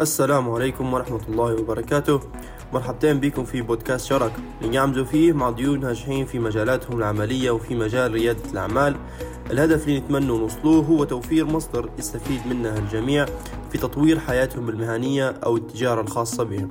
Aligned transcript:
السلام 0.00 0.50
عليكم 0.50 0.94
ورحمة 0.94 1.20
الله 1.28 1.54
وبركاته. 1.54 2.20
مرحبتين 2.72 3.20
بكم 3.20 3.44
في 3.44 3.62
بودكاست 3.62 4.06
شركة 4.06 4.32
اللي 4.60 4.72
نعملوا 4.72 5.04
فيه 5.04 5.32
مع 5.32 5.50
ضيوف 5.50 5.78
ناجحين 5.78 6.26
في 6.26 6.38
مجالاتهم 6.38 6.98
العملية 6.98 7.50
وفي 7.50 7.74
مجال 7.74 8.12
ريادة 8.12 8.50
الأعمال. 8.52 8.96
الهدف 9.50 9.88
اللي 9.88 10.00
نتمنى 10.00 10.26
نوصلوه 10.26 10.84
هو 10.84 11.04
توفير 11.04 11.44
مصدر 11.44 11.90
يستفيد 11.98 12.46
منها 12.46 12.78
الجميع 12.78 13.26
في 13.72 13.78
تطوير 13.78 14.18
حياتهم 14.18 14.68
المهنية 14.68 15.28
أو 15.28 15.56
التجارة 15.56 16.00
الخاصة 16.00 16.44
بهم. 16.44 16.68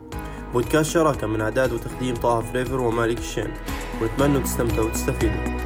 بودكاست 0.54 0.92
شراكة 0.92 1.28
من 1.28 1.42
إعداد 1.42 1.74
وتقديم 1.74 2.16
طه 2.16 2.42
فريفر 2.42 2.82
ومالك 2.82 3.18
الشين. 3.18 3.54
ونتمنى 4.02 4.40
تستمتعوا 4.40 4.86
وتستفيدوا. 4.86 5.62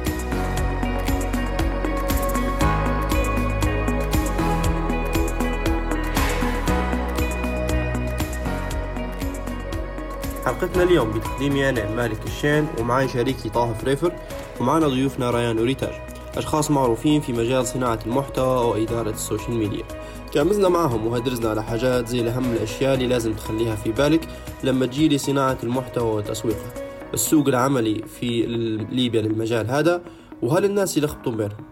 حلقتنا 10.44 10.82
اليوم 10.82 11.10
بتقديمي 11.10 11.68
أنا 11.68 11.90
مالك 11.90 12.24
الشين 12.26 12.66
ومعي 12.78 13.08
شريكي 13.08 13.48
طه 13.48 13.72
فريفر. 13.72 14.12
ومعنا 14.60 14.88
ضيوفنا 14.88 15.30
ريان 15.30 15.58
وريتاج. 15.58 16.15
أشخاص 16.36 16.70
معروفين 16.70 17.20
في 17.20 17.32
مجال 17.32 17.66
صناعة 17.66 17.98
المحتوى 18.06 18.66
وإدارة 18.66 19.10
السوشيال 19.10 19.56
ميديا. 19.56 19.84
قعمزنا 20.32 20.68
معهم 20.68 21.06
وهدرزنا 21.06 21.50
على 21.50 21.62
حاجات 21.62 22.08
زي 22.08 22.20
الأهم 22.20 22.52
الأشياء 22.52 22.94
اللي 22.94 23.06
لازم 23.06 23.34
تخليها 23.34 23.76
في 23.76 23.92
بالك 23.92 24.28
لما 24.64 24.86
تجي 24.86 25.08
لصناعة 25.08 25.58
المحتوى 25.62 26.16
وتسويقه 26.16 26.72
السوق 27.14 27.48
العملي 27.48 28.02
في 28.02 28.42
ليبيا 28.90 29.22
للمجال 29.22 29.70
هذا 29.70 30.02
وهل 30.42 30.64
الناس 30.64 30.96
يلخبطون 30.96 31.36
بينهم؟ 31.36 31.66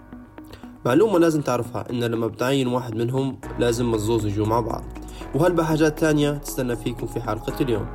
معلومة 0.87 1.19
لازم 1.19 1.41
تعرفها 1.41 1.91
إن 1.91 2.05
لما 2.05 2.27
بتعين 2.27 2.67
واحد 2.67 2.95
منهم 2.95 3.41
لازم 3.59 3.95
الزوز 3.95 4.27
يجوا 4.27 4.47
مع 4.47 4.61
بعض. 4.61 4.85
وهل 5.35 5.53
بحاجات 5.53 5.99
تانية 5.99 6.31
تستنى 6.31 6.77
فيكم 6.77 7.07
في 7.07 7.21
حلقة 7.21 7.55
اليوم؟ 7.61 7.87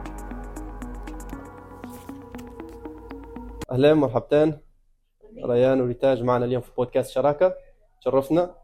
أهلين 3.71 3.93
مرحبتين. 3.93 4.68
ريان 5.45 5.81
وريتاج 5.81 6.23
معنا 6.23 6.45
اليوم 6.45 6.61
في 6.61 6.71
بودكاست 6.77 7.11
شراكة. 7.11 7.55
شرفنا 7.99 8.55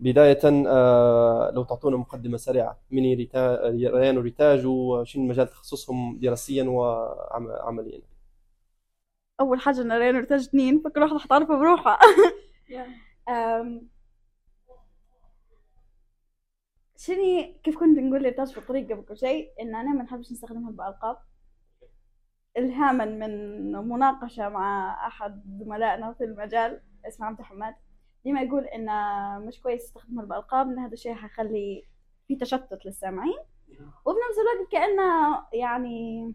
بداية 0.00 0.38
آه، 0.44 1.50
لو 1.54 1.64
تعطونا 1.64 1.96
مقدمة 1.96 2.36
سريعة. 2.36 2.78
من 2.90 3.02
ريان 3.74 4.18
وريتاج 4.18 4.66
وشنو 4.66 5.24
مجال 5.24 5.48
تخصصهم 5.48 6.18
دراسيا 6.18 6.64
وعمليا 6.64 8.00
أول 9.40 9.60
حاجة 9.60 9.80
إن 9.80 9.92
ريان 9.92 10.16
وريتاج 10.16 10.40
اثنين. 10.40 10.82
فكل 10.82 11.02
واحدة 11.02 11.18
حتعرفها 11.18 11.56
بروحها. 11.56 11.98
شني 16.96 17.60
كيف 17.64 17.78
كنت 17.78 17.98
نقول 17.98 18.22
ريتاج 18.22 18.52
في 18.52 18.58
الطريق 18.58 18.92
قبل 18.92 19.02
كل 19.02 19.16
شيء؟ 19.16 19.48
إن 19.60 19.74
أنا 19.74 19.94
ما 19.94 20.02
نحبش 20.02 20.32
نستخدمها 20.32 20.70
بألقاب. 20.70 21.16
إلهاما 22.58 23.04
من 23.04 23.72
مناقشة 23.72 24.48
مع 24.48 24.96
أحد 25.06 25.42
زملائنا 25.60 26.12
في 26.12 26.24
المجال 26.24 26.80
اسمه 27.06 27.26
عبد 27.26 27.42
حماد 27.42 27.74
ديما 28.24 28.42
يقول 28.42 28.64
إن 28.64 28.86
مش 29.46 29.60
كويس 29.60 29.84
استخدم 29.84 30.20
الألقاب 30.20 30.66
إن 30.66 30.78
هذا 30.78 30.92
الشيء 30.92 31.14
حيخلي 31.14 31.84
في 32.28 32.36
تشتت 32.36 32.86
للسامعين. 32.86 33.38
وبنفس 34.04 34.38
الوقت 34.38 34.72
كأنه 34.72 35.42
يعني 35.52 36.34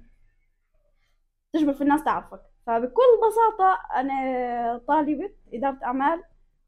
تجبر 1.53 1.73
في 1.73 1.81
الناس 1.81 2.03
تعرفك. 2.03 2.41
فبكل 2.66 3.01
بساطة 3.28 3.79
أنا 3.95 4.78
طالبة 4.88 5.31
إدارة 5.53 5.79
أعمال 5.84 6.23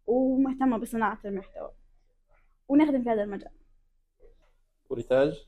ومهتمة 0.07 0.77
بصناعة 0.77 1.19
المحتوى. 1.25 1.72
ونخدم 2.67 3.03
في 3.03 3.09
هذا 3.09 3.23
المجال. 3.23 3.51
وريتاج؟ 4.89 5.47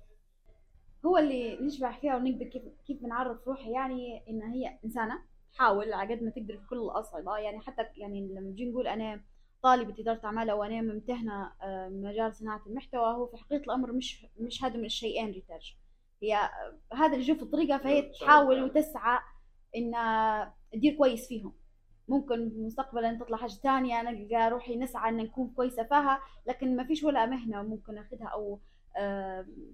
هو 1.05 1.17
اللي 1.17 1.55
نشبع 1.61 1.91
فيها 1.91 2.15
ونقدر 2.15 2.45
كيف 2.45 2.63
كيف 2.87 3.03
بنعرف 3.03 3.47
روحي 3.47 3.71
يعني 3.71 4.23
إن 4.29 4.41
هي 4.41 4.79
إنسانة. 4.85 5.21
تحاول 5.53 5.93
على 5.93 6.15
قد 6.15 6.23
ما 6.23 6.29
تقدر 6.29 6.57
في 6.57 6.67
كل 6.67 6.77
الأصعدة. 6.77 7.37
يعني 7.37 7.59
حتى 7.59 7.85
يعني 7.97 8.27
لما 8.27 8.41
نجي 8.41 8.69
نقول 8.69 8.87
أنا 8.87 9.21
طالبة 9.63 9.95
إدارة 9.99 10.25
أعمال 10.25 10.49
أو 10.49 10.63
أنا 10.63 10.81
ممتهنة 10.81 11.51
آه، 11.61 11.89
مجال 11.89 12.35
صناعة 12.35 12.61
المحتوى 12.67 13.13
هو 13.15 13.27
في 13.27 13.37
حقيقة 13.37 13.63
الأمر 13.63 13.91
مش 13.91 14.25
مش 14.39 14.63
هذا 14.63 14.77
من 14.77 14.85
الشيئين 14.85 15.31
ريتاج 15.31 15.75
هي 16.23 16.49
هذا 16.93 17.13
اللي 17.13 17.35
في 17.35 17.41
الطريقة 17.41 17.77
فهي 17.77 18.01
تحاول 18.01 18.63
وتسعى 18.63 19.19
إن 19.75 19.91
تدير 20.71 20.93
كويس 20.97 21.27
فيهم. 21.27 21.53
ممكن 22.07 22.65
مستقبلا 22.65 23.13
تطلع 23.13 23.37
حاجة 23.37 23.53
تانية 23.63 23.99
أنا 23.99 24.49
روحي 24.49 24.75
نسعى 24.75 25.09
إن 25.09 25.17
نكون 25.17 25.53
كويسة 25.55 25.83
فيها 25.83 26.19
لكن 26.47 26.75
ما 26.75 26.83
فيش 26.83 27.03
ولا 27.03 27.25
مهنة 27.25 27.63
ممكن 27.63 27.97
أخذها 27.97 28.27
أو 28.27 28.59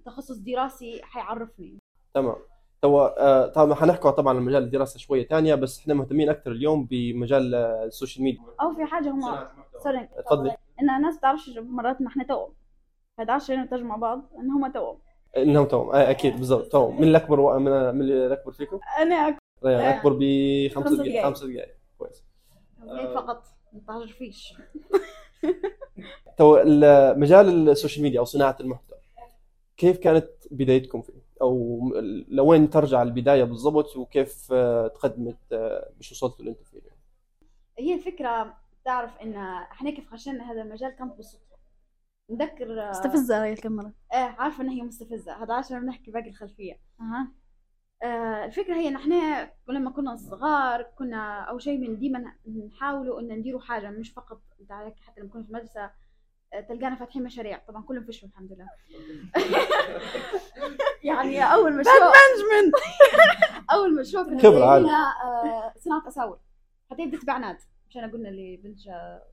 تخصص 0.04 0.36
دراسي 0.36 1.00
حيعرفني. 1.02 1.78
تمام. 2.14 2.36
توا 2.82 3.20
آه، 3.26 3.46
طبعا 3.46 3.74
حنحكوا 3.74 4.10
طبعا 4.10 4.36
عن 4.36 4.42
مجال 4.42 4.62
الدراسة 4.62 4.98
شوية 4.98 5.26
ثانية 5.26 5.54
بس 5.54 5.78
إحنا 5.78 5.94
مهتمين 5.94 6.28
أكثر 6.28 6.52
اليوم 6.52 6.84
بمجال 6.90 7.54
آه، 7.54 7.84
السوشيال 7.84 8.24
ميديا. 8.24 8.42
أو 8.60 8.74
في 8.74 8.84
حاجة 8.84 9.10
هم 9.10 9.20
sorry 9.82 10.08
تفضلي 10.26 10.56
إن 10.80 10.90
الناس 10.90 11.18
بتعرفش 11.18 11.50
مرات 11.58 12.00
ان 12.00 12.06
إحنا 12.06 12.24
توأم 12.24 12.52
ما 13.18 13.24
تعرفش 13.24 13.50
نتاج 13.50 13.80
مع 13.80 13.96
بعض؟ 13.96 14.22
إن 14.38 14.50
هم 14.50 14.72
توأم 14.72 14.98
إنهم 15.36 15.66
توأم 15.66 15.90
آه 15.90 16.10
أكيد 16.10 16.36
بالضبط 16.36 16.72
توأم 16.72 17.00
من 17.00 17.08
الاكبر 17.08 17.40
و... 17.40 17.58
من 17.58 18.02
الاكبر 18.02 18.52
فيكم؟ 18.52 18.80
أنا 18.98 19.14
أكبر 19.14 19.70
يعني 19.70 19.98
اكبر 19.98 20.18
بخمس 20.20 20.92
دقائق 20.92 21.24
خمس 21.24 21.44
دقائق 21.44 21.74
كويس. 21.98 22.24
فقط؟ 23.14 23.44
ما 23.72 23.80
تعرفيش. 23.86 24.54
تو 26.38 26.58
مجال 27.16 27.68
السوشيال 27.68 28.02
ميديا 28.02 28.20
أو 28.20 28.24
صناعة 28.24 28.56
المحتوى. 28.60 28.98
كيف 29.76 29.98
كانت 29.98 30.28
بدايتكم 30.50 31.02
فيه؟ 31.02 31.24
أو 31.42 31.80
لوين 32.28 32.70
ترجع 32.70 33.02
البداية 33.02 33.44
بالضبط 33.44 33.96
وكيف 33.96 34.52
آه، 34.52 34.88
تقدمت 34.88 35.38
مش 36.00 36.12
آه، 36.12 36.14
وصلتوا 36.14 36.38
اللي 36.40 36.50
أنتم 36.50 36.64
فيه؟ 36.64 36.80
هي 37.78 37.94
الفكرة 37.94 38.56
تعرف 38.84 39.16
إن 39.22 39.36
إحنا 39.72 39.90
كيف 39.90 40.10
خشينا 40.10 40.52
هذا 40.52 40.62
المجال 40.62 40.90
كانت 40.90 41.16
بالصدفه 41.16 41.54
نذكر 42.30 42.82
آه، 42.82 42.90
مستفزة 42.90 43.44
هي 43.44 43.52
الكاميرا. 43.52 43.92
إيه 44.12 44.18
عارفة 44.18 44.62
إن 44.62 44.68
هي 44.68 44.82
مستفزة. 44.82 45.42
هذا 45.42 45.54
عشان 45.54 45.80
بنحكي 45.80 46.10
باقي 46.10 46.28
الخلفية. 46.28 46.80
أها. 47.00 47.32
آه 48.02 48.44
الفكرة 48.44 48.74
هي 48.74 48.88
إن 48.88 48.96
إحنا 48.96 49.50
لما 49.68 49.90
كنا 49.90 50.16
صغار 50.16 50.82
كنا 50.82 51.40
أو 51.40 51.58
شيء 51.58 51.78
من 51.78 51.98
ديما 51.98 52.32
نحاولوا 52.66 53.20
إن 53.20 53.28
نديروا 53.38 53.60
حاجة 53.60 53.90
مش 53.90 54.10
فقط 54.12 54.40
حتى 55.00 55.20
لما 55.20 55.30
كنا 55.30 55.42
في 55.42 55.48
المدرسة 55.48 55.90
تلقانا 56.60 56.96
فاتحين 56.96 57.22
مشاريع. 57.24 57.58
طبعا 57.68 57.82
كلهم 57.82 58.04
فشلوا 58.04 58.30
الحمد 58.30 58.52
لله. 58.52 58.68
يعني 61.04 61.44
أول 61.54 61.76
مشروع 61.76 61.96
مانجمنت 61.98 62.74
أول 63.74 63.94
مشروع 64.00 64.24
كنا 64.24 64.38
خبرة 64.42 64.64
عادي 64.64 64.86
آه، 64.86 65.72
صناعة 65.78 66.08
أساور. 66.08 66.38
حتى 66.90 67.02
يبدا 67.02 67.18
تبعنات 67.18 67.62
مشان 67.88 68.10
قلنا 68.10 68.28
لبنت 68.28 68.78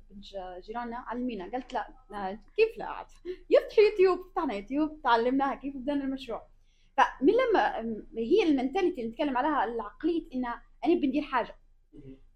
بنت 0.09 0.25
جيراننا 0.65 0.97
علمينا. 0.97 1.51
قالت 1.51 1.73
لا, 1.73 1.87
كيف 2.57 2.77
لا؟ 2.77 2.85
عاد. 2.85 3.07
يفتح 3.49 3.79
يوتيوب 3.79 4.19
فتحنا 4.31 4.53
يوتيوب 4.53 5.01
تعلمناها 5.03 5.55
كيف 5.55 5.75
بدأنا 5.77 6.03
المشروع 6.03 6.47
فمن 6.97 7.33
لما 7.33 7.77
هي 8.17 8.43
ال 8.43 8.49
mentality 8.49 9.01
اللي 9.01 9.11
نتكلم 9.11 9.37
عليها 9.37 9.63
العقلية 9.63 10.27
إن 10.35 10.45
أنا 10.85 10.95
بندير 11.01 11.21
حاجة. 11.23 11.55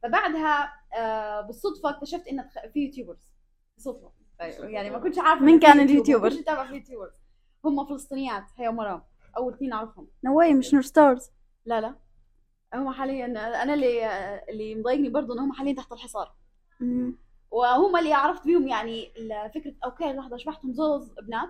فبعدها 0.04 0.74
آه، 0.98 1.42
بالصدفة 1.42 1.90
اكتشفت 1.90 2.28
إن 2.28 2.50
في 2.74 2.80
YouTubers. 2.80 3.34
بالصدفة. 3.76 4.12
يعني 4.40 4.90
ما 4.90 5.00
كنتش 5.00 5.20
عارفة 5.20 5.46
مين 5.46 5.60
كان 5.60 5.80
ال 5.80 5.85
YouTuber؟ 5.85 6.30
كنت 6.30 6.40
أتابع 6.40 6.70
ال 6.70 6.75
YouTuber 6.75 7.12
هم 7.66 7.86
فلسطينيات 7.86 8.44
هي 8.58 8.68
ومرام 8.68 9.02
أول 9.38 9.54
اثنين 9.54 9.74
أعرفهم. 9.74 10.08
no 10.24 10.36
way 10.36 10.54
مش 10.54 10.74
نور 10.74 10.84
ستارز 10.84 11.32
لا 11.66 11.82
لا. 11.82 11.96
هم 12.74 12.92
حاليا 12.94 13.26
أنا 13.64 13.74
اللي 13.74 14.06
اللي 14.50 14.76
مضايقني 14.76 15.10
برضه 15.10 15.34
إن 15.34 15.40
هم 15.40 15.52
حاليا 15.54 15.74
تحت 15.74 15.92
الحصار. 15.92 16.36
وهم 17.52 17.98
اللي 17.98 18.14
عرفت 18.14 18.46
بيهم 18.46 18.68
يعني 18.68 19.12
فكره 19.56 19.74
أوكي 19.86 20.14
لحظة 20.14 20.38
شبحتهم 20.38 20.74
زوز 20.74 21.12
بنات. 21.28 21.50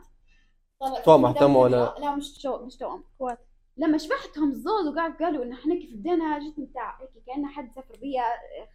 توأم 1.05 1.25
اهتموا 1.25 1.63
ولا 1.63 1.95
لا 1.99 2.15
مش 2.15 2.41
شو 2.41 2.65
مش 2.65 2.75
توأم. 2.77 3.03
اخوات 3.15 3.39
لما 3.77 3.97
شبحتهم 3.97 4.49
الزوز 4.51 4.87
وقعد 4.87 5.13
قالوا 5.13 5.43
إن 5.43 5.51
إحنا 5.51 5.75
كيف 5.75 5.93
بدينا 5.93 6.39
جتني 6.39 6.65
بتاع 6.65 6.99
هيك 7.01 7.09
كأن 7.27 7.47
حد 7.47 7.71
سافر 7.75 7.97
بيا 8.01 8.23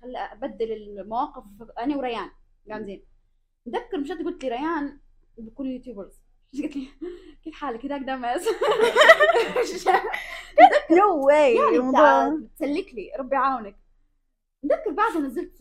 خلى 0.03 0.19
أبدل 0.19 0.73
المواقف 0.73 1.45
أنا 1.79 1.97
وريان. 1.97 2.31
قاعدين 2.69 3.03
اتذكر 3.67 3.99
مشيت 3.99 4.19
قلت 4.25 4.45
لي 4.45 4.49
ريان 4.51 4.99
بكل 5.39 5.67
يوتيوبرز. 5.67 6.21
قلت 6.63 6.77
لي 6.77 6.89
كيف 7.45 7.55
حالك؟ 7.55 7.85
هذاك 7.85 8.01
دمس 8.01 8.49
نو 10.91 11.27
واي 11.27 11.55
يعني 11.55 12.49
تسلك 12.57 12.95
لي 12.95 13.13
ربي 13.19 13.35
يعاونك. 13.37 13.77
اتذكر 14.65 14.91
بعدها 14.91 15.21
نزلت 15.21 15.53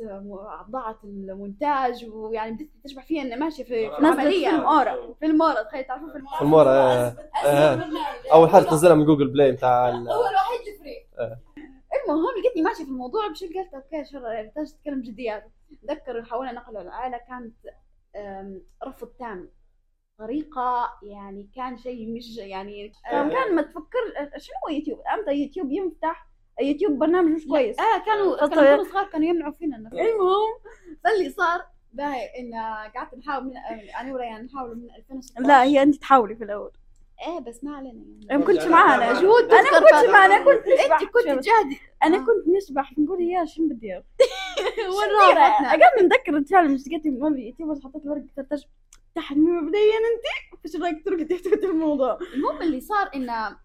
بضاعة 0.68 1.00
المونتاج 1.04 2.06
ويعني 2.10 2.52
بديت 2.52 2.72
تشبع 2.84 3.02
فيها 3.02 3.22
اني 3.22 3.36
ماشية 3.36 3.64
في, 3.64 3.98
العملية. 4.00 4.50
فيلم 4.50 4.62
أورا. 4.62 5.14
فيلم 5.20 5.42
أورا. 5.42 5.64
تخيل 5.64 5.84
تعرفوا 5.84 6.12
فيلم 6.12 6.28
أورا؟ 6.28 6.42
المورا 6.42 6.70
آه. 6.70 7.16
آه. 7.46 7.90
أول 8.34 8.50
حاجة 8.50 8.64
تنزلها 8.64 8.96
من 8.96 9.06
جوجل 9.06 9.28
بلاي 9.28 9.52
بتاع 9.52 9.90
هو 9.90 9.98
الوحيد 9.98 10.68
اللي 10.68 10.80
فري 10.80 11.08
آه. 11.20 11.40
المهم 12.06 12.26
لقيتني 12.40 12.62
ماشية 12.62 12.84
في 12.84 12.90
الموضوع 12.90 13.28
بشكل 13.28 13.60
قلت 13.60 13.74
أوكي 13.74 14.06
شر 14.06 14.46
تحتاج 14.46 14.68
تتكلم 14.72 15.02
جديات 15.02 15.52
اتذكر 15.84 16.24
حاولنا 16.24 16.52
نقله 16.52 16.82
العائلة 16.82 17.18
كانت 17.18 17.56
رفض 18.88 19.08
تام. 19.08 19.50
طريقة 20.20 20.90
يعني 21.04 21.50
كان 21.56 21.78
شيء 21.78 22.14
مش 22.16 22.38
يعني 22.38 22.92
آه، 23.12 23.30
كان 23.30 23.56
ما 23.56 23.62
تفكر 23.62 24.00
شنو 24.38 24.56
هو 24.68 24.76
يوتيوب؟ 24.76 25.00
إمتى 25.14 25.32
يوتيوب 25.34 25.72
يفتح 25.72 26.28
يوتيوب 26.62 27.00
برنامج 27.00 27.32
مش 27.32 27.48
كويس. 27.48 27.80
آه 27.80 28.06
كانوا. 28.06 28.48
كانوا 28.48 28.84
صغار 28.84 29.06
كانوا 29.10 29.28
يمنعوا 29.28 29.52
فينا 29.54 29.78
المهم 29.78 30.60
فاللي 31.04 31.30
صار 31.30 31.66
باهي 31.94 32.26
إن 32.40 32.54
قعدت 32.96 33.16
نحاول 33.16 33.44
من 33.46 33.58
أنا 34.00 34.14
وريان 34.14 34.46
نحاول 34.46 34.78
من 34.78 34.92
2016 34.96 35.48
لا 35.48 35.64
هي 35.64 35.82
أنت 35.84 35.96
تحاولي 35.96 36.36
في 36.36 36.44
الأول. 36.44 36.72
إيه 37.28 37.40
بس 37.40 37.64
ما 37.64 37.76
علينا 37.76 37.94
يعني. 37.94 38.28
أنا 38.32 38.46
كنت 38.46 38.64
معانا 38.68 39.14
مجهود 39.14 39.44
أنا 39.54 39.80
كنت 39.80 39.90
فعلا. 39.90 40.12
معانا 40.12 40.38
كنت 40.46 40.68
نسبح 40.68 41.02
انت 41.02 41.10
كنت 41.12 41.24
تجاهدي 41.26 41.80
أنا 42.04 42.18
آه. 42.18 42.20
كنت 42.20 42.56
نسبح 42.58 42.98
نقول 43.00 43.22
يا 43.22 43.46
شنو 43.46 43.68
بدي؟ 43.68 43.94
وين 44.98 45.36
راحتنا 45.38 45.72
قبل 45.74 46.06
نتذكر 46.06 46.38
ال 46.38 46.43
challenge 46.43 46.88
لقيت 46.88 47.08
من 47.08 47.34
اليوتيوب 47.34 47.72
بس 47.72 47.84
حطيت 47.84 48.06
ورقه 48.06 48.28
ترتج 48.36 48.64
تحت 49.16 49.38
مبدئيا 49.38 49.98
أنت؟ 49.98 50.56
إيش 50.66 50.76
رايك 50.76 51.06
تروحي 51.06 51.26
تكتبي 51.26 51.66
الموضوع؟ 51.66 52.20
المهم 52.34 52.62
اللي 52.62 52.80
صار 52.82 53.10
إنه 53.16 53.58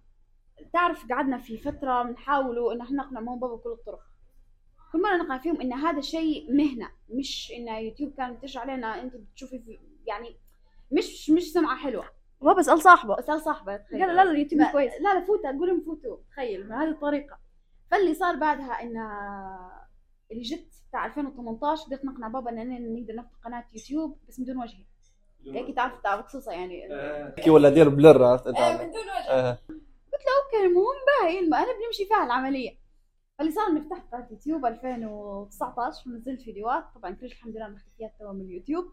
تعرف 0.72 1.06
قعدنا 1.12 1.38
في 1.38 1.58
فترة 1.58 2.02
بنحاولوا 2.02 2.72
إن 2.72 2.80
إحنا 2.80 3.02
نقنع 3.02 3.20
ماما 3.20 3.32
وبابا 3.32 3.54
بكل 3.54 3.70
الطرق. 3.70 4.00
كل 4.92 5.02
مرة 5.02 5.16
نقنع 5.16 5.38
فيهم 5.38 5.60
إن 5.60 5.72
هذا 5.72 6.00
شيء 6.00 6.52
مهنة 6.52 6.90
مش 7.08 7.52
إن 7.56 7.68
يوتيوب 7.68 8.14
كان 8.16 8.40
تشرح 8.40 8.62
علينا 8.62 9.02
أنت 9.02 9.16
بتشوفي 9.16 9.58
في 9.58 9.78
يعني 10.06 10.36
مش 10.92 11.30
مش 11.30 11.52
سمعة 11.52 11.76
حلوة. 11.76 12.08
هو 12.42 12.54
بسال 12.54 12.82
صاحبه. 12.82 13.19
اسال 13.19 13.40
صاحبه 13.40 13.76
تخيل. 13.76 14.00
قال 14.00 14.16
لا 14.16 14.25
لا 14.25 14.31
اليوتيوب 14.31 14.60
ما- 14.60 14.72
كويس. 14.72 14.92
لا 15.00 15.14
لا 15.14 15.25
فوت 15.26 15.44
أقول 15.44 15.69
لهم 15.69 15.81
فوتوا. 15.81 16.16
تخيل. 16.31 16.62
بهذه 16.69 16.88
الطريقة. 16.90 17.38
فاللي 17.90 18.14
صار 18.14 18.36
بعدها 18.36 18.82
إن 18.82 18.96
اللي 20.31 20.42
جت 20.42 20.66
بتاع 20.88 21.06
2018 21.06 21.86
بديت 21.86 22.04
نقنع 22.04 22.28
بابا 22.28 22.50
اننا 22.50 22.78
نقدر 22.78 23.14
نفتح 23.14 23.36
قناة 23.44 23.64
يوتيوب 23.75 24.19
بس 24.28 24.38
من 24.40 24.44
دون 24.46 24.56
وجهي 24.58 24.84
هيك 25.46 25.76
تعرف 25.76 26.00
تعرف 26.02 26.25
قصصها 26.26 26.54
يعني. 26.54 26.88
كي 27.42 27.50
ولا 27.50 27.69
دير 27.70 27.88
blur 27.88 28.25
عرفت؟ 28.25 28.46
أنت 28.46 28.56
آه، 28.58 28.72
من 28.84 28.90
دون 28.90 29.00
وجه. 29.02 29.30
آه. 29.30 29.58
okay 30.14 30.66
المهم 30.66 30.94
باهي 31.22 31.38
الم- 31.38 31.54
أنا 31.54 31.66
بنمشي 31.66 32.04
فيها 32.08 32.25
العملية. 32.25 32.78
فاللي 33.38 33.52
صار 33.52 33.66
إني 33.66 33.80
فتحت 33.80 34.12
قناة 34.12 34.28
يوتيوب 34.30 34.66
2019 34.66 36.10
ونزلت 36.10 36.40
فيديوهات. 36.42 36.84
طبعا 36.94 37.10
كلش 37.10 37.32
الحمد 37.32 37.56
لله 37.56 37.69
مختفيات 37.69 38.12
توا 38.19 38.32
من 38.32 38.40
اليوتيوب. 38.40 38.84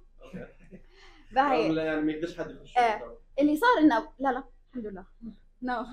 باهي 1.33 1.75
يعني 1.75 2.01
ما 2.01 2.12
يقدرش 2.12 2.38
حد 2.38 2.51
يخش 2.51 2.78
آه. 2.78 3.18
اللي 3.39 3.56
صار 3.56 3.78
انه 3.80 4.07
لا 4.19 4.31
لا 4.31 4.44
الحمد 4.69 4.86
لله. 4.86 5.06
نو 5.63 5.86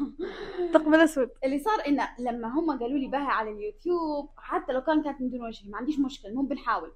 ثقب 0.72 0.94
الاسود 0.94 1.30
اللي 1.44 1.58
صار 1.58 1.86
إنه 1.86 2.08
لما 2.18 2.48
هم 2.48 2.70
قالوا 2.70 2.98
لي 2.98 3.06
باهي 3.06 3.26
على 3.26 3.50
اليوتيوب 3.50 4.30
حتى 4.36 4.72
لو 4.72 4.80
كان 4.80 5.02
كانت 5.02 5.20
من 5.20 5.30
دون 5.30 5.42
وجهي 5.42 5.70
ما 5.70 5.78
عنديش 5.78 5.98
مشكلة 5.98 6.30
المهم 6.30 6.48
بنحاول. 6.48 6.92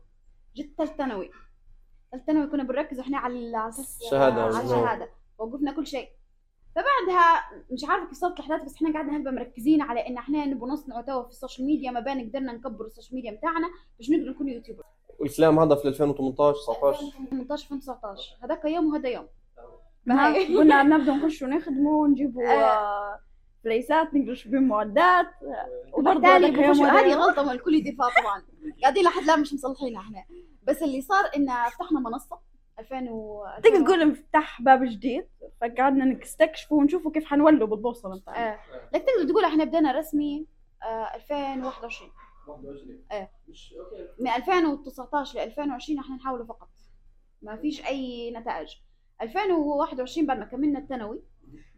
جت 0.56 0.74
ثالث 0.78 0.90
ثانوي. 0.90 1.30
ثالث 2.12 2.24
ثانوي 2.26 2.46
كنا 2.46 2.62
بنركز 2.62 2.98
إحنا 2.98 3.18
على 3.18 3.70
شهادة 4.10 4.42
على. 4.42 4.64
الشهادة. 4.64 5.08
وقفنا 5.38 5.72
كل 5.72 5.86
شيء. 5.86 6.08
فبعدها 6.74 7.44
مش 7.70 7.84
عارفة 7.84 8.06
كيف 8.06 8.18
صارت 8.18 8.40
الأحداث 8.40 8.62
بس 8.62 8.74
إحنا 8.74 8.92
قاعدين 8.92 9.14
هلبا 9.14 9.30
مركزين 9.30 9.82
على 9.82 10.06
إن 10.06 10.16
إحنا 10.18 10.44
نبغى 10.46 10.70
نصنع 10.70 11.00
توا 11.00 11.22
في 11.22 11.28
السوشيال 11.28 11.66
ميديا 11.66 11.90
ما 11.90 12.00
بين 12.00 12.28
قدرنا 12.28 12.52
نكبر 12.52 12.84
السوشيال 12.84 13.14
ميديا 13.14 13.32
بتاعنا 13.32 13.68
باش 13.98 14.10
نقدر 14.10 14.30
نكون 14.30 14.48
YouTuber. 14.48 14.82
والكلام 15.20 15.58
هذا 15.58 15.74
في 15.74 15.88
2018 15.88 16.54
19 16.58 17.06
2018 17.06 17.64
2019 17.74 18.36
هذاك 18.44 18.64
يوم 18.64 18.92
وهذا 18.92 19.08
يوم. 19.08 19.28
كنا 20.48 20.82
نبدأ 20.82 21.12
نخش 21.14 21.42
ونخدموا 21.42 22.02
ونجيبوا 22.02 22.42
آه. 22.42 22.52
آه، 22.52 23.20
نقدر 24.14 24.32
نشوف 24.32 24.52
بهم 24.52 24.68
معدات 24.68 25.26
وبرضه 25.92 26.20
بخش- 26.68 26.78
وهذا 26.80 27.00
هذه. 27.00 27.14
غلطة 27.14 27.42
من 27.42 27.50
الكل 27.50 27.82
دفاع 27.84 28.08
طبعا. 28.22 28.42
قاعدين 28.82 29.04
لحد 29.04 29.22
الآن 29.22 29.40
مش 29.40 29.54
مصلحينها 29.54 30.00
إحنا. 30.00 30.24
بس 30.62 30.82
اللي 30.82 31.00
صار 31.00 31.24
إن 31.36 31.46
فتحنا 31.70 32.00
منصة 32.00 32.38
2000 32.78 33.08
و 33.10 33.44
تقدر 33.62 33.84
تقول 33.84 34.08
نفتح 34.10 34.62
باب 34.62 34.84
جديد؟ 34.84 35.24
فقعدنا 35.60 36.04
نستكشفوا 36.04 36.78
ونشوفوا 36.78 37.10
كيف 37.12 37.24
حنولوا 37.24 37.66
بالبوصلة. 37.66 38.18
بتاعنا 38.20 38.52
آه. 38.54 38.58
لك 38.94 39.02
تقدر 39.02 39.28
تقول 39.32 39.44
إحنا 39.44 39.64
بدينا 39.64 39.92
رسمي 39.92 40.46
آه 40.82 41.14
2021 41.14 42.10
إيه. 43.12 43.30
من 44.20 44.28
2019 44.28 45.38
ل 45.38 45.42
2020 45.42 45.98
إحنا 45.98 46.16
نحاول 46.16 46.46
فقط. 46.46 46.68
ما 47.42 47.56
فيش 47.56 47.86
أي 47.86 48.30
نتائج. 48.30 48.68
2021 49.22 50.26
بعد 50.26 50.38
ما 50.38 50.44
كملنا 50.44 50.78
الثانوي 50.78 51.22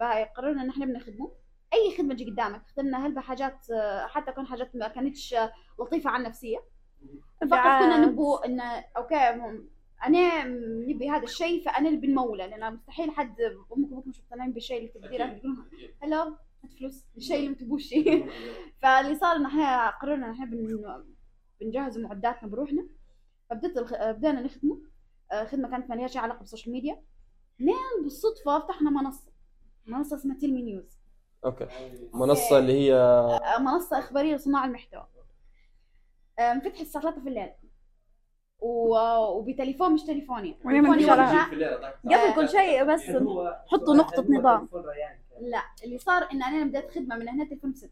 بقى 0.00 0.32
قررنا 0.36 0.62
إن 0.62 0.68
إحنا 0.70 0.86
بنخدمه. 0.86 1.32
أي 1.74 1.96
خدمة 1.98 2.14
تجي 2.14 2.30
قدامك 2.30 2.62
خدمنا 2.76 3.06
هلبا 3.06 3.20
حاجات 3.20 3.66
حتى 4.06 4.32
كون 4.32 4.46
حاجات 4.46 4.76
ما 4.76 4.88
كانتش 4.88 5.34
لطيفة 5.80 6.10
على 6.10 6.22
النفسيه 6.24 6.58
فقط 7.40 7.50
كنا. 7.84 7.96
نبو 8.06 8.36
إن 8.36 8.60
أوكي 8.96 9.16
أنا 10.04 10.44
نبي 10.88 11.10
هذا 11.10 11.22
الشيء 11.24 11.64
فأنا 11.64 11.88
اللي 11.88 12.00
بنموله 12.00 12.46
لأن 12.46 12.74
مستحيل 12.74 13.10
حد 13.10 13.40
أمك 13.40 13.90
وأبوك 13.90 14.06
مش 14.06 14.20
مقتنعين 14.20 14.52
بالشيء 14.52 14.78
اللي 14.78 14.88
تديره 14.88 15.26
تقول 15.26 15.66
هلو 16.02 16.36
فلوس 16.66 17.04
الشيء 17.16 17.36
اللي 17.36 17.48
ما 17.48 17.54
تبوش. 17.54 17.94
فاللي 18.82 19.14
صار 19.14 19.36
إن 19.36 19.46
إحنا 19.46 19.90
قررنا 19.90 20.26
إن 20.26 20.30
إحنا 20.30 20.46
بن... 20.46 21.04
بنجهز 21.60 21.98
معداتنا 21.98 22.48
بروحنا. 22.48 22.88
فبدت 23.50 23.78
الخ... 23.78 23.94
بدينا 23.94 24.40
نخدمه 24.40 24.82
آه، 25.32 25.44
خدمة 25.44 25.70
كانت 25.70 25.90
ما 25.90 25.94
لها 25.94 26.06
شيء 26.06 26.20
علاقة 26.20 26.38
بالسوشيال 26.38 26.72
ميديا. 26.72 27.02
لين 27.58 28.02
بالصدفة 28.02 28.58
فتحنا 28.58 28.90
منصة. 28.90 29.32
منصة 29.86 30.16
اسمها 30.16 30.38
Tell 30.38 30.54
Me 30.54 30.62
News. 30.62 30.98
okay. 31.44 31.66
منصة 32.14 32.58
اللي 32.58 32.72
هي 32.72 32.94
آه، 32.94 33.58
منصة 33.60 33.98
إخبارية 33.98 34.34
لصناع 34.34 34.64
المحتوى. 34.64 35.06
آه، 36.38 36.52
انفتحت 36.52 36.80
الساعة 36.80 37.04
3 37.04 37.20
في 37.20 37.28
الليل. 37.28 37.50
و... 38.58 38.96
وبتليفون 39.38 39.92
مش 39.92 40.02
تليفوني. 40.02 40.58
تليفوني 40.64 41.10
قبل 42.04 42.34
كل 42.34 42.48
شيء 42.48 42.84
بس 42.84 43.02
حطوا 43.66 43.94
نقطة 43.94 44.26
نظام 44.28 44.68
لا 45.40 45.62
اللي 45.84 45.98
صار 45.98 46.28
إن 46.32 46.42
أنا 46.42 46.64
بديت 46.64 46.90
خدمة 46.90 47.16
من 47.16 47.28
هنا 47.28 47.42
2006 47.44 47.90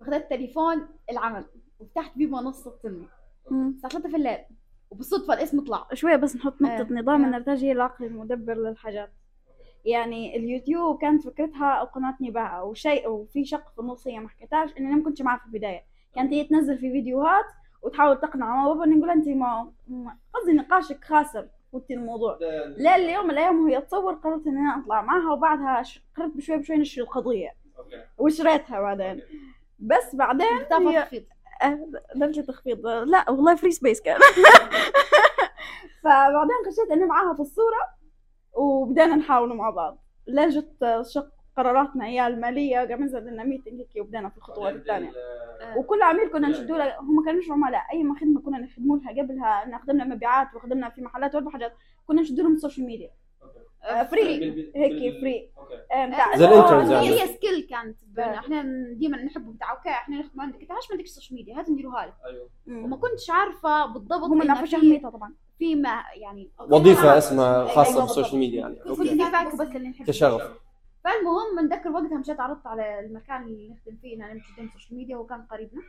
فخذت 0.00 0.30
تليفون 0.30 0.88
العمل 1.10 1.44
وفتحت 1.80 2.18
بيه 2.18 2.26
منصة 2.26 2.76
تلمي 2.82 3.08
مم. 3.50 3.68
الساعة 3.68 3.92
3 3.92 4.08
في 4.08 4.16
الليل 4.16 4.38
وبالصدفة 4.90 5.34
الاسم 5.34 5.64
طلع. 5.64 5.86
شوية 5.94 6.16
بس 6.16 6.36
نحط 6.36 6.62
نقطة 6.62 6.80
آه. 6.90 6.92
نظام 7.00 7.24
آه. 7.24 7.28
إن 7.28 7.34
الرتاج 7.34 7.64
هي 7.64 7.72
العقل 7.72 8.04
المدبر 8.04 8.54
للحاجات. 8.54 9.12
يعني 9.84 10.36
اليوتيوب 10.36 11.00
كانت 11.00 11.22
فكرتها 11.22 11.84
قناة 11.84 12.16
نباعة 12.20 12.64
وشيء 12.64 13.08
وفي 13.08 13.44
شق 13.44 13.72
في 13.74 13.78
النص 13.80 14.06
هي 14.06 14.18
ما 14.18 14.28
حكيتهاش 14.28 14.70
إني 14.78 14.88
أنا 14.88 14.96
ما 14.96 15.04
كنتش 15.04 15.22
معها 15.22 15.38
في 15.38 15.44
البداية. 15.46 15.80
كانت 16.14 16.32
هي 16.32 16.44
تنزل 16.44 16.78
في 16.78 16.90
فيديوهات 16.92 17.44
وتحاول 17.82 18.20
تقنع. 18.20 18.46
ماما 18.56 18.66
وبابا 18.70 18.86
نقول 18.90 19.10
انت 19.10 19.28
ما- 19.28 19.72
قصدي 20.34 20.52
نقاشك 20.52 21.04
خاسر. 21.04 21.48
فوتي 21.72 21.94
الموضوع. 21.94 22.38
لا 22.76 22.96
اليوم 22.96 23.24
من 23.24 23.30
الأيام 23.30 23.64
وهي 23.64 23.80
تصور 23.80 24.14
قررت 24.14 24.46
إني 24.46 24.58
أنا 24.60 24.82
أطلع 24.82 25.02
معها 25.02 25.32
وبعدها 25.32 25.82
قررت 26.16 26.36
بشوي 26.36 26.56
بشوي 26.56 26.76
نشري 26.76 27.04
القضية. 27.04 27.50
وشريتها 28.18 28.80
بعدين. 28.80 29.22
بس 29.78 30.14
بعدين 30.14 30.46
هي 30.46 31.02
تخفيض 31.02 31.24
درجة 32.14 32.40
تخفيض. 32.40 32.86
آه، 32.86 33.04
لا 33.04 33.30
والله 33.30 33.54
فري 33.54 33.70
سبيس 33.70 34.00
كان. 34.00 34.18
فبعدين 36.04 36.56
خشيت 36.66 36.90
أنا 36.92 37.06
معاها 37.06 37.34
في 37.34 37.40
الصورة 37.40 37.88
وبدينا 38.52 39.16
نحاول 39.16 39.56
مع 39.56 39.70
بعض. 39.70 40.04
لا 40.26 40.48
جت 40.48 40.82
آه، 40.82 41.02
شق 41.02 41.32
قراراتنا 41.62 42.06
هي 42.06 42.26
المالية 42.26 42.78
قام 42.78 43.04
نزل 43.04 43.26
لنا 43.26 43.44
ميتنج 43.44 43.80
هيك 43.80 43.88
وبدينا 44.06 44.28
في 44.28 44.36
الخطوات 44.36 44.74
الثانية. 44.74 45.12
وكل 45.76 46.02
عميل 46.02 46.28
كنا 46.32 46.48
نشدوا 46.48 46.78
له 46.78 47.00
هم 47.00 47.24
كانوا 47.24 47.40
مش 47.40 47.50
عملاء 47.50 47.82
أي 47.92 48.02
ما 48.02 48.14
خدمة 48.20 48.40
كنا 48.40 48.58
نخدموا 48.58 48.98
لها 48.98 49.22
قبلها 49.22 49.64
إن 49.66 49.78
خدمنا 49.78 50.04
مبيعات 50.04 50.48
وخدمنا 50.56 50.88
في 50.90 51.00
محلات 51.02 51.34
وأربع 51.34 51.50
حاجات 51.50 51.72
كنا 52.06 52.22
نشدوا 52.22 52.44
لهم 52.44 52.52
ال 52.54 52.59
social 52.59 52.86
media 52.86 53.10
آه، 53.84 54.02
free 54.02 54.22
هيك 54.76 55.20
free 55.20 55.50
آه، 55.92 56.06
بتاع- 56.06 56.36
زي 56.36 56.44
الانترنت 56.44 56.88
هي 56.88 56.92
يعني. 56.92 57.08
هي 57.22 57.26
skill 57.26 57.66
كانت. 57.70 57.96
إحنا 58.18 58.62
ديما 58.92 59.16
نحب 59.24 59.54
بتاع 59.56 59.70
okay 59.72 59.88
إحنا 59.88 60.18
نخدم 60.20 60.40
عندك 60.40 60.60
أنت 60.60 60.70
ما 60.70 60.76
عندكش 60.92 61.08
social 61.08 61.36
media 61.38 61.58
هات 61.58 61.70
نديروها 61.70 62.06
لك. 62.06 62.14
مم. 62.66 62.84
وما 62.84 62.96
كنتش 62.96 63.30
عارفة 63.30 63.86
بالضبط 63.86 64.22
هم 64.22 64.36
ما 64.38 64.42
إن 64.42 64.48
نعرفوش 64.48 64.70
في 64.70 64.76
اهميتها 64.76 65.10
طبعا. 65.10 65.34
في 65.58 65.74
ما 65.74 66.02
يعني 66.14 66.50
وظيفة 66.70 67.18
اسمها 67.18 67.64
خاصة 67.64 67.90
أيوة 67.90 68.02
بال 68.02 68.11
social 68.11 68.38
media 68.40 68.60
يعني. 68.60 68.78
بس 68.90 69.00
اللي 69.00 69.88
نحب 69.88 70.06
كشغف 70.06 70.42
فالمهم 71.04 71.60
نذكر 71.60 71.90
وقتها 71.90 72.18
مشيت 72.18 72.40
عرضت 72.40 72.66
على 72.66 73.00
المكان 73.00 73.42
اللي 73.42 73.68
نخدم 73.68 73.96
فيه 73.96 74.16
ان 74.16 74.22
أنا 74.22 74.34
مش 74.34 74.52
قدام 74.52 74.66
ال 74.66 74.71
social 74.71 74.98
media 74.98 75.16
وكان 75.16 75.42
قريبنا. 75.42 75.82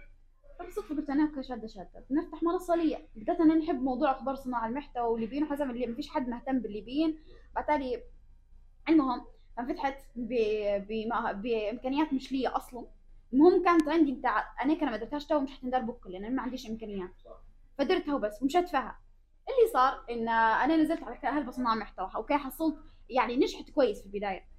فبالصدفه 0.59 0.95
قلت 0.95 1.09
أنا 1.09 1.41
شادة 1.41 1.67
شادة. 1.67 2.05
بنفتح 2.09 2.43
منصه 2.43 2.75
لي 2.75 2.97
بدأت 3.15 3.41
أنا 3.41 3.55
نحب 3.55 3.81
موضوع 3.81 4.11
أخبار 4.11 4.35
صناعة 4.35 4.67
المحتوى 4.67 5.07
والليبيين 5.07 5.43
وحزم 5.43 5.71
اللي 5.71 5.87
ما 5.87 5.95
فيش 5.95 6.09
حد 6.09 6.29
مهتم 6.29 6.59
بالليبيين. 6.59 7.19
بالتالي 7.55 8.03
المهم. 8.89 9.25
بما... 10.15 11.31
بإمكانيات 11.31 12.13
مش 12.13 12.31
لي 12.31 12.47
أصلا. 12.47 12.87
المهم 13.33 13.63
كانت 13.63 13.89
عندي 13.89 14.11
بتاع 14.11 14.63
أنا 14.63 14.73
كان 14.73 14.91
ما 14.91 14.97
درتهاش 14.97 15.25
تو 15.25 15.39
مش 15.39 15.51
حتندار 15.51 15.81
بكل 15.81 16.11
لأن 16.11 16.35
ما 16.35 16.41
عنديش 16.41 16.69
إمكانيات. 16.69 17.13
فدرتها 17.77 18.15
وبس 18.15 18.41
ومشيت 18.41 18.69
فيها. 18.69 18.99
اللي 19.49 19.71
صار 19.73 20.05
إن 20.09 20.29
أنا 20.29 20.75
نزلت 20.75 21.03
على 21.03 21.17
هلبة 21.23 21.51
صناع 21.51 21.75
محتوى. 21.75 22.11
okay 22.15 22.37
حصلت 22.37 22.75
يعني 23.09 23.37
نجحت 23.37 23.69
كويس 23.69 23.99
في 23.99 24.05
البداية. 24.05 24.50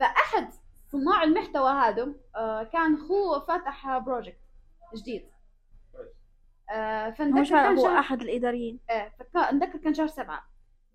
فأحد 0.00 0.52
صناع 0.92 1.22
المحتوى 1.22 1.70
هذا 1.70 2.14
آه، 2.36 2.62
كان 2.62 2.94
اخوه 2.94 3.40
فاتح 3.40 3.98
project 3.98 4.38
جديد. 4.96 5.30
آه، 6.70 7.08
هو 7.08 7.12
فنذكر 7.12 7.44
شو 7.44 7.56
هو 7.56 7.62
كان 7.62 7.76
شهر 7.76 7.98
أحد 7.98 8.20
الإداريين. 8.22 8.80
إيه 8.90 9.12
فنذكر 9.34 9.78
كان 9.78 9.94
شهر 9.94 10.06
سبعة. 10.06 10.44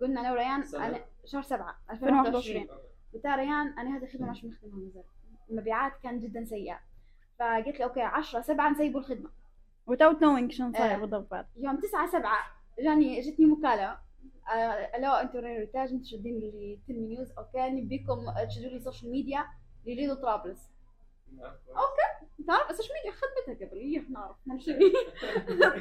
قلنا 0.02 0.22
أنا 0.22 0.32
وريان؟ 0.32 0.64
أنا 0.76 1.06
شهر 1.26 1.42
سبعة 1.42 1.76
2021 1.92 2.62
2021 2.62 2.68
قلت 3.14 3.26
لها 3.26 3.36
ريان 3.36 3.80
أنا 3.80 3.98
هذه 3.98 4.04
الخدمه 4.04 4.32
مش 4.32 4.42
بنخدمها 4.42 4.80
نزل 4.80 5.04
المبيعات 5.50 5.94
كانت 6.04 6.24
جدا 6.24 6.46
سيئة. 6.46 6.80
فقلت 7.40 7.80
لي 7.80 7.84
okay 7.84 8.02
10 8.02 8.42
7 8.42 8.70
نسيبوا 8.70 9.00
الخدمة. 9.00 9.30
Without 9.92 10.16
knowing 10.16 10.52
شو 10.52 10.72
صاير 10.72 10.94
آه. 10.94 10.98
بالضبط 10.98 11.46
يوم 11.56 11.76
9 11.80 12.08
7 12.08 12.32
جاني 12.80 13.22
جتني 13.22 13.46
مكالمة. 13.46 14.05
ألو 14.96 15.12
أنتوا 15.12 15.40
ريتاج 15.40 15.90
أنتوا 15.90 16.08
شادين 16.08 16.40
لي 16.40 16.80
تلمي 16.88 17.08
نيوز. 17.08 17.32
okay 17.38 17.70
نبيكم 17.70 18.34
تشدوا 18.48 18.70
لي 18.70 18.80
social 18.80 19.12
media 19.12 19.46
لريدو 19.86 20.14
طرابلس 20.14 20.60
تعرف 22.48 22.70
ال 22.70 22.73
social 22.73 22.96
media 22.96 23.12
خدمتها 23.12 23.68
قبل. 23.68 23.78
إيه 23.78 24.04
نعرف. 24.10 24.36
نمشي 24.48 24.74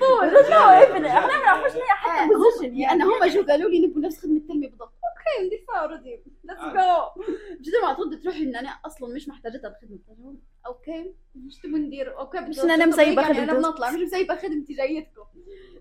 طول. 0.00 0.30
شو 0.46 0.54
إحنا 0.54 1.26
ما 1.26 1.38
نعرفش 1.38 1.78
حتى 1.88 2.34
position 2.34 2.74
لأن 2.74 3.02
هم 3.02 3.24
جو 3.24 3.42
قالوا 3.42 3.70
لي 3.70 3.86
نبوا 3.86 4.00
نفس 4.00 4.18
خدمة 4.18 4.40
تلمي 4.48 4.66
بالضبط. 4.66 4.92
okay 5.04 5.46
ندير 5.46 5.64
فيها 5.66 5.80
already 5.80 6.22
let's 6.44 6.60
go 6.60 7.22
جدا 7.60 7.80
ما 7.82 7.94
ترد 7.94 8.22
تروح 8.22 8.36
إن 8.36 8.56
أنا 8.56 8.68
أصلا 8.68 9.14
مش 9.14 9.28
محتاجتها 9.28 9.68
الخدمه 9.68 9.98
بتاعهم 9.98 10.42
okay. 10.66 11.14
مش 11.34 11.58
تبون 11.58 11.80
ندير؟ 11.80 12.18
okay 12.18 12.40
مش 12.40 12.60
إن 12.60 12.70
أنا 12.70 12.86
مسيبة 12.86 13.22
يعني 13.22 13.38
أنا 13.38 13.52
خدمتي. 13.52 13.68
بنطلع. 13.68 13.90
مش 13.90 14.00
مسيبة 14.00 14.36
خدمتي 14.36 14.74
جايتكم. 14.74 15.24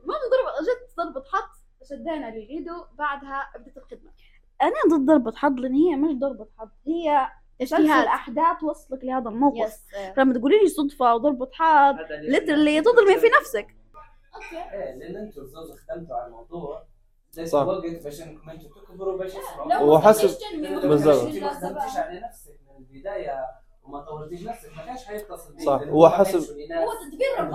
المهم 0.04 0.20
ضرب 0.32 0.66
جت 0.66 0.98
ضربة 0.98 1.24
حظ. 1.28 1.63
شدينا 1.90 2.30
لليدو 2.36 2.84
بعدها 2.98 3.50
بدت 3.60 3.78
الخدمة. 3.78 4.12
أنا 4.62 4.74
ضد 4.98 5.06
ضربة 5.06 5.32
حظ 5.36 5.60
لأن 5.60 5.74
هي 5.74 5.96
مش 5.96 6.14
ضربة 6.20 6.48
حظ. 6.58 6.70
هي 6.88 7.28
تسلسل 7.60 7.92
احداث 8.08 8.64
وصلك 8.64 9.04
لهذا 9.04 9.30
الموقف. 9.30 9.68
yes 9.68 9.86
لما 10.18 10.34
تقولي 10.34 10.60
لي 10.60 10.68
صدفة 10.68 11.16
وضربة 11.16 11.50
حظ 11.54 11.96
literally 12.12 12.82
تظلمي 12.82 13.18
في 13.18 13.28
نفسك. 13.42 13.68
okay. 14.36 14.58
إيه 14.74 14.96
لأن 14.96 15.16
أنتوا 15.16 15.44
الزوز 15.44 15.72
خدمتوا 15.72 16.16
على 16.16 16.28
الموضوع. 16.28 16.84
صح. 17.44 17.68
وقت 17.68 18.04
باش 18.04 18.22
انكم 18.22 18.50
أنتوا 18.50 18.70
تكبروا 18.70 19.18
باش 19.18 19.30
يسمعوا 19.30 19.74
لو 19.74 19.78
هو 19.78 20.00
حسب- 20.00 20.28
خدمتيش 20.28 20.52
تلمي 20.52 20.88
بالضبط. 20.88 21.24
ما 21.64 21.82
على 21.82 22.20
نفسك 22.20 22.60
من 22.70 22.86
البداية. 22.86 23.63
وما 23.86 24.00
طورتيش 24.02 24.44
نفسك 24.48 24.70
ما 24.78 24.86
كانش 24.86 25.06
حيتصل 25.06 25.54
بيك 25.54 25.66
صح. 25.66 25.82
هو 25.88 26.10
حسب- 26.10 26.40
هو 26.40 26.92
تدبير. 27.12 27.52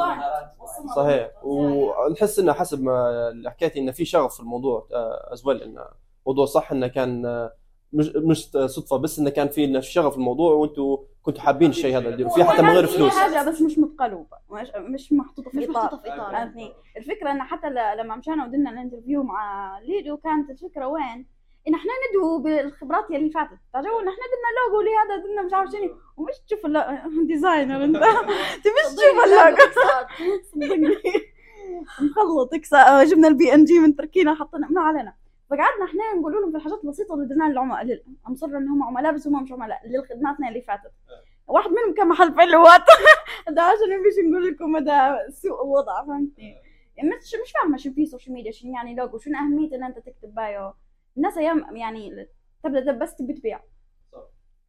صحيح. 0.96 1.30
ونحس 1.42 2.38
إنه 2.38 2.52
حسب 2.52 2.82
ما 2.82 3.28
اللي 3.28 3.50
حكيتي 3.50 3.78
إنه 3.78 3.92
في 3.92 4.04
شغف 4.04 4.34
في 4.34 4.40
الموضوع 4.40 4.86
ازول 5.32 5.62
إنه 5.62 5.84
موضوع 6.26 6.44
صح 6.46 6.72
إنه 6.72 6.86
كان 6.86 7.26
آه، 7.26 7.52
مش 7.92 8.12
مش 8.16 8.44
صدفة 8.50 8.96
بس 8.96 9.18
إنه 9.18 9.30
كان 9.30 9.48
في 9.48 9.64
إنه 9.64 9.80
شغف 9.80 10.12
في 10.12 10.18
الموضوع 10.18 10.52
وأنتم 10.54 10.98
كنتوا 11.22 11.40
حابين 11.42 11.70
الشيء 11.70 11.96
هذا. 11.98 12.10
تديروا 12.10 12.32
فيه 12.32 12.44
حتى 12.44 12.62
من 12.62 12.68
غير 12.70 12.86
فلوس. 12.86 13.12
حاجة 13.12 13.48
بس 13.50 13.62
مش 13.62 13.78
متقلوبة. 13.78 14.36
مش, 14.50 14.68
مش 14.76 15.12
محطوطة 15.12 15.50
في 15.50 15.56
مش 15.58 15.64
إطار. 15.64 15.84
محطوطة 15.84 16.02
في 16.02 16.14
إطار. 16.14 16.32
فهمتني؟ 16.32 16.72
الفكرة 16.96 17.30
ان 17.30 17.42
حتى 17.42 17.66
لما 17.70 18.16
مشينا 18.16 18.44
ودرنا 18.46 18.70
ال 18.70 18.75
interview 18.75 19.22
مع 19.22 19.78
ليدو 19.78 20.16
كانت 20.16 20.50
الفكرة 20.50 20.86
وين؟ 20.86 21.26
ان 21.68 21.74
إحنا 21.74 21.90
ندعوا 22.10 22.38
بالخبرات 22.38 23.10
يلي 23.10 23.30
فاتت. 23.30 23.58
تعجبوا 23.72 24.02
ان 24.02 24.08
إحنا 24.08 24.22
درنا 24.32 24.50
لوجو 24.58 24.80
لهذا 24.80 25.22
درنا 25.22 25.42
مش 25.42 25.52
عارف 25.52 25.70
شنو. 25.70 25.96
ومش 26.16 26.34
تشوف 26.46 26.60
ديزاينر 27.26 27.84
أنت. 27.84 27.96
تبيش 28.64 28.86
تشوف 28.96 29.24
اللوجو 29.24 30.94
مخلط 32.00 32.54
اكسا 32.54 33.04
جبنا 33.04 33.28
البي 33.28 33.54
ان 33.54 33.64
جي 33.64 33.78
من 33.78 33.96
تركينا 33.96 34.34
حطينا 34.34 34.68
ما 34.70 34.80
علينا. 34.80 35.14
فقعدنا 35.50 35.84
إحنا 35.84 36.14
نقول 36.14 36.32
لهم 36.32 36.50
في 36.50 36.56
الحاجات 36.56 36.84
البسيطة 36.84 37.14
اللي 37.14 37.26
درناها 37.26 37.48
للعملاء 37.48 38.02
مصر 38.28 38.46
إن 38.46 38.68
هم 38.68 38.82
عملاء 38.82 39.12
بس 39.12 39.26
هم 39.26 39.42
مش 39.42 39.52
عملاء 39.52 39.80
لخدماتنا 39.86 40.48
اللي 40.48 40.60
فاتت. 40.62 40.92
واحد 41.48 41.70
منهم 41.70 41.94
كان 41.94 42.08
محل 42.08 42.34
فلوات 42.34 42.80
ده 43.48 43.62
عشان 43.70 44.00
مش 44.00 44.30
نقول 44.30 44.46
لكم 44.46 44.72
مدى 44.72 44.98
سوء 45.30 45.64
الوضع 45.64 46.04
فهمتني؟ 46.04 46.56
مش 47.02 47.34
مش 47.44 47.52
فاهمة 47.52 47.76
شو 47.76 47.90
في 47.92 48.06
سوشيال 48.06 48.34
ميديا 48.34 48.52
شنو 48.52 48.72
يعني 48.72 48.94
لوجو 48.94 49.18
شنو 49.18 49.38
أهمية 49.38 49.76
إن 49.76 49.84
أنت 49.84 49.98
تكتب 49.98 50.34
بايو 50.34 50.72
الناس 51.18 51.38
أيام 51.38 51.76
يعني 51.76 52.28
تبدأ 52.64 52.92
بس 52.92 53.16
تبي 53.16 53.32
تبيع. 53.32 53.60
صح. 54.12 54.18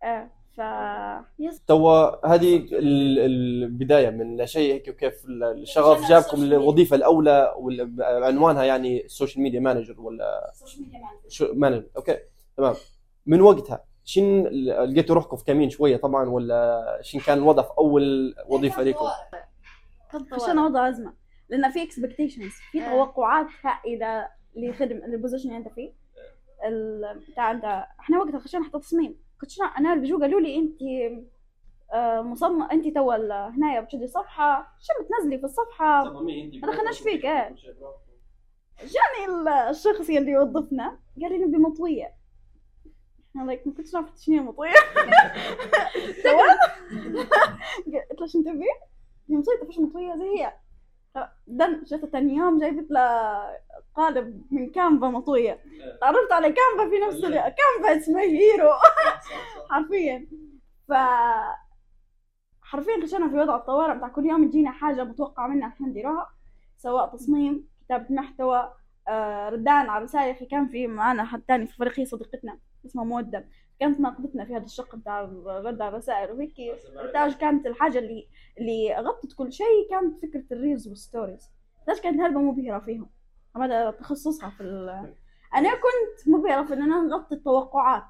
آه 0.03 0.31
ف 0.51 0.61
yes. 1.39 1.61
توا 1.65 2.27
هذه 2.27 2.57
ال- 2.57 3.19
البداية 3.19 4.09
من 4.09 4.35
لا 4.37 4.45
شيء 4.45 4.73
هيك 4.73 4.87
وكيف 4.87 5.25
الشغف 5.29 6.09
جابكم 6.09 6.43
الوظيفه 6.43 6.95
الأولى 6.95 7.53
عنوانها 7.99 8.63
يعني 8.63 9.05
ال 9.05 9.11
social 9.11 9.43
media 9.43 9.59
manager 9.59 10.01
ولا 10.01 10.49
ال 10.51 10.56
social 10.56 10.83
media 10.83 10.99
شو 11.27 11.53
manager 11.53 11.85
okay 11.97 12.17
تمام. 12.57 12.75
من 13.25 13.41
وقتها 13.41 13.83
شن 14.03 14.43
لقيتوا 14.67 15.15
روحكم 15.15 15.37
في 15.37 15.43
كمين 15.43 15.69
شوية 15.69 15.97
طبعا 15.97 16.29
ولا 16.29 16.83
شن 17.01 17.19
كان 17.19 17.37
الوضع 17.37 17.63
في 17.63 17.71
أول 17.77 18.35
وظيفة 18.47 18.83
لكم؟ 18.83 19.05
عشان 20.31 20.59
وضع 20.59 20.89
أزمة. 20.89 21.13
لأن 21.49 21.71
في 21.71 21.83
expectations 21.83 22.51
في 22.71 22.81
آه. 22.81 22.91
توقعات 22.91 23.47
هائله 23.63 24.27
لخدم 24.55 24.97
ال 24.97 25.03
position 25.03 25.49
اللي 25.49 25.57
أنت 25.57 25.67
فيه. 25.73 25.98
ال- 26.65 27.19
بتاع 27.31 27.51
انت 27.51 27.85
إحنا 27.99 28.19
وقتها 28.19 28.39
خشينا 28.39 28.63
حتى 28.65 28.79
تصميم 28.79 29.19
كنت 29.41 29.49
شنا... 29.51 29.65
أنا 29.65 29.95
بيجوا 29.95 30.19
قالوا 30.19 30.39
لي 30.39 30.55
انت 30.55 30.81
آه، 31.93 32.21
مصمم 32.21 32.63
انت 32.63 32.95
تو 32.95 33.11
ال- 33.13 33.31
هنايا 33.31 33.81
بتشدي 33.81 34.07
صفحة. 34.07 34.71
شو 34.81 35.03
بتنزلي 35.03 35.37
في 35.37 35.43
الصفحة؟ 35.43 36.03
ما 36.61 36.71
دخلناش 36.71 37.01
فيك. 37.01 37.25
إيه 37.25 37.55
جاني 38.79 39.25
ال- 39.35 39.47
الشخص 39.47 40.09
اللي 40.09 40.31
يوظفنا 40.31 40.99
قال 41.21 41.31
لي 41.31 41.37
نبي 41.37 41.57
مطوية. 41.57 42.13
أنا 43.35 43.43
like 43.43 43.67
ما 43.67 43.73
كنتش 43.73 43.95
عرفت 43.95 44.17
شنو 44.19 44.35
هي 44.35 44.41
مطوية؟ 44.41 44.71
قلت 48.09 48.21
له 48.21 48.27
شو 48.27 48.41
تبي؟ 48.41 48.65
مطويه 49.29 49.65
فيش 49.67 49.79
مطوية 49.79 50.15
زي 50.15 50.23
هي. 50.39 50.53
دن 51.47 51.83
جت 51.83 52.05
ثاني 52.05 52.35
يوم 52.35 52.59
جايبت 52.59 52.91
له 52.91 53.01
قالب 53.95 54.43
من 54.51 54.69
كانفا 54.69 55.07
مطوية. 55.07 55.59
تعرفت 56.01 56.31
على 56.31 56.47
كانفا 56.47 56.89
في 56.89 56.99
نفس 57.07 57.23
ال- 57.23 57.33
كانفا 57.55 57.97
اسمه 57.97 58.19
هيرو. 58.21 58.69
حرفيا. 59.71 60.27
ف 60.87 60.93
حرفيا 62.61 63.01
خشينا 63.03 63.29
في 63.29 63.35
وضع 63.35 63.55
الطوارئ 63.55 63.97
بتاع 63.97 64.07
كل 64.07 64.25
يوم 64.25 64.49
تجينا 64.49 64.71
حاجة 64.71 65.03
متوقع 65.03 65.47
منا 65.47 65.67
إحنا 65.67 65.87
نديروها 65.87 66.29
سواء 66.77 67.07
تصميم 67.15 67.67
كتابة 67.85 68.05
محتوى 68.09 68.73
آه، 69.07 69.49
ردان 69.49 69.89
على 69.89 70.03
رسائل 70.03 70.47
كان 70.47 70.67
في 70.67 70.87
معنا 70.87 71.23
حد 71.23 71.41
تاني 71.41 71.67
في 71.67 71.73
الفريق 71.73 71.99
هي 71.99 72.05
صديقتنا 72.05 72.59
اسمها 72.85 73.03
مودة. 73.05 73.45
كانت 73.79 73.99
ناقدتنا 73.99 74.45
في 74.45 74.55
هذا 74.55 74.65
الشق 74.65 74.95
بتاع 74.95 75.21
الرد 75.23 75.81
على 75.81 75.89
الرسائل. 75.89 76.31
وهيك 76.31 76.53
ريتاج 76.97 77.33
كانت 77.33 77.65
الحاجة 77.65 77.99
اللي 77.99 78.27
اللي 78.57 78.95
غطت 78.95 79.33
كل 79.33 79.53
شيء 79.53 79.89
كانت 79.89 80.19
فكرة 80.19 80.43
ال 80.51 80.57
reels 80.57 80.87
وال 80.87 81.01
stories 81.01 81.49
ريتاج 81.79 82.03
كانت 82.03 82.21
هلبة 82.21 82.39
مبهرة 82.39 82.79
فيهم. 82.79 83.09
هذا 83.57 83.91
تخصصها 83.91 84.49
في 84.49 84.63
ال... 84.63 84.89
أنا 85.55 85.69
كنت 85.69 86.29
مبهرة 86.29 86.63
في 86.63 86.73
إن 86.73 86.81
أنا 86.81 87.01
نغطي 87.01 87.35
التوقعات. 87.35 88.03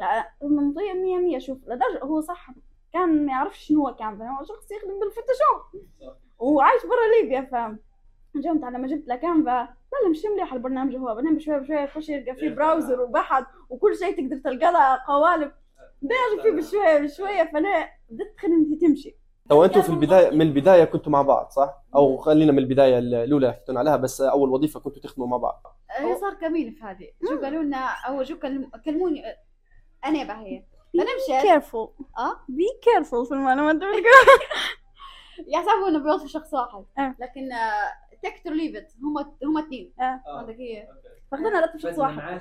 لا، 0.00 0.30
المنطقة 0.42 0.94
مية 0.94 1.18
مية 1.18 1.38
شوف 1.38 1.58
لدرجة 1.68 2.04
هو 2.04 2.20
صح 2.20 2.50
كان 2.92 3.26
ما 3.26 3.32
يعرفش 3.32 3.58
شنو 3.58 3.86
هو 3.86 3.94
كان 3.94 4.22
هو 4.22 4.44
شخص 4.44 4.70
يخدم 4.70 5.00
بال 5.00 5.14
Photoshop. 5.14 5.86
وعايش 6.38 6.82
برا 6.82 7.22
ليبيا 7.22 7.40
ف 7.40 7.78
جمت 8.38 8.64
على 8.64 8.78
ما 8.78 8.86
جبت 8.86 9.08
له 9.08 9.16
Canva. 9.16 9.75
لا 9.92 9.98
لا 10.04 10.08
مش 10.10 10.22
مليح 10.34 10.52
البرنامج 10.52 10.96
هو. 10.96 11.14
برنامج 11.14 11.40
شوي 11.40 11.60
بشوي 11.60 11.76
يخش 11.76 12.08
يلقى 12.08 12.34
فيه 12.34 12.50
browser 12.50 13.00
وبحث 13.00 13.44
وكل 13.68 13.96
شيء 13.96 14.16
تقدر 14.16 14.36
تلقى 14.50 14.72
له 14.72 14.96
قوالب. 15.08 15.52
داير 16.02 16.42
فيه 16.42 16.50
بشوية 16.50 16.98
بشوية 16.98 17.50
فأنا 17.52 17.88
بدت 18.10 18.34
خدمتي 18.40 18.76
تمشي. 18.86 19.16
تو 19.48 19.64
أنتم 19.64 19.82
في 19.82 19.88
البدايه 19.88 20.30
من 20.30 20.42
البداية 20.42 20.84
كنتوا 20.84 21.12
مع 21.12 21.22
بعض 21.22 21.50
صح؟ 21.50 21.74
أو 21.94 22.16
خلينا 22.16 22.52
من 22.52 22.58
البداية 22.58 22.98
الأولى 22.98 23.52
حكيتوا 23.52 23.78
عليها 23.78 23.96
بس 23.96 24.20
أول 24.20 24.50
وظيفة 24.50 24.80
كنتوا 24.80 25.02
تخدموا 25.02 25.26
مع 25.28 25.36
بعض. 25.36 25.76
هي 25.90 26.14
صار 26.16 26.34
كمين 26.34 26.70
في 26.72 26.84
هذه. 26.84 27.08
جو 27.30 27.40
قالوا 27.42 27.62
لنا؟ 27.62 27.86
أو 28.08 28.24
كلم- 28.42 28.70
كلموني. 28.84 29.22
أنا 30.04 30.24
بقى 30.24 30.36
هي. 30.36 30.64
فأنا 30.98 31.10
مشيت. 31.24 31.50
Careful 31.50 31.88
آه؟ 32.18 32.40
Be 32.48 32.64
careful 32.82 33.26
في 33.26 33.34
المعلومات 33.34 33.76
يحسبوا 35.48 35.88
انه 35.88 35.98
بيوصف 35.98 36.26
شخص 36.26 36.54
واحد. 36.54 36.84
آه. 36.98 37.14
لكن 37.20 37.48
took 38.22 38.42
to 38.44 38.50
leave 38.50 38.76
it 38.76 38.92
هم 39.02 39.18
هم 39.42 39.58
اثنين 39.58 39.92
آه. 40.00 40.22
عندك 40.26 40.54
هي. 40.54 40.88
فاخذنا 41.30 41.60
راتب 41.60 41.78
شخص 41.78 41.98
واحد. 41.98 42.40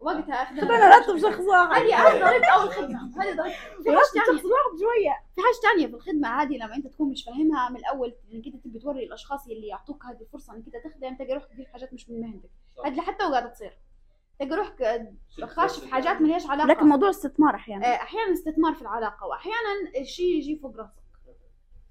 وقتها 0.00 0.34
أخذنا 0.34 0.60
خذنا 0.60 0.88
راتب 0.96 1.18
شخص 1.18 1.40
واحد. 1.40 1.82
هذه 1.82 1.96
هذه 1.96 2.24
ضريبه 2.24 2.46
أول 2.46 2.70
خدمة. 2.70 3.22
هذه 3.22 3.36
ضريبه 3.36 3.54
في 3.82 3.90
حاجة 3.90 4.24
ثانية 4.24 4.38
شخص 4.38 4.44
واحد 4.44 4.78
شوية. 4.80 5.14
في 5.34 5.40
حاجة 5.40 5.72
ثانية 5.72 5.86
في 5.86 5.94
الخدمة 5.94 6.42
هذه 6.42 6.56
لما 6.56 6.76
أنت 6.76 6.86
تكون 6.86 7.10
مش 7.10 7.24
فاهمها 7.24 7.68
من 7.68 7.76
الأول 7.76 8.14
انك 8.32 8.46
انت 8.46 8.64
تبي 8.64 8.78
توري 8.78 9.04
الأشخاص 9.04 9.46
اللي 9.46 9.66
يعطوك 9.66 10.04
هذه 10.04 10.20
الفرصة 10.20 10.54
إنك 10.54 10.64
أنت 10.66 10.86
تخدم 10.86 11.16
تلقى 11.16 11.34
روحك 11.34 11.48
تدير 11.48 11.66
حاجات 11.66 11.92
مش 11.92 12.10
من 12.10 12.20
مهنتك. 12.20 12.50
هذه 12.84 13.00
حتى 13.00 13.24
وقاعدة 13.24 13.48
تصير. 13.48 13.78
تلقى 14.40 14.56
روحك 14.56 15.04
خاش 15.44 15.78
في 15.80 15.88
حاجات 15.92 16.20
ما 16.20 16.26
لهاش 16.26 16.46
علاقة. 16.46 16.68
لكن 16.68 16.86
موضوع 16.86 17.10
استثمار 17.10 17.54
أحيانا. 17.54 17.86
آه، 17.86 17.96
أحيانا 17.96 18.32
استثمار 18.32 18.74
في 18.74 18.82
العلاقة 18.82 19.26
وأحيانا 19.26 20.00
الشيء 20.00 20.36
يجي 20.36 20.56
فوق 20.56 20.76
راسك. 20.76 21.03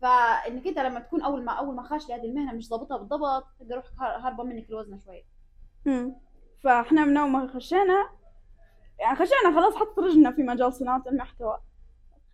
فإنك 0.04 0.68
أنت 0.68 0.80
لما 0.80 1.00
تكون 1.00 1.22
أول 1.22 1.44
ما 1.46 1.52
أول 1.52 1.76
ما 1.76 1.84
خاش 1.84 2.10
لهذه 2.10 2.26
المهنة 2.26 2.54
مش 2.54 2.70
ضابطها 2.70 2.98
بالضبط 2.98 3.46
تلقى 3.60 3.76
روحك 3.76 3.92
هار- 4.00 4.20
هاربة 4.20 4.44
منك 4.44 4.70
الوزنة 4.70 5.00
شوية. 5.06 5.24
مم. 5.86 6.16
فإحنا 6.64 7.06
من 7.06 7.18
أول 7.18 7.30
ما 7.30 7.48
خشينا 7.48 8.10
يعني 9.00 9.16
خشينا 9.16 9.56
خلاص 9.56 9.76
حطينا 9.75 10.00
رجلنا 10.00 10.32
في 10.32 10.44
مجال 10.44 10.74
صناعة 10.74 11.04
المحتوى. 11.08 11.58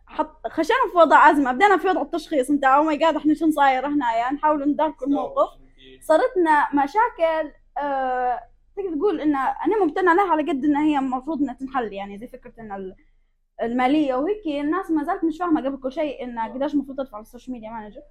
حط 0.08 0.48
خشينا 0.48 0.80
في 0.92 0.98
وضع 0.98 1.30
أزمة 1.32 1.52
بدينا 1.52 1.78
في 1.78 1.88
وضع 1.88 2.02
التشخيص. 2.02 2.50
أنت 2.50 2.64
oh 2.63 2.84
my 2.84 2.98
God 2.98 3.15
إحنا 3.16 3.34
شو 3.34 3.50
صاير 3.52 3.88
هنا؟ 3.88 4.14
يعني 4.16 4.36
نحاول 4.38 4.70
ندارك 4.72 5.04
الموقف 5.04 5.50
صارت 6.02 6.38
لنا 6.38 6.68
مشاكل 6.84 7.52
آه 7.78 8.40
تقدر 8.76 8.96
تقول 8.98 9.22
إن 9.22 9.36
أنا 9.36 9.84
ممتنة 9.84 10.14
لها 10.14 10.32
على 10.32 10.42
قد 10.52 10.66
انها 10.66 10.84
هي 10.84 10.98
المفروض 11.00 11.42
إنها 11.42 11.54
تنحل 11.54 11.94
يعني 11.94 12.18
زي 12.18 12.28
فكرة 12.28 12.54
إن 12.60 12.96
ال- 13.62 13.72
المالية 13.72 14.16
وهيك 14.16 14.48
الناس 14.48 14.92
ما 14.92 15.04
زالت 15.04 15.24
مش 15.24 15.38
فاهمة 15.38 15.62
قبل 15.66 15.78
كل 15.78 15.92
شيء 15.92 16.24
إن 16.24 16.39
قديش 16.39 16.74
المفروض 16.74 16.98
تدفع 16.98 17.16
على 17.18 17.22
ال 17.22 17.26
social 17.26 17.53
media 17.53 17.70
manager 17.70 18.01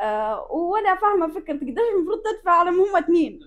آه 0.00 0.52
ولا 0.52 0.94
فاهمة 0.94 1.28
فكرة 1.34 1.54
قديش 1.56 1.78
المفروض 1.96 2.18
تدفع 2.22 2.62
لما 2.62 2.82
هم 2.82 2.96
اثنين 2.96 3.40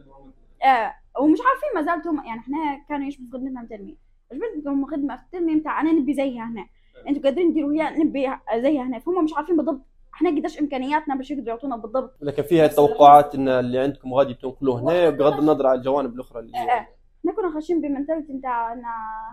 آه 0.66 0.94
ومش 1.22 1.40
عارفين 1.40 1.70
ما 1.76 1.82
زالت 1.82 2.08
هم 2.08 2.26
يعني 2.26 2.40
إحنا 2.40 2.86
كانوا 2.90 3.08
يشبهوا 3.08 3.32
خدمتنا 3.34 3.62
من 3.62 3.68
تنمية 3.68 3.96
جبتكم 4.34 4.86
خدمة 4.86 5.16
في 5.18 5.24
التنمية 5.24 5.60
بتاع 5.60 5.82
أنا 5.82 5.92
نبي 5.92 6.14
زيها 6.14 6.44
هنا. 6.44 6.66
أنتوا 7.08 7.24
قادرين 7.24 7.52
تديروا 7.52 7.74
هي 7.74 7.90
نبي 8.04 8.30
زيها 8.56 8.84
هنا. 8.84 9.00
فهم 9.00 9.24
مش 9.24 9.34
عارفين 9.34 9.58
بالضبط 9.58 9.82
إحنا 10.14 10.30
قديش 10.30 10.60
إمكانياتنا 10.60 11.16
باش 11.16 11.32
يقدروا 11.32 11.48
يعطونا 11.50 11.76
بالضبط. 11.76 12.18
لكن 12.22 12.44
فيها 12.44 12.68
توقعات 12.68 13.36
إن 13.36 13.48
اللي 13.48 13.80
عندكم 13.80 14.14
غادي 14.14 14.34
تنقلوه 14.34 14.80
هنا 14.82 15.10
بغض 15.10 15.40
النظر 15.40 15.68
عن 15.68 15.76
الجوانب 15.78 16.14
الأخرى 16.16 16.40
اللي 16.40 16.58
آه، 16.58 16.62
آه. 16.62 16.88
إحنا 17.30 17.36
كنا 17.36 17.54
خاشين 17.54 17.82
بمنتاليتي 17.82 18.34
نتاع 18.34 18.74
أن 18.74 18.84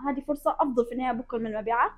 هذه 0.08 0.20
فرصة 0.20 0.56
أفضل 0.60 0.86
في 0.86 0.92
النهاية 0.92 1.12
بكل 1.12 1.40
من 1.40 1.46
المبيعات. 1.46 1.92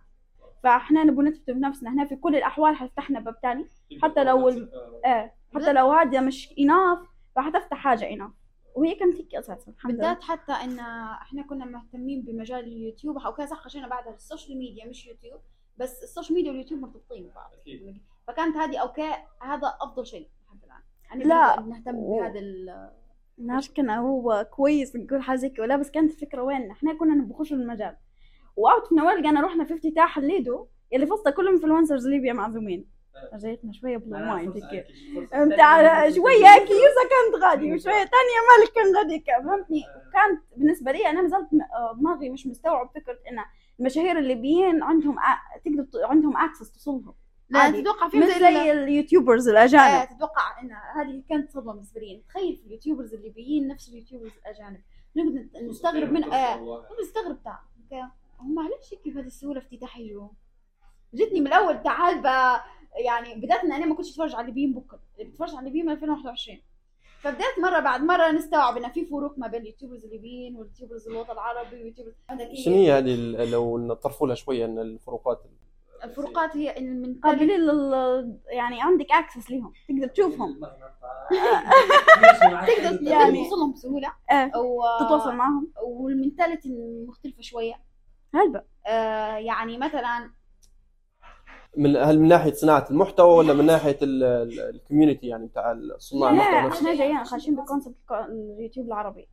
فإحنا 0.63 1.05
نبغى 1.05 1.27
نثبت 1.27 1.51
بنفسنا. 1.51 1.93
هنا 1.93 2.05
في 2.05 2.17
كل 2.17 2.37
الأحوال 2.37 2.77
حتفتحنا 2.77 3.21
باب 3.21 3.41
تاني. 3.41 3.67
حتى 4.03 4.25
لو 4.25 4.49
ال... 4.49 4.71
آه. 5.05 5.33
حتى 5.55 5.73
لو 5.73 5.93
هذا 5.93 6.21
مش 6.21 6.55
enough 6.59 6.99
فحتفتح 7.37 7.77
حاجة 7.77 8.11
enough 8.11 8.31
وهي 8.75 8.95
كانت 8.95 9.17
هيك 9.17 9.35
أساسا 9.35 9.71
الحمد 9.71 9.93
لله. 9.93 10.03
بالذات 10.03 10.23
حتى 10.23 10.53
إن 10.53 10.79
إحنا 11.23 11.43
كنا 11.43 11.65
مهتمين 11.65 12.23
بمجال 12.23 12.65
اليوتيوب. 12.65 13.19
أو 13.19 13.35
كذا 13.35 13.47
صح 13.47 13.57
خشينا 13.57 13.89
بعدها 13.89 14.15
ال 14.15 14.21
social 14.21 14.59
media 14.59 14.87
مش 14.87 15.07
يوتيوب. 15.07 15.41
بس 15.77 16.03
ال 16.03 16.07
social 16.07 16.35
media 16.35 16.51
واليوتيوب 16.51 16.81
مرتبطين 16.81 17.29
ببعض. 17.29 17.51
فكانت 18.27 18.57
هذه 18.57 18.79
okay 18.79 19.11
هذا 19.43 19.77
أفضل 19.81 20.07
شيء 20.07 20.29
لحد 20.47 20.65
الان 20.65 20.83
يعني 21.05 21.25
لا. 21.25 21.61
نهتم 21.61 21.93
بهذا 21.93 22.41
ناش 23.39 23.71
كان 23.71 23.91
هو 23.91 24.47
كويس 24.51 24.97
نقول 24.97 25.23
حاجة 25.23 25.37
زي 25.37 25.53
ولا 25.59 25.77
بس 25.77 25.91
كانت 25.91 26.11
الفكرة 26.13 26.43
وين؟ 26.43 26.71
إحنا 26.71 26.95
كنا 26.95 27.15
نخش 27.15 27.53
المجال. 27.53 27.97
و 28.57 28.63
out 28.63 28.83
of 28.83 28.93
nowhere 28.93 29.17
لقينا 29.19 29.41
رحنا 29.41 29.65
في 29.65 29.75
افتتاح 29.75 30.19
الليدو 30.19 30.67
اللي 30.93 31.07
فصل 31.07 31.31
كل 31.31 31.49
influencers 31.49 32.09
ليبيا 32.09 32.33
معزومين. 32.33 32.95
جايتنا 33.35 33.73
شوية 33.73 33.97
blow 33.97 34.19
mind 34.19 34.57
هيك. 34.57 34.87
بتاع 35.53 36.11
شوية 36.11 36.59
كيوسا 36.59 37.03
كانت 37.11 37.45
غادي 37.45 37.75
وشوية 37.75 37.93
تانية 37.95 38.41
مالك 38.59 38.73
كان 38.75 38.97
غادي 38.97 39.25
فهمتني؟ 39.45 39.83
كانت 40.13 40.43
بالنسبة 40.57 40.93
لي 40.93 41.07
أنا 41.11 41.23
ما 41.23 41.29
زلت 41.29 41.49
م- 41.53 41.61
آه، 41.61 41.95
دماغي 41.99 42.31
مش 42.31 42.47
مستوعب 42.47 42.91
فكرة 42.95 43.13
إن 43.31 43.39
المشاهير 43.81 44.19
الليبيين 44.19 44.83
عندهم 44.83 45.17
تقدر 45.65 45.87
عندهم 46.07 46.37
access 46.37 46.73
توصلهم 46.73 47.15
عادي. 47.55 47.83
تتوقع 47.83 48.09
في 48.09 48.17
مش 48.19 48.25
زي 48.25 48.73
ال 48.73 48.80
YouTubers 48.80 49.49
الأجانب. 49.49 50.09
تتوقع 50.17 50.61
إن 50.63 50.73
هذه 50.73 51.23
كانت 51.29 51.51
صدمة 51.51 51.73
بالنسبة 51.73 52.01
لي. 52.01 52.23
تخيل 52.29 52.57
في 52.57 52.67
ال 52.67 52.72
YouTubers 52.72 53.15
الليبيين 53.15 53.69
نفس 53.69 53.89
ال 53.89 53.93
YouTubers 53.93 54.31
الأجانب. 54.43 54.81
نقعد 55.17 55.63
نستغرب 55.65 56.13
من 56.13 56.25
آه 56.25 56.85
نستغرب 57.03 57.43
تاع 57.45 57.61
okay. 57.83 58.09
هم 58.41 58.59
علاش 58.59 58.93
هيك 58.95 59.09
بهذه 59.15 59.27
السهولة 59.27 59.59
افتتاح 59.61 59.99
يجوا 59.99 60.29
جتني 61.15 61.41
من 61.41 61.47
الأول 61.47 61.83
تعال 61.83 62.23
ب- 62.23 62.61
يعني 63.05 63.35
بدأت 63.35 63.65
إن 63.65 63.73
أنا 63.73 63.87
ما 63.87 63.95
كنتش 63.95 64.11
أتفرج 64.11 64.35
على 64.35 64.41
الليبيين 64.43 64.75
بكرة. 64.75 65.01
اللي 65.19 65.31
بتفرج 65.31 65.51
على 65.51 65.59
الليبيين 65.59 65.87
من 65.87 65.93
2021 65.93 66.59
فبدأت 67.21 67.59
مرة 67.63 67.81
بعد 67.81 68.01
مرة 68.01 68.31
نستوعب 68.31 68.77
إن 68.77 68.91
في 68.93 69.05
فروق 69.05 69.39
ما 69.39 69.47
بين 69.47 69.61
ال 69.63 69.67
YouTubers 69.67 70.05
الليبيين 70.05 70.57
وال 70.57 70.66
YouTubers 70.66 71.09
الوطن 71.09 71.31
العربي 71.33 71.77
وال 71.77 71.83
YouTubers. 71.83 72.15
شنو 72.65 72.75
هي 72.75 72.93
هذه 72.93 73.15
ال- 73.15 73.51
لو 73.51 73.79
نطرفوا 73.79 74.27
لها 74.27 74.35
شوية 74.35 74.65
إن 74.65 74.79
الفروقات 74.79 75.43
الفروقات 76.05 76.57
هي 76.57 76.71
إن 76.79 77.03
من 77.03 77.15
قابلين 77.21 77.61
لل 77.61 78.39
يعني 78.47 78.83
عندك 78.83 79.07
access 79.13 79.51
ليهم. 79.51 79.73
تقدر 79.89 80.07
تشوفهم. 80.09 80.61
تقدر 82.67 83.03
يعني- 83.03 83.45
توصلهم 83.45 83.73
بسهولة. 83.73 84.13
آه. 84.31 84.51
و... 84.61 84.83
تتواصل 85.01 85.35
معهم. 85.35 85.73
وال 85.83 86.05
mentality 86.05 87.05
مختلفة 87.09 87.43
شوية. 87.43 87.75
هلبة 88.35 88.63
آه 88.87 89.37
يعني 89.37 89.79
مثلا 89.79 90.31
من 91.77 91.97
هل 91.97 92.19
من 92.21 92.29
ناحية 92.29 92.53
صناعة 92.53 92.87
المحتوى 92.91 93.37
ولا 93.39 93.53
من 93.55 93.67
ناحية 93.67 93.99
ال 94.03 94.15
community 94.15 95.27
يعني 95.27 95.47
بتاع 95.47 95.77
صناع 95.99 96.31
المحتوى 96.31 96.53
لا 96.61 96.67
نفسه؟ 96.67 96.79
إحنا 96.79 96.95
جايين 96.95 97.25
خاشين 97.25 97.57
ب 97.57 97.62
concept 97.62 97.97
اليوتيوب 98.11 98.87
العربي. 98.87 99.29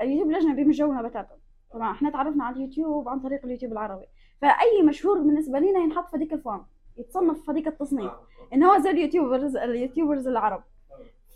اليوتيوب 0.00 0.30
الأجنبي 0.30 0.64
مش 0.64 0.76
جونا 0.78 1.02
بتاتا. 1.02 1.36
طبعا 1.72 1.92
إحنا 1.92 2.10
تعرفنا 2.10 2.44
على 2.44 2.56
اليوتيوب 2.56 3.08
عن 3.08 3.20
طريق 3.20 3.44
اليوتيوب 3.44 3.72
العربي. 3.72 4.06
فأي 4.40 4.82
مشهور 4.84 5.18
بالنسبة 5.18 5.58
لنا 5.58 5.80
ينحط 5.80 6.10
في 6.10 6.16
هذيك 6.16 6.32
ال 6.32 6.38
form 6.38 6.64
يتصنف 6.96 7.44
في 7.44 7.50
هذيك 7.50 7.68
التصنيف 7.68 8.12
إن 8.54 8.62
هو 8.62 8.78
زي 8.78 8.90
ال 8.90 8.97
YouTubers 8.97 9.56
ال 9.56 9.63
YouTubers 9.63 10.28
العرب. 10.28 10.62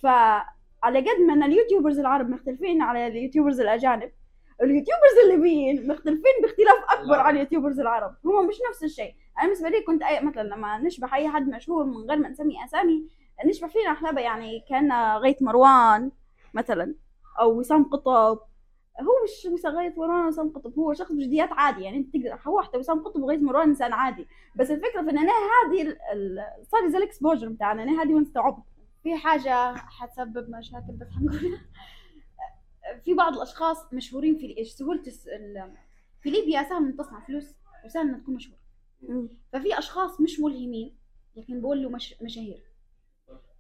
فعلى 0.03 0.99
قد 0.99 1.21
ما 1.27 1.33
إن 1.33 1.43
ال 1.43 1.48
YouTubers 1.48 1.99
العرب 1.99 2.31
مختلفين 2.31 2.83
على 2.83 3.07
ال 3.07 3.12
YouTubers 3.12 3.61
الأجانب 3.61 4.11
ال 4.63 4.68
YouTubers 4.68 5.19
الليبيين 5.25 5.89
مختلفين 5.89 6.33
باختلاف 6.43 6.77
أكبر 6.89 7.15
عن 7.15 7.35
ال 7.35 7.39
YouTubers 7.39 7.81
العرب. 7.81 8.15
هم 8.25 8.47
مش 8.47 8.57
نفس 8.71 8.85
الشيء. 8.85 9.15
أنا 9.39 9.47
بالنسبة 9.47 9.69
لي 9.69 9.81
كنت 9.81 10.03
أي 10.03 10.21
مثلا 10.21 10.43
لما 10.43 10.79
نشبه 10.79 11.15
أي 11.15 11.29
حد 11.29 11.49
مشهور 11.49 11.85
من 11.85 12.11
غير 12.11 12.19
ما 12.19 12.29
نسمي 12.29 12.65
أسامي 12.65 13.09
نشبه 13.47 13.69
فينا 13.69 13.93
إحنا 13.93 14.21
يعني 14.21 14.65
كان 14.69 14.93
غيث 15.17 15.43
مروان 15.43 16.11
مثلا 16.55 16.95
أو 17.41 17.59
وسام 17.59 17.85
قطب 17.85 18.39
هو 19.01 19.13
مش 19.25 19.47
مش 19.47 19.67
غيث 19.67 19.99
مروان 19.99 20.27
وسام 20.27 20.49
قطب 20.53 20.79
هو 20.79 20.93
شخص 20.95 21.13
بجديات 21.13 21.49
عادي 21.53 21.83
يعني 21.83 21.97
أنت 21.97 22.15
تقدر 22.17 22.39
هو 22.47 22.61
حتى 22.63 22.79
وسام 22.79 23.05
قطب 23.05 23.23
وغيث 23.23 23.41
مروان 23.43 23.69
إنسان 23.69 23.93
عادي. 23.93 24.27
بس 24.57 24.71
الفكرة 24.71 25.03
في 25.03 25.11
إن 25.11 25.19
أنا 25.19 25.33
هذه 25.33 25.97
صار 26.63 26.89
زي 26.89 26.99
الاكسبوجر 26.99 27.49
بتاعنا 27.49 27.83
أنا 27.83 28.03
هذه 28.03 28.15
وين 28.15 28.23
استوعبت. 28.23 28.63
في 29.03 29.17
حاجة 29.17 29.75
حتسبب 29.75 30.51
مشاكل 30.51 30.93
بس 31.01 31.07
حنقولها 31.11 31.61
في 33.05 33.15
بعض 33.15 33.35
الأشخاص 33.37 33.93
مشهورين 33.93 34.39
في 34.39 34.61
الس- 34.61 35.29
ال- 35.29 35.75
في 36.23 36.31
ليبيا 36.31 36.63
سهل 36.63 36.77
إنك 36.85 36.99
تصنع 36.99 37.21
فلوس 37.21 37.55
وسهل 37.85 38.09
إنك 38.09 38.23
تكون 38.23 38.35
مشهور 38.35 38.59
ففي 39.53 39.79
أشخاص 39.79 40.21
مش 40.21 40.41
ملهمين 40.41 40.97
لكن 41.37 41.61
بقولوا 41.61 41.91
مش 41.91 42.15
مشاهير. 42.23 42.63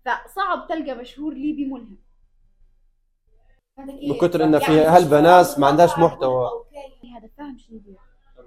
فصعب 0.04 0.66
تلقى 0.68 0.94
مشهور 0.98 1.34
ليبي 1.34 1.64
ملهم. 1.66 1.98
من 3.78 4.14
كتر 4.20 4.44
إن 4.44 4.58
في 4.58 4.72
هلبة 4.80 5.20
ناس 5.20 5.58
ما 5.58 5.66
عندهاش 5.66 5.98
محتوى. 5.98 6.48
okay 6.48 7.10
هذا 7.18 7.30
فاهم 7.38 7.58
شنو 7.58 7.76
يبيع. 7.76 8.00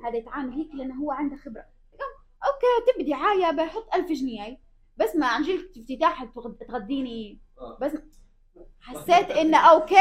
هذا 0.08 0.16
يتعامل 0.18 0.54
هيك 0.54 0.70
لأنه 0.76 0.96
هو 0.96 1.12
عنده 1.12 1.36
خبرة. 1.36 1.66
okay 2.45 2.93
تبي 2.94 3.04
دعاية 3.04 3.52
بحط 3.52 3.96
ألف 3.96 4.12
جنيه. 4.12 4.58
بس 4.98 5.16
ما 5.16 5.28
عن 5.28 5.44
جيل 5.44 5.70
افتتاح 5.80 6.24
تغد- 6.24 6.58
تغديني. 6.68 7.40
بس 7.82 7.92
حسيت 8.82 9.32
إنه 9.32 9.58
okay. 9.58 9.95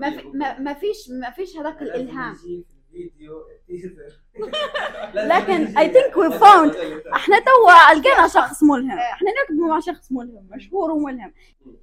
ما 0.00 0.10
فيش 0.10 0.24
ما, 0.34 0.58
ما 0.58 0.74
فيش 0.74 1.10
ما 1.20 1.30
فيش 1.30 1.56
هذاك 1.56 1.82
الإلهام. 1.82 2.36
لكن 5.14 5.78
I 5.78 5.88
think 5.92 6.16
we 6.16 6.30
found 6.38 6.74
إحنا 7.14 7.36
توا 7.38 7.94
لقينا 8.00 8.28
شخص 8.28 8.62
ملهم. 8.62 8.98
إحنا 8.98 9.30
نكتب 9.42 9.54
مع 9.54 9.80
شخص 9.80 10.12
ملهم 10.12 10.48
مشهور 10.54 10.90
وملهم. 10.90 11.32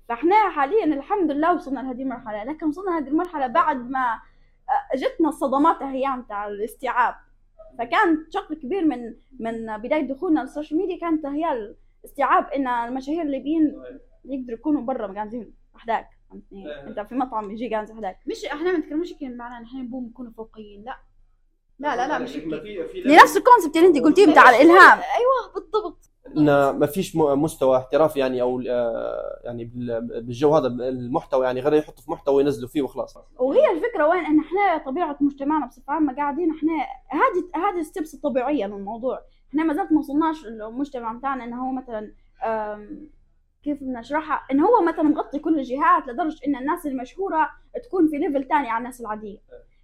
فإحنا 0.10 0.50
حاليا 0.50 0.86
الحمد 0.86 1.32
لله 1.32 1.54
وصلنا 1.56 1.80
لهذه 1.80 2.02
المرحلة 2.02 2.44
لكن 2.44 2.66
وصلنا 2.68 2.90
لهذه 2.90 3.08
المرحلة 3.08 3.48
بعد 3.48 3.90
ما 3.90 4.14
آه، 4.70 4.98
جتنا 4.98 5.30
الصدمات 5.30 5.82
أيام 5.82 6.22
تاع 6.22 6.48
الاستيعاب. 6.48 7.16
فكان 7.80 8.26
شق 8.30 8.54
كبير 8.54 8.86
من 8.86 9.14
من 9.40 9.78
بداية 9.78 10.02
دخولنا 10.08 10.40
لل 10.40 10.50
social 10.50 10.80
media 10.80 11.00
كانت 11.00 11.26
هي 11.26 11.74
الاستيعاب 12.04 12.48
إن 12.48 12.68
المشاهير 12.68 13.22
الليبيين 13.22 13.82
يقدروا 14.26 14.58
يكونوا 14.58 14.82
برا 14.82 15.14
قاعدين 15.14 15.54
وحداك 15.76 16.10
فهمتني 16.30 16.88
انت 16.88 17.00
في 17.00 17.16
مطعم 17.16 17.52
يجي 17.52 17.70
قاعد 17.70 17.92
وحدك 17.92 18.18
مش 18.28 18.46
إحنا 18.46 18.72
ما 18.72 18.78
نتكلمش 18.78 19.14
كده 19.22 19.30
معناه 19.30 19.58
ان 19.60 19.64
إحنا 19.64 19.82
نبغى 19.82 20.00
نكون 20.02 20.32
فوقيين 20.32 20.84
لا. 20.84 20.98
لا 21.80 21.96
لا 21.96 22.08
لا 22.08 22.18
مش. 22.20 22.36
لنفس 23.06 23.38
ال 23.38 23.42
concept 23.42 23.76
اللي 23.78 23.88
انت 23.88 24.00
قلتيه 24.00 24.32
بتاع 24.32 24.50
الإلهام. 24.50 24.98
أيوه 25.00 25.54
بالضبط. 25.56 26.12
ان 26.38 26.46
ما 26.80 26.86
فيش 26.86 27.16
مستوى 27.16 27.78
احترافي 27.78 28.20
يعني 28.20 28.42
أو 28.42 28.62
آه، 28.70 29.42
يعني 29.44 29.66
بال- 29.66 30.02
بالجو 30.24 30.56
هذا 30.56 30.68
المحتوى 30.68 31.46
يعني 31.46 31.60
غير 31.62 31.74
يحطوا 31.74 32.04
في 32.04 32.12
محتوى 32.12 32.36
وينزلوا 32.36 32.70
فيه 32.70 32.82
وخلاص. 32.82 33.18
وهي 33.40 33.72
الفكرة 33.72 34.08
وين؟ 34.08 34.26
إن 34.26 34.40
إحنا 34.40 34.78
طبيعة 34.86 35.18
مجتمعنا 35.22 35.66
بصفة 35.66 35.94
عامة 35.94 36.16
قاعدين 36.16 36.52
إحنا 36.52 36.72
هذه 37.10 37.66
هذه 37.70 37.80
الستبس 37.80 38.14
الطبيعيه 38.16 38.66
للموضوع 38.66 39.20
إحنا 39.50 39.64
ما 39.64 39.74
زلت 39.74 39.92
ما 39.92 40.00
وصلناش 40.00 40.46
المجتمع 40.46 41.14
بتاعنا 41.14 41.44
إنه 41.44 41.68
هو 41.68 41.72
مثلا 41.72 42.12
كيف 43.66 43.84
بدنا 43.84 44.00
نشرحها 44.00 44.42
إن 44.52 44.60
هو 44.60 44.84
مثلا 44.84 45.04
مغطي 45.04 45.40
كل 45.40 45.60
الجهات 45.60 46.08
لدرجة 46.08 46.48
إن 46.48 46.56
الناس 46.56 46.86
المشهورة 46.86 47.50
تكون 47.84 48.08
في 48.08 48.18
ليفل 48.18 48.44
تاني 48.44 48.70
على 48.70 48.78
الناس 48.78 49.02
العادية. 49.02 49.38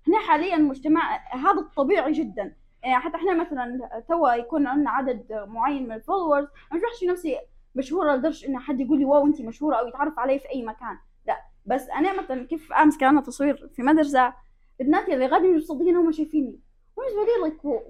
إحنا 0.04 0.20
حاليا 0.20 0.58
مجتمع 0.58 1.20
هذا 1.32 1.60
الطبيعي 1.60 2.12
جدا. 2.12 2.56
يعني 2.84 3.04
حتى 3.04 3.18
إحنا 3.18 3.34
مثلا 3.34 3.80
توا 4.08 4.34
يكون 4.34 4.68
عندنا 4.68 4.90
عدد 4.90 5.46
معين 5.48 5.84
من 5.84 5.92
ال 5.92 5.97
followers 5.97 6.48
ما 6.72 6.78
بشوفش 6.78 7.04
نفسي 7.04 7.38
مشهورة 7.76 8.16
لدرجة 8.16 8.48
إن 8.48 8.60
حد 8.60 8.80
يقول 8.80 9.00
لي 9.00 9.06
wow 9.06 9.26
انت 9.26 9.42
مشهورة 9.42 9.76
أو 9.76 9.88
يتعرف 9.88 10.20
علي 10.20 10.40
في 10.40 10.50
أي 10.50 10.64
مكان. 10.64 10.98
لا 11.28 11.38
بس 11.66 11.90
أنا 11.90 12.22
مثلا 12.22 12.48
كيف 12.48 12.74
أمس 12.74 12.98
كان 12.98 13.24
تصوير 13.24 13.70
في 13.76 13.84
مدرسة 13.84 14.34
البنات 14.82 15.10
اللي 15.10 15.26
غادي 15.26 15.56
مصدقين 15.56 15.96
هم 15.96 16.12
شايفيني. 16.12 16.60
بالنسبة 16.98 17.22
لي 17.22 17.42
like 17.42 17.82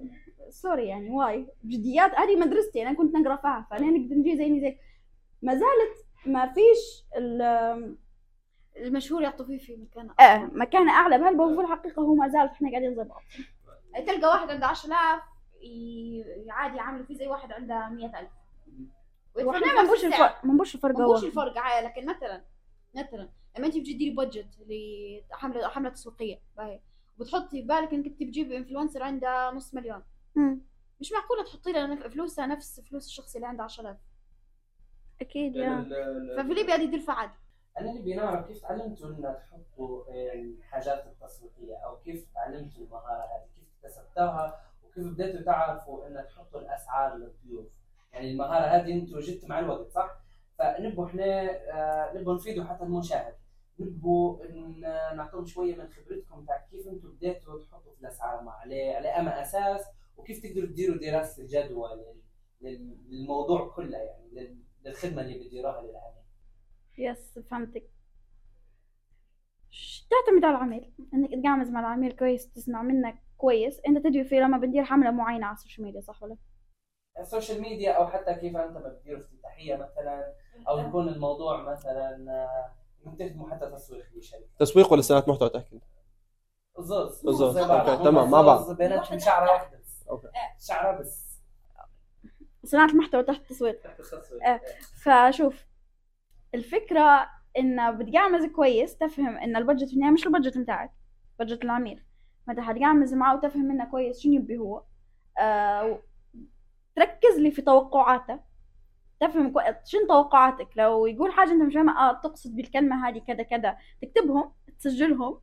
sorry 0.50 0.86
يعني 0.86 1.10
why. 1.10 1.46
بجديات 1.64 2.14
هذه 2.14 2.36
مدرستي 2.36 2.82
أنا 2.82 2.92
كنت 2.92 3.16
نقرأ 3.16 3.36
فيها 3.36 3.66
فأنا 3.70 3.86
نقدر 3.90 4.16
نجي 4.16 4.36
زيني 4.36 4.60
زيك. 4.60 4.78
ما 5.42 5.54
زالت 5.54 6.06
ما 6.26 6.52
فيش 6.52 7.04
ال- 7.16 7.96
المشهور 8.76 9.22
يعطوا 9.22 9.46
فيه 9.46 9.58
في 9.58 9.76
مكان 9.76 10.10
آه 10.20 10.50
مكان 10.52 10.88
أعلى. 10.88 11.18
بهلبة 11.18 11.44
وفي 11.44 11.60
الحقيقة 11.60 12.02
هو 12.02 12.14
ما 12.14 12.28
زال 12.28 12.46
إحنا 12.46 12.70
قاعدين 12.70 12.94
زي 12.94 13.04
بعض. 13.04 13.22
تلقى 14.06 14.28
واحد 14.28 14.50
عنده 14.50 14.66
10000 14.66 15.22
ي- 15.62 16.46
عادي 16.50 16.76
يعملوا 16.76 17.06
فيه 17.06 17.14
زي 17.14 17.26
واحد 17.26 17.52
عنده 17.52 17.88
100000 17.88 18.28
وإحنا 19.36 19.74
ما 19.74 19.82
نبوش 19.82 20.04
الفرق 20.04 20.44
ما 20.44 20.54
نبوش 20.54 20.74
الفرق 20.74 20.98
ما 20.98 21.04
هو. 21.04 21.12
بوش 21.14 21.24
الفرق 21.24 21.58
عادي 21.58 21.86
لكن 21.86 22.06
مثلا 22.06 22.44
مثلا 22.94 23.28
لما 23.58 23.66
أنت 23.66 23.76
بتجي 23.76 23.94
تديري 23.94 24.10
budget 24.14 24.48
لحمله 25.30 25.68
حملة 25.68 25.88
تسويقية 25.90 26.40
باهي. 26.56 26.80
وبتحطي 27.18 27.48
في 27.50 27.62
بالك 27.62 27.92
إنك 27.94 28.08
بتجيبي 28.08 28.56
influencer 28.56 29.02
عنده 29.02 29.50
نص 29.50 29.74
مليون. 29.74 30.02
مم. 30.34 30.60
مش 31.00 31.12
معقولة 31.12 31.44
تحطي 31.44 31.72
نف- 31.72 32.06
فلوسها 32.06 32.46
نفس 32.46 32.80
فلوس 32.80 33.06
الشخص 33.06 33.34
اللي 33.34 33.46
عنده 33.46 33.64
10000 33.64 33.96
أكيد 35.22 35.56
يا 35.56 35.82
ففي 36.42 36.54
ليبيا 36.54 36.74
هذه 36.74 36.82
يدير 36.82 37.00
فعال 37.00 37.30
أنا 37.78 37.90
اللي 37.90 38.02
بنعرف 38.14 38.46
كيف 38.48 38.62
تعلمتوا 38.62 39.08
إن 39.10 39.22
تحطوا 39.36 40.04
الحاجات 40.34 41.04
التسويقية 41.06 41.76
أو 41.76 41.96
كيف 41.96 42.26
تعلمتوا 42.34 42.84
المهارة 42.84 43.22
هذه 43.22 43.46
كيف 43.56 43.64
اكتسبتوها 43.84 44.60
وكيف 44.84 45.06
بديتوا 45.06 45.40
تعرفوا 45.42 46.06
إن 46.06 46.24
تحطوا 46.28 46.60
الأسعار 46.60 47.16
للضيوف. 47.16 47.66
يعني 48.12 48.30
المهارة 48.30 48.64
هذه 48.64 48.92
أنتوا 48.92 49.20
جبتوا 49.20 49.48
مع 49.48 49.58
الوقت 49.58 49.90
صح؟ 49.90 50.16
فنبوا 50.58 51.06
إحنا 51.06 51.24
آه، 51.50 52.12
نبوا 52.18 52.34
نفيدوا 52.34 52.64
حتى 52.64 52.84
المشاهد. 52.84 53.34
نبوا 53.78 54.46
نعطيهم 55.14 55.46
شوية 55.46 55.76
من 55.76 55.88
خبرتكم 55.88 56.44
تاع 56.44 56.66
كيف 56.70 56.86
أنتوا 56.88 57.10
بديتوا 57.10 57.62
تحطوا 57.62 57.92
في 57.94 58.00
الأسعار 58.00 58.42
مع 58.42 58.52
على 58.60 58.94
على 58.94 59.08
اما 59.08 59.42
أساس 59.42 59.86
وكيف 60.16 60.42
تقدروا 60.42 60.66
تديروا 60.66 60.96
دراسة 60.96 61.42
الجدوى 61.42 61.88
لل- 61.94 62.22
لل- 62.60 62.96
للموضوع 63.10 63.68
كله 63.68 63.98
يعني 63.98 64.28
لل- 64.32 64.58
للخدمة 64.84 65.22
اللي 65.22 65.38
بتديروها 65.38 65.82
للعميل. 65.82 66.22
yes 66.98 67.38
فهمتك. 67.38 67.90
تعتمد 70.10 70.44
على 70.44 70.56
العميل. 70.56 70.92
إنك 71.14 71.30
تقعمز 71.42 71.70
مع 71.70 71.80
العميل 71.80 72.12
كويس 72.12 72.52
تسمع 72.52 72.82
منك 72.82 73.22
كويس. 73.36 73.80
أنت 73.88 73.98
تدري 73.98 74.24
في 74.24 74.40
لما 74.40 74.58
بندير 74.58 74.84
حملة 74.84 75.10
معينة 75.10 75.46
على 75.46 75.54
ال 75.54 75.59
social 75.59 75.86
media 75.86 76.00
صح 76.00 76.22
ولا؟ 76.22 76.36
ال 77.18 77.24
social 77.24 77.60
media 77.60 77.92
أو 77.92 78.06
حتى 78.06 78.34
كيف 78.34 78.56
أنت 78.56 78.76
بتدير 78.76 79.18
افتتاحية 79.18 79.76
مثلا 79.76 80.34
أو 80.68 80.78
يكون 80.78 81.08
الموضوع 81.08 81.62
مثلا 81.62 82.30
آه، 82.30 82.72
انك 83.06 83.18
تخدموا 83.18 83.50
حتى 83.50 83.70
تسويق 83.70 84.06
لشركة. 84.16 84.44
تسويق 84.58 84.92
ولا 84.92 85.00
صناعه 85.00 85.24
محتوى 85.28 85.48
تحكي 85.48 85.80
بعض. 87.68 87.88
okay، 87.88 88.04
تمام، 88.04 88.30
مع 88.30 88.42
بعض. 88.42 88.76
بيناتهم 88.76 89.18
شعرة 89.18 89.52
واحدة. 89.52 89.78
بس 89.78 90.08
okay. 90.08 90.28
شعرة 90.60 91.00
بس. 91.00 91.31
صناعة 92.64 92.86
المحتوى 92.86 93.22
تحت 93.22 93.40
التسويق. 93.40 93.80
آه. 94.44 94.60
فشوف 95.04 95.66
الفكرة 96.54 97.30
إن 97.58 97.98
بتقعمز 97.98 98.46
كويس 98.46 98.96
تفهم 98.96 99.36
إن 99.36 99.56
البادجت 99.56 99.88
في 99.88 99.94
النهاية 99.94 100.12
مش 100.12 100.26
البادجت 100.26 100.58
متاعك 100.58 100.90
بادجت 101.38 101.64
العميل. 101.64 102.04
فأنت 102.46 102.60
حتقعمز 102.60 103.14
معه 103.14 103.36
وتفهم 103.36 103.64
منه 103.64 103.84
كويس 103.84 104.20
شنو 104.20 104.32
يبي 104.32 104.58
هو. 104.58 104.82
آه 105.38 106.02
تركز 106.96 107.38
لي 107.38 107.50
في 107.50 107.62
توقعاته. 107.62 108.40
تفهم 109.20 109.52
كويس 109.52 109.76
شنو 109.84 110.06
توقعاتك؟ 110.06 110.68
لو 110.76 111.06
يقول 111.06 111.32
حاجة 111.32 111.52
أنت 111.52 111.62
مش 111.62 111.74
فاهمة 111.74 111.98
آه 111.98 112.12
تقصد 112.12 112.56
بالكلمة 112.56 113.08
هذه 113.08 113.18
كذا 113.18 113.42
كذا 113.42 113.76
تكتبهم 114.02 114.52
تسجلهم. 114.80 115.40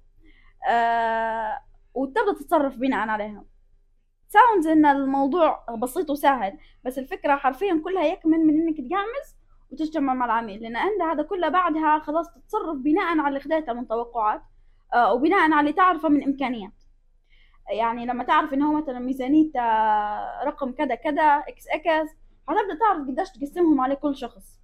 آه 0.69 1.59
وتبدأ 1.93 2.33
تتصرف 2.33 2.77
بناء 2.77 3.09
عليهم. 3.09 3.45
sounds 4.29 4.67
إن 4.67 4.85
الموضوع 4.85 5.65
بسيط 5.81 6.09
وسهل 6.09 6.57
بس 6.85 6.99
الفكرة 6.99 7.35
حرفيا 7.35 7.81
كلها 7.83 8.05
يكمن 8.05 8.39
من 8.39 8.61
إنك 8.61 8.77
تقعمز 8.77 9.35
وتجتمع 9.71 10.13
مع 10.13 10.25
العميل 10.25 10.61
لأن 10.61 10.75
عند 10.75 11.01
هذا 11.01 11.23
كله 11.23 11.49
بعدها 11.49 11.99
خلاص 11.99 12.33
تتصرف 12.33 12.77
بناء 12.77 13.19
على 13.19 13.27
اللي 13.27 13.39
خديته 13.39 13.73
من 13.73 13.87
توقعات 13.87 14.41
آه، 14.93 15.13
وبناء 15.13 15.39
على 15.39 15.59
اللي 15.59 15.73
تعرفه 15.73 16.09
من 16.09 16.23
إمكانيات. 16.23 16.71
يعني 17.71 18.05
لما 18.05 18.23
تعرف 18.23 18.53
ان 18.53 18.61
هو 18.61 18.73
مثلا 18.73 18.99
ميزانيته 18.99 19.61
رقم 20.43 20.71
كذا 20.71 20.95
كذا 20.95 21.23
X 21.23 21.67
X 21.67 22.09
هتبدا 22.49 22.79
تعرف 22.79 23.07
قديش 23.07 23.29
تقسمهم 23.31 23.81
على 23.81 23.95
كل 23.95 24.15
شخص. 24.15 24.59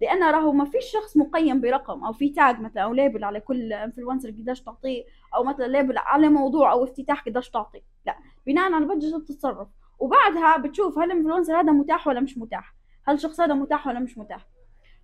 لأن 0.00 0.22
راهو 0.22 0.52
ما 0.52 0.64
فيش 0.64 0.84
شخص 0.84 1.16
مقيم 1.16 1.60
برقم 1.60 2.04
أو 2.04 2.12
في 2.12 2.28
tag 2.28 2.60
مثلا 2.60 2.82
أو 2.82 2.92
label 2.92 3.24
على 3.24 3.40
كل 3.40 3.72
influencer 3.72 4.30
قديش 4.30 4.60
تعطيه. 4.60 5.04
أو 5.34 5.44
مثلا 5.44 5.66
label 5.66 5.98
على 5.98 6.28
موضوع 6.28 6.72
أو 6.72 6.84
افتتاح 6.84 7.24
قديش 7.24 7.50
تعطي. 7.50 7.82
لا 8.06 8.16
بناء 8.46 8.72
على 8.72 8.84
ال 8.84 8.88
budget 8.88 9.14
بتتصرف. 9.14 9.68
وبعدها 9.98 10.56
بتشوف 10.56 10.98
هل 10.98 11.12
ال 11.12 11.16
influencer 11.16 11.60
هذا 11.60 11.72
متاح 11.72 12.06
ولا 12.06 12.20
مش 12.20 12.38
متاح. 12.38 12.74
هل 13.04 13.14
الشخص 13.14 13.40
هذا 13.40 13.54
متاح 13.54 13.86
ولا 13.86 14.00
مش 14.00 14.18
متاح. 14.18 14.46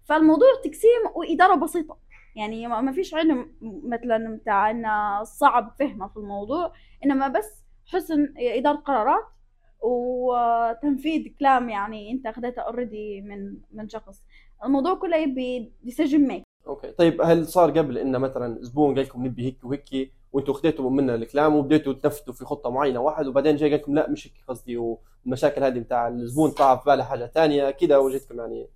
فالموضوع 0.05 0.49
تقسيم 0.65 1.01
وإدارة 1.15 1.55
بسيطة. 1.55 1.99
يعني 2.37 2.67
ما 2.69 2.93
فيش 2.93 3.15
علم 3.15 3.55
مثلا 3.63 4.37
بتاع 4.37 4.71
إن 4.71 4.85
صعب 5.25 5.75
فهمه 5.79 6.09
في 6.09 6.17
الموضوع. 6.17 6.73
إنما 7.05 7.29
بس 7.29 7.65
حسن 7.87 8.35
إدارة 8.37 8.77
قرارات 8.77 9.25
وتنفيذ 9.81 11.29
كلام 11.41 11.69
يعني 11.69 12.13
أنت 12.13 12.27
أخذته 12.27 12.63
already 12.63 13.21
من 13.21 13.57
من 13.73 13.89
شخص. 13.89 14.23
الموضوع 14.65 14.95
كله 14.95 15.17
يبي 15.17 15.73
decision 15.83 16.29
make 16.29 16.43
Okay. 16.67 16.93
طيب 16.93 17.23
هل 17.23 17.47
صار 17.47 17.71
قبل 17.71 17.99
إن 17.99 18.21
مثلا 18.21 18.59
زبون 18.63 18.95
قال 18.95 19.05
لكم 19.05 19.27
نبي 19.27 19.45
هيك 19.45 19.65
وهيك 19.65 20.13
وأنتم 20.33 20.53
خديتوا 20.53 20.91
منا 20.91 21.15
الكلام 21.15 21.55
وبديتوا 21.55 21.93
تنفذوا 21.93 22.35
في 22.35 22.45
خطة 22.45 22.71
معينة 22.71 23.01
واحد 23.01 23.27
وبعدين 23.27 23.57
جاي 23.57 23.71
قال 23.71 23.81
لكم 23.81 23.95
لا 23.95 24.11
مش 24.11 24.27
هيك 24.27 24.45
قصدي 24.49 24.77
والمشاكل 24.77 25.65
هذه 25.65 25.79
بتاع 25.79 26.09
الزبون 26.09 26.51
طلع 26.51 26.77
في 26.77 26.85
باله 26.87 27.05
حاجة 27.05 27.27
ثانية 27.27 27.71
كذا 27.71 27.97
وجدتكم 27.97 28.39
يعني؟ 28.41 28.69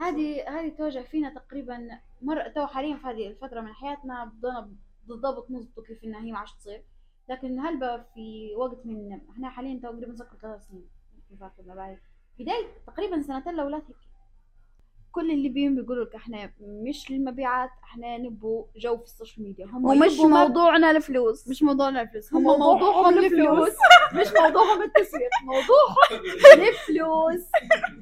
هذه 0.00 0.48
هذه 0.48 0.68
تواجه 0.68 1.02
فينا 1.02 1.34
تقريبا 1.34 1.78
مر 2.22 2.48
تو 2.48 2.66
حاليا 2.66 2.96
في 2.96 3.06
هذه 3.06 3.26
الفترة 3.26 3.60
من 3.60 3.72
حياتنا 3.72 4.24
بدنا 4.24 4.72
بالضبط 5.06 5.50
نضبط 5.50 5.86
كيف 5.86 6.04
انها 6.04 6.20
هي 6.24 6.32
ما 6.32 6.38
عادش 6.38 6.54
تصير. 6.54 6.84
لكن 7.28 7.60
هلبا 7.60 8.04
في 8.14 8.54
وقت 8.56 8.86
من 8.86 9.20
إحنا 9.30 9.50
حاليا 9.50 9.80
تقريبا 9.82 10.06
نذكر 10.06 10.36
ثلاث 10.42 10.66
سنين 10.68 10.88
في 11.28 11.98
بداية 12.38 12.66
تقريبا 12.86 13.22
سنتين 13.22 13.56
لأولاد 13.56 13.82
هيك. 13.82 13.96
كل 15.12 15.30
اللي 15.30 15.48
بيهم 15.48 15.74
بيقولوا 15.74 16.04
لك 16.04 16.14
إحنا 16.14 16.50
مش 16.60 17.10
للمبيعات 17.10 17.70
إحنا 17.84 18.18
نبوا 18.18 18.64
جو 18.76 18.96
في 18.96 19.04
ال 19.04 19.10
social 19.10 19.44
media. 19.46 19.66
هم 19.66 19.84
ومش 19.84 20.18
موضوعنا 20.18 20.90
الفلوس. 20.90 21.48
مش 21.48 21.62
موضوعنا 21.62 22.02
الفلوس 22.02 22.34
هم 22.34 22.42
موضوعهم 22.42 23.18
الفلوس. 23.18 23.72
مش 24.16 24.26
موضوعهم 24.40 24.82
التسويق 24.82 25.30
موضوعهم 25.42 26.24
الفلوس. 26.52 27.46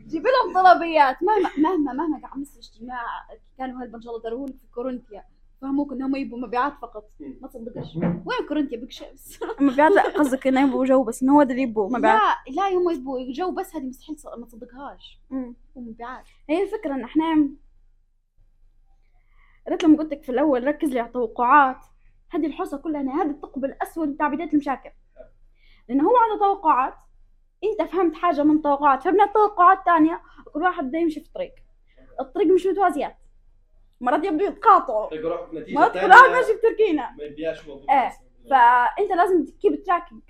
جيب 0.07 0.23
لهم 0.27 0.55
طلبيات. 0.55 1.17
مهما 1.23 1.51
مهما 1.59 1.93
مهما 1.93 2.29
عملت 2.29 2.57
اجتماع 2.57 3.03
كانوا 3.59 3.83
هلبا 3.83 3.97
إن 3.97 4.03
شاء 4.03 4.13
الله 4.13 4.23
داروهولك 4.23 4.53
في 4.53 4.67
كورنثيا. 4.75 5.25
فهموك 5.61 5.93
إنهم 5.93 6.17
يبوا 6.17 6.39
مبيعات 6.39 6.73
فقط. 6.83 7.11
ما 7.41 7.49
تصدقش. 7.49 7.97
وين 7.97 8.49
كورنثيا 8.49 8.79
بيك 8.79 8.91
شمس؟ 8.91 9.41
مبيعات 9.61 9.93
لا 9.93 10.03
قصدك 10.03 10.47
إنه 10.47 10.69
يبغوا 10.69 10.85
جو 10.87 11.05
بس 11.05 11.23
إنه 11.23 11.37
هو 11.37 11.43
اللي 11.43 11.63
يبغوا 11.63 11.99
مبيعات. 11.99 12.21
لا 12.49 12.53
لا 12.53 12.69
هم 12.69 12.91
يبوا 12.91 13.33
جو 13.33 13.51
بس 13.51 13.77
هذه 13.77 13.85
مستحيل 13.85 14.17
ما 14.39 14.47
تصدقهاش. 14.47 15.21
مبيعات. 15.77 16.25
هي 16.49 16.63
الفكرة 16.63 16.95
إن 16.95 17.05
إحنا 17.05 17.49
ريت 19.69 19.85
لما 19.85 19.99
قلت 19.99 20.13
لك 20.13 20.23
في 20.23 20.33
الأول 20.33 20.67
ركز 20.67 20.89
لي 20.89 21.01
على 21.01 21.09
التوقعات. 21.09 21.85
هذه 22.31 22.47
الحصة 22.47 22.77
كلها 22.77 23.23
هذا 23.23 23.31
الثقب 23.31 23.65
الأسود 23.65 24.09
بتاع 24.09 24.29
بداية 24.29 24.53
المشاكل. 24.53 24.91
لأن 25.89 26.01
هو 26.01 26.17
عنده 26.17 26.45
توقعات. 26.45 26.95
أنت 27.65 27.91
فهمت 27.91 28.15
حاجة 28.15 28.43
من 28.43 28.63
توقعات. 28.63 29.03
فهمنا 29.03 29.27
توقعات 29.27 29.79
تانية 29.87 30.21
كل 30.55 30.63
واحد 30.63 30.85
بده 30.85 30.99
يمشي 30.99 31.21
في 31.21 31.33
طريق. 31.33 31.55
الطريق 32.21 32.55
مش 32.55 32.67
متوازيات. 32.67 33.17
مرات 34.01 34.25
يبدو 34.25 34.45
يتقاطعوا 34.45 35.09
مرات 35.75 35.93
كل 35.93 35.99
واحد 36.11 36.31
ماشي 36.31 36.53
بتركينا 36.53 37.11
ما 37.19 37.25
يبيعش 37.25 37.67
موضوع 37.69 38.03
إيه. 38.03 38.11
فأنت 38.51 39.11
لازم 39.13 39.45
ت 39.45 39.52
keep 39.52 39.83
tracking 39.83 40.21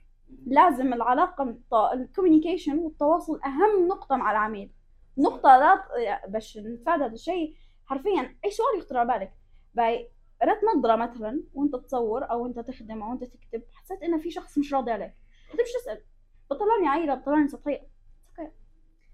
لازم 0.46 0.92
العلاقة 0.92 1.56
ال 1.92 1.98
communication 1.98 2.78
والتواصل 2.78 3.40
أهم 3.44 3.88
نقطة 3.88 4.16
مع 4.16 4.30
العميل. 4.30 4.70
نقطة 5.18 5.48
لا 5.58 5.74
ت- 5.76 6.30
باش 6.30 6.58
نتفادى 6.58 7.04
هذا 7.04 7.12
الشيء 7.14 7.54
حرفيا 7.86 8.36
أي 8.44 8.50
سؤال 8.50 8.78
يخطر 8.78 8.96
على 8.96 9.08
بالك. 9.18 9.32
باي 9.74 10.10
رات 10.42 10.60
نظرة 10.76 10.96
مثلا 10.96 11.42
وأنت 11.54 11.76
تصور 11.76 12.30
أو 12.30 12.46
أنت 12.46 12.58
تخدم 12.60 13.02
أو 13.02 13.12
أنت 13.12 13.24
تكتب 13.24 13.62
حسيت 13.72 14.02
إن 14.02 14.18
في 14.18 14.30
شخص 14.30 14.58
مش 14.58 14.74
راضي 14.74 14.90
عليك. 14.90 15.14
أنت 15.52 15.60
مش 15.60 15.72
تسأل. 15.82 16.02
بطلعني 16.50 16.88
عيلة 16.88 17.14
بطلعني 17.14 17.48
سطحية. 17.48 17.86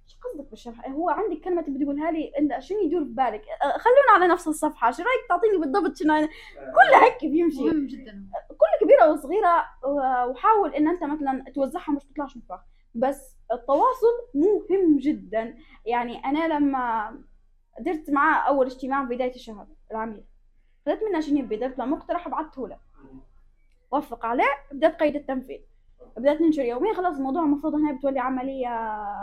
إيش 0.06 0.18
قصدك 0.24 0.50
بالشرح؟ 0.50 0.88
هو 0.88 1.10
عندك 1.10 1.40
كلمة 1.40 1.62
تبي 1.62 1.84
تقولها 1.84 2.10
لي؟ 2.10 2.32
إنت 2.38 2.58
شنو 2.58 2.80
يدور 2.80 3.04
في 3.04 3.10
بالك؟ 3.10 3.42
أه، 3.62 3.78
خلونا 3.78 4.12
على 4.14 4.26
نفس 4.26 4.48
الصفحة. 4.48 4.90
شو 4.90 5.02
رأيك 5.02 5.28
تعطيني 5.28 5.58
بالضبط 5.58 5.96
شنو؟ 5.96 6.28
كلها 6.56 7.04
هيك 7.04 7.24
بيمشي. 7.24 7.64
مهم 7.64 7.86
جدا. 7.86 8.26
كل 8.48 8.84
كبيرة 8.84 9.12
وصغيرة 9.12 9.64
وحاول 10.28 10.74
إن 10.74 10.88
أنت 10.88 11.04
مثلا 11.04 11.44
توزعها 11.54 11.92
مش 11.92 12.04
تطلعش 12.04 12.36
مطبخ 12.36 12.60
بس 12.94 13.36
التواصل 13.52 14.14
مهم 14.34 14.98
جدا. 14.98 15.56
يعني 15.86 16.24
أنا 16.24 16.58
لما 16.58 17.16
درت 17.80 18.10
معاه 18.10 18.48
أول 18.48 18.66
اجتماع 18.66 19.02
بداية 19.02 19.34
الشهر 19.34 19.66
العميل 19.90 20.24
خذت 20.86 21.02
منه 21.02 21.20
شنو 21.20 21.38
يبي 21.38 21.56
درت 21.56 21.78
له 21.78 21.84
مقترح 21.84 22.28
بعته 22.28 22.68
له 22.68 22.78
وافق 23.90 24.26
عليه 24.26 24.44
بدأت 24.72 25.00
قيد 25.00 25.16
التنفيذ. 25.16 25.60
بدأت 26.16 26.40
ننشر 26.40 26.62
يوميا 26.62 26.94
خلاص 26.94 27.16
الموضوع 27.16 27.42
المفروض 27.42 27.74
هنا 27.74 27.92
بتولي 27.92 28.20
عملية 28.20 28.68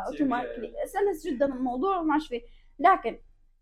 اوتوماتيكلي 0.08 0.74
سلس 0.86 1.28
جدا 1.28 1.46
الموضوع 1.46 2.02
ما 2.02 2.14
عادش 2.14 2.28
فيه 2.28 2.42
لكن 2.80 3.20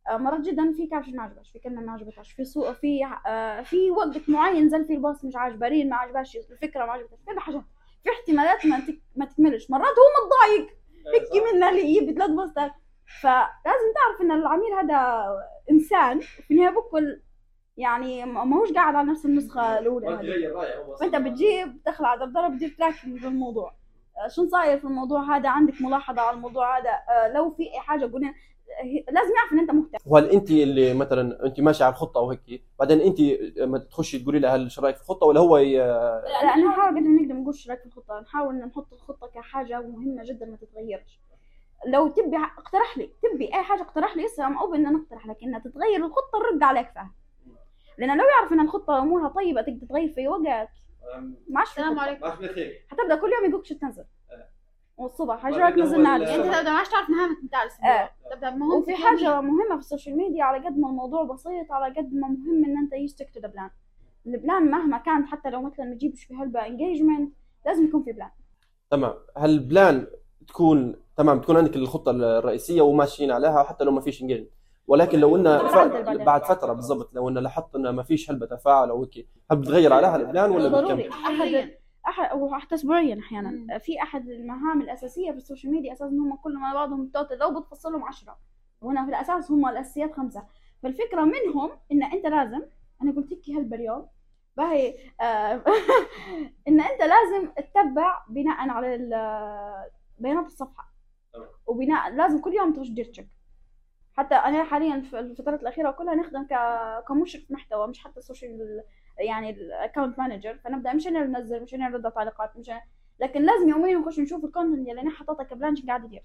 آه، 0.09 0.17
مرات 0.17 0.41
جدا 0.41 0.73
في 0.73 0.87
caption 0.87 1.15
ما 1.15 1.23
عجبش 1.23 1.51
في 1.51 1.59
كلمة 1.59 1.81
ما 1.81 1.91
عجبتهاش 1.91 2.31
في 2.31 2.43
سوء 2.45 2.73
في 2.73 3.05
آه، 3.27 3.61
في 3.61 3.91
وقت 3.91 4.29
معين 4.29 4.65
نزل 4.65 4.85
فيه 4.85 4.95
ال 4.95 5.01
post 5.01 5.25
مش 5.25 5.35
عاجبه 5.35 5.67
reel 5.67 5.89
ما 5.89 5.95
عجبهاش 5.95 6.35
الفكرة 6.37 6.85
ما 6.85 6.91
عجبتهاش 6.91 7.19
كل 7.25 7.39
حاجات 7.39 7.63
في 8.03 8.09
احتمالات 8.09 8.65
ما 8.65 8.79
تك... 8.79 9.01
ما 9.15 9.25
تكملش. 9.25 9.71
مرات 9.71 9.83
هو 9.85 10.25
متضايق 10.25 10.69
هيك 11.13 11.53
منا 11.53 11.69
اللي 11.69 11.81
يجيب 11.81 12.17
ثلاث 12.17 12.29
بوستات. 12.29 12.71
فلازم 13.21 13.93
تعرف 13.95 14.21
إن 14.21 14.31
العميل 14.31 14.73
هذا 14.73 15.25
إنسان 15.71 16.19
في 16.19 16.51
النهاية 16.51 16.69
بكل 16.75 17.21
يعني 17.77 18.25
ما 18.25 18.43
ما 18.43 18.57
هوش 18.57 18.71
قاعد 18.71 18.95
على 18.95 19.11
نفس 19.11 19.25
النسخة 19.25 19.61
الأولى 19.79 20.07
فأنت 20.99 21.15
بتجيب 21.15 21.81
تدخل 21.85 22.05
على 22.05 22.19
دردره 22.19 22.47
بتجيب 22.47 22.77
tracking 22.77 23.21
بالموضوع. 23.21 23.73
آه، 24.25 24.27
شو 24.27 24.47
صاير 24.47 24.79
في 24.79 24.85
الموضوع 24.85 25.37
هذا؟ 25.37 25.49
عندك 25.49 25.81
ملاحظة 25.81 26.21
على 26.21 26.35
الموضوع 26.35 26.77
هذا؟ 26.79 26.89
آه، 26.89 27.33
لو 27.33 27.51
في 27.51 27.63
أي 27.63 27.79
حاجة 27.79 28.11
قولنا 28.11 28.27
آه، 28.27 29.11
لازم 29.11 29.33
يعرف 29.35 29.53
إن 29.53 29.59
أنت 29.59 29.71
مهتم. 29.71 29.97
وهل 30.05 30.29
أنت 30.29 30.51
اللي 30.51 30.93
مثلا 30.93 31.45
أنت 31.45 31.59
ماشي 31.61 31.83
على 31.83 31.91
الخطة 31.93 32.19
وهيك 32.19 32.63
بعدين 32.79 33.01
أنت 33.01 33.17
ما 33.61 33.77
تخشي 33.77 34.19
تقولي 34.19 34.39
له 34.39 34.55
هل 34.55 34.71
شو 34.71 34.81
رأيك 34.81 34.95
في 34.95 35.01
الخطة 35.01 35.27
ولا 35.27 35.39
هو 35.39 35.57
ي... 35.57 35.77
لا 35.77 36.57
نحاول 36.67 36.95
قد 36.97 37.03
ما 37.03 37.21
نقدر 37.21 37.35
نقول 37.35 37.55
شو 37.55 37.69
رأيك 37.69 37.79
في 37.81 37.85
الخطة. 37.85 38.19
نحاول 38.19 38.55
نحط 38.55 38.93
الخطة 38.93 39.27
كحاجة 39.27 39.81
مهمة 39.81 40.23
جدا 40.23 40.45
ما 40.45 40.57
تتغيرش. 40.57 41.19
لو 41.87 42.07
تبي 42.07 42.37
اقترح 42.37 42.97
لي. 42.97 43.09
تبي 43.23 43.45
أي 43.45 43.63
حاجة 43.63 43.81
اقترح 43.81 44.17
لي 44.17 44.25
اسا 44.25 44.43
أو 44.61 44.75
ان 44.75 44.85
أنا 44.85 44.99
أقترح 45.03 45.27
لك 45.27 45.37
إنها 45.43 45.59
تتغير 45.59 46.05
الخطة 46.05 46.39
نرد 46.51 46.63
عليك 46.63 46.91
فيها. 46.91 47.11
لأن 47.97 48.17
لو 48.17 48.23
يعرف 48.23 48.53
إن 48.53 48.59
الخطة 48.59 48.99
أمورها 48.99 49.27
طيبة 49.27 49.61
تقدر 49.61 49.85
تتغير 49.85 50.09
في 50.13 50.27
وقت. 50.27 50.41
ما 51.49 51.59
عادش 51.59 51.69
السلام. 51.69 51.99
عليكم. 51.99 52.27
ما 52.27 52.31
حتبدأ 52.87 53.15
كل 53.15 53.29
يوم 53.41 53.49
يقولك 53.49 53.65
شو 53.65 53.75
تنزل. 53.75 54.03
والصبح 54.97 55.45
إيش 55.45 55.55
رايك 55.57 55.75
هو 55.75 55.81
نزلنا 55.81 56.15
أنت؟ 56.15 56.29
تبدأ 56.29 56.63
ما 56.63 56.77
عادش 56.77 56.89
تعرف 56.89 57.09
مهامك 57.09 57.43
بتاع 57.43 57.63
الأسبوع 57.63 58.03
آه. 58.03 58.09
تبدأ 58.31 58.49
مهم 58.49 58.79
وفي 58.79 58.95
حاجة 58.95 59.41
مهمة 59.41 59.75
في 59.75 59.79
ال 59.79 59.85
social 59.85 60.17
media 60.17 60.43
على 60.43 60.65
قد 60.65 60.77
ما 60.77 60.89
الموضوع 60.89 61.23
بسيط 61.23 61.71
على 61.71 61.93
قد 61.95 62.13
ما 62.13 62.27
مهم 62.27 62.65
إن 62.65 62.77
أنت 62.77 62.93
ت 62.93 62.99
stick 62.99 63.29
to 63.33 63.39
plan. 63.39 63.69
ال 64.27 64.36
plan 64.36 64.71
مهما 64.71 64.97
كان 64.97 65.25
حتى 65.27 65.49
لو 65.49 65.61
مثلا 65.61 65.85
ما 65.85 65.95
تجيبش 65.95 66.23
في 66.23 66.33
هلبة 66.33 66.67
engagement 66.67 67.33
لازم 67.65 67.85
يكون 67.85 68.03
في 68.03 68.11
plan. 68.11 68.29
تمام. 68.89 69.13
هل 69.37 69.49
ال 69.49 69.61
plan 69.61 70.07
تكون 70.47 70.95
تمام 71.17 71.41
تكون 71.41 71.57
عندك 71.57 71.75
الخطة 71.75 72.11
الرئيسية 72.11 72.81
وماشيين 72.81 73.31
عليها 73.31 73.63
حتى 73.63 73.83
لو 73.83 73.91
ما 73.91 74.01
فيش 74.01 74.21
engage 74.21 74.45
ولكن 74.91 75.19
لو 75.19 75.35
انه 75.35 75.67
ف... 75.67 75.75
بعد- 76.25 76.43
فترة 76.43 76.73
بالضبط 76.73 77.13
لو 77.13 77.29
انه 77.29 77.39
لاحظت 77.41 77.75
انه 77.75 77.91
ما 77.91 78.03
فيش 78.03 78.31
هلبة 78.31 78.45
تفاعل 78.45 78.89
أو 78.89 79.01
هيك 79.03 79.27
هل 79.51 79.57
بتغير 79.57 79.93
عليها 79.93 80.15
ال 80.15 80.23
plan 80.23 80.51
ولا 80.51 80.81
بتكمل؟ 80.81 81.07
احد 81.09 81.71
احد 82.07 82.37
وحتى 82.37 82.75
اسبوعيا. 82.75 83.19
أحيانا. 83.19 83.77
في 83.77 84.01
أحد 84.01 84.29
المهام 84.29 84.81
الأساسية 84.81 85.31
في 85.31 85.37
ال 85.37 85.42
social 85.42 85.71
media 85.73 85.93
أساسا 85.93 86.05
هم 86.05 86.35
كلهم 86.35 86.63
على 86.63 86.75
بعضهم 86.75 87.07
total 87.13 87.37
لو 87.39 87.59
بتفصلهم 87.59 88.03
عشرة. 88.03 88.37
وهنا 88.81 89.03
في 89.03 89.09
الأساس 89.09 89.51
هم 89.51 89.67
الأساسيات 89.69 90.13
خمسة. 90.13 90.43
فالفكرة 90.83 91.21
منهم 91.21 91.69
إن 91.91 92.03
أنت 92.03 92.25
لازم 92.25 92.61
أنا 93.01 93.11
قلت 93.15 93.31
لك 93.31 93.49
هلبة 93.57 93.75
اليوم 93.75 94.07
باهي 94.57 94.95
آه 95.21 95.61
إن 96.67 96.81
أنت 96.81 97.01
لازم 97.01 97.51
تتبع 97.57 98.21
بناء 98.29 98.69
على 98.69 98.97
بيانات 100.19 100.45
الصفحة. 100.45 100.93
وبناء 101.67 102.09
لازم 102.09 102.41
كل 102.41 102.53
يوم 102.53 102.73
تخش 102.73 102.89
check 102.89 103.27
حتى 104.13 104.35
أنا 104.35 104.63
حاليا 104.63 105.01
في 105.01 105.19
الفترات 105.19 105.61
الأخيرة 105.61 105.91
كلها 105.91 106.15
نخدم. 106.15 106.47
كمشرف 107.07 107.51
محتوى 107.51 107.87
مش 107.87 108.03
حتى 108.03 108.17
ال 108.17 108.27
social 108.27 108.83
يعني 109.19 109.49
ال 109.49 109.58
account 109.58 110.19
manager 110.19 110.57
فنبدأ 110.57 110.93
مش 110.93 111.07
أنا 111.07 111.25
ننزل 111.25 111.63
مش 111.63 111.73
أنا 111.73 111.89
نرد 111.89 112.11
تعليقات 112.11 112.57
مش 112.57 112.69
أنا... 112.69 112.81
لكن 113.19 113.41
لازم 113.41 113.69
يوميا 113.69 113.97
نخش 113.97 114.19
نشوف 114.19 114.45
ال 114.45 114.51
content 114.51 114.89
اللي 114.89 115.01
أنا 115.01 115.09
حاططها 115.09 115.43
ك 115.43 115.50
plan 115.50 115.75
شو 115.75 115.87
قاعد 115.87 116.05
يدير. 116.05 116.23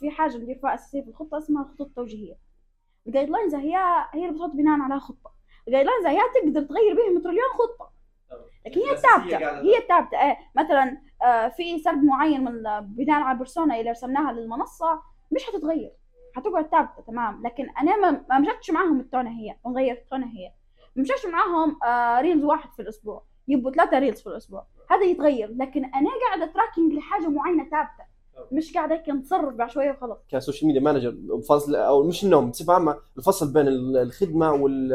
في 0.00 0.10
حاجة 0.10 0.36
ندير 0.36 0.58
فيها 0.58 0.74
أساسية 0.74 1.02
في 1.02 1.08
الخطة 1.08 1.38
اسمها 1.38 1.62
الخطوط 1.62 1.86
التوجيهية. 1.86 2.36
ال 3.06 3.28
guidelines 3.30 3.54
هي 3.54 3.76
هي 4.14 4.24
اللي 4.26 4.32
بتحط 4.32 4.50
بناء 4.50 4.80
عليها 4.80 4.98
خطة. 4.98 5.34
ال 5.68 5.86
guidelines 5.86 6.06
هي 6.06 6.20
تقدر 6.34 6.62
تغير 6.62 6.94
بها 6.94 7.18
مليون 7.18 7.48
خطة. 7.52 7.90
لكن 8.66 8.80
هي 8.80 8.96
ثابتة. 8.96 9.60
هي 9.60 9.80
ثابتة. 9.88 10.16
آه 10.16 10.36
مثلا 10.56 10.98
آه 11.24 11.48
في 11.48 11.78
سرد 11.78 12.04
معين 12.04 12.44
من 12.44 12.62
بناء 12.80 13.20
على 13.22 13.34
ال 13.34 13.40
persona 13.40 13.80
اللي 13.80 13.90
رسمناها 13.90 14.32
للمنصة 14.32 15.02
مش 15.32 15.50
هتتغير 15.50 15.92
هتقعد 16.34 16.66
ثابته 16.66 17.02
تمام 17.06 17.42
لكن 17.46 17.66
أنا 17.70 18.10
ما 18.30 18.38
مشيتش 18.38 18.70
معاهم 18.70 19.00
ال 19.00 19.06
tone 19.06 19.30
هي 19.30 19.56
نغير 19.66 19.94
ال 19.94 20.00
tone 20.00 20.26
هي 20.26 20.52
مشيتش 20.96 21.26
معاهم 21.26 21.82
آه 21.84 22.20
reels 22.20 22.44
واحد 22.44 22.70
في 22.72 22.82
الأسبوع 22.82 23.22
يبقوا 23.48 23.72
ثلاثة 23.72 23.98
reels 23.98 24.20
في 24.20 24.26
الأسبوع 24.26 24.66
هذا 24.90 25.02
يتغير 25.02 25.50
لكن 25.56 25.84
أنا 25.84 26.10
قاعدة 26.26 26.52
tracking 26.52 26.92
لحاجه 26.92 27.28
معينه 27.28 27.64
ثابته 27.70 28.14
مش 28.52 28.74
قاعدة 28.74 28.94
هيك 28.94 29.08
نتصرف 29.08 29.54
بعشوائيه 29.54 29.90
وخلاص 29.90 30.18
ك 30.28 30.33
social 30.33 30.66
media 30.66 30.80
manager 30.80 31.10
بفصل 31.18 31.74
أو 31.76 32.02
مش 32.08 32.24
انهم 32.24 32.50
بصفه 32.50 32.72
عامه 32.72 32.96
الفصل 33.18 33.52
بين 33.52 33.68
الخدمه 33.96 34.52
وال 34.52 34.90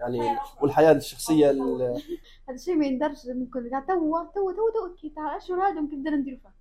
يعني 0.00 0.20
والحياة 0.62 0.92
الشخصيه 0.92 1.50
ال- 1.50 1.82
هذا 2.48 2.54
الشيء 2.54 2.74
ما 2.76 2.86
يندرش 2.86 3.26
ممكن 3.26 3.70
قاعد 3.70 3.86
تو 3.86 3.94
تو 4.34 4.50
تو 4.50 4.70
تو 4.74 4.86
okay 4.86 5.08
تعال 5.16 5.36
اشهر 5.36 5.58
هذا 5.68 5.80
ممكن 5.80 6.00
بدنا 6.02 6.16
ندير 6.16 6.40
فيه 6.42 6.52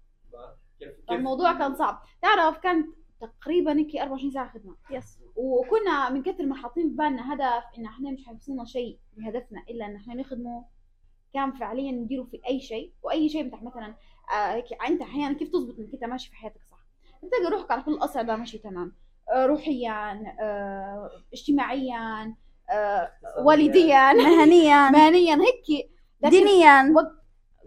الموضوع 1.11 1.53
كان 1.53 1.75
صعب 1.75 2.01
تعرف 2.21 2.57
كانت 2.57 2.87
تقريبا 3.27 3.77
هيك 3.79 3.95
24 3.95 4.31
ساعة 4.31 4.53
خدمة. 4.53 4.75
يس 4.91 5.19
وكنا 5.35 6.09
من 6.09 6.23
كثر 6.23 6.45
ما 6.45 6.55
حاطين 6.55 6.89
في 6.89 6.95
بالنا 6.95 7.33
هدف 7.33 7.63
إن 7.77 7.85
إحنا 7.85 8.11
مش 8.11 8.25
حيوصلنا 8.25 8.65
شيء 8.65 8.97
بهدفنا 9.17 9.63
إلا 9.69 9.85
إن 9.85 9.95
إحنا 9.95 10.13
نخدمه 10.13 10.65
كان 11.33 11.51
فعليا 11.51 11.91
نديره 11.91 12.23
في 12.23 12.41
أي 12.47 12.59
شيء. 12.61 12.93
وأي 13.03 13.29
شيء 13.29 13.47
بتاع 13.47 13.59
مثلا 13.63 13.95
آه 14.33 14.63
أنت 14.87 15.01
أحيانا 15.01 15.33
كيف 15.33 15.49
تزبط 15.49 15.79
إنك 15.79 15.93
أنت 15.93 16.03
ماشي 16.03 16.29
في 16.29 16.35
حياتك 16.35 16.61
صح؟ 16.71 16.79
بتلاقي 17.23 17.51
روحك 17.55 17.71
على 17.71 17.81
كل 17.81 17.91
الاصعده 17.93 18.35
ماشي 18.35 18.57
تمام. 18.57 18.95
آه 19.33 19.45
روحيا 19.45 20.11
آه 20.41 21.11
اجتماعيا 21.33 22.35
آه 22.69 23.11
والديا. 23.45 24.13
مهنيا. 24.13 24.89
مهنيا 24.97 25.35
هيك. 25.35 25.89
دينيا. 26.29 26.93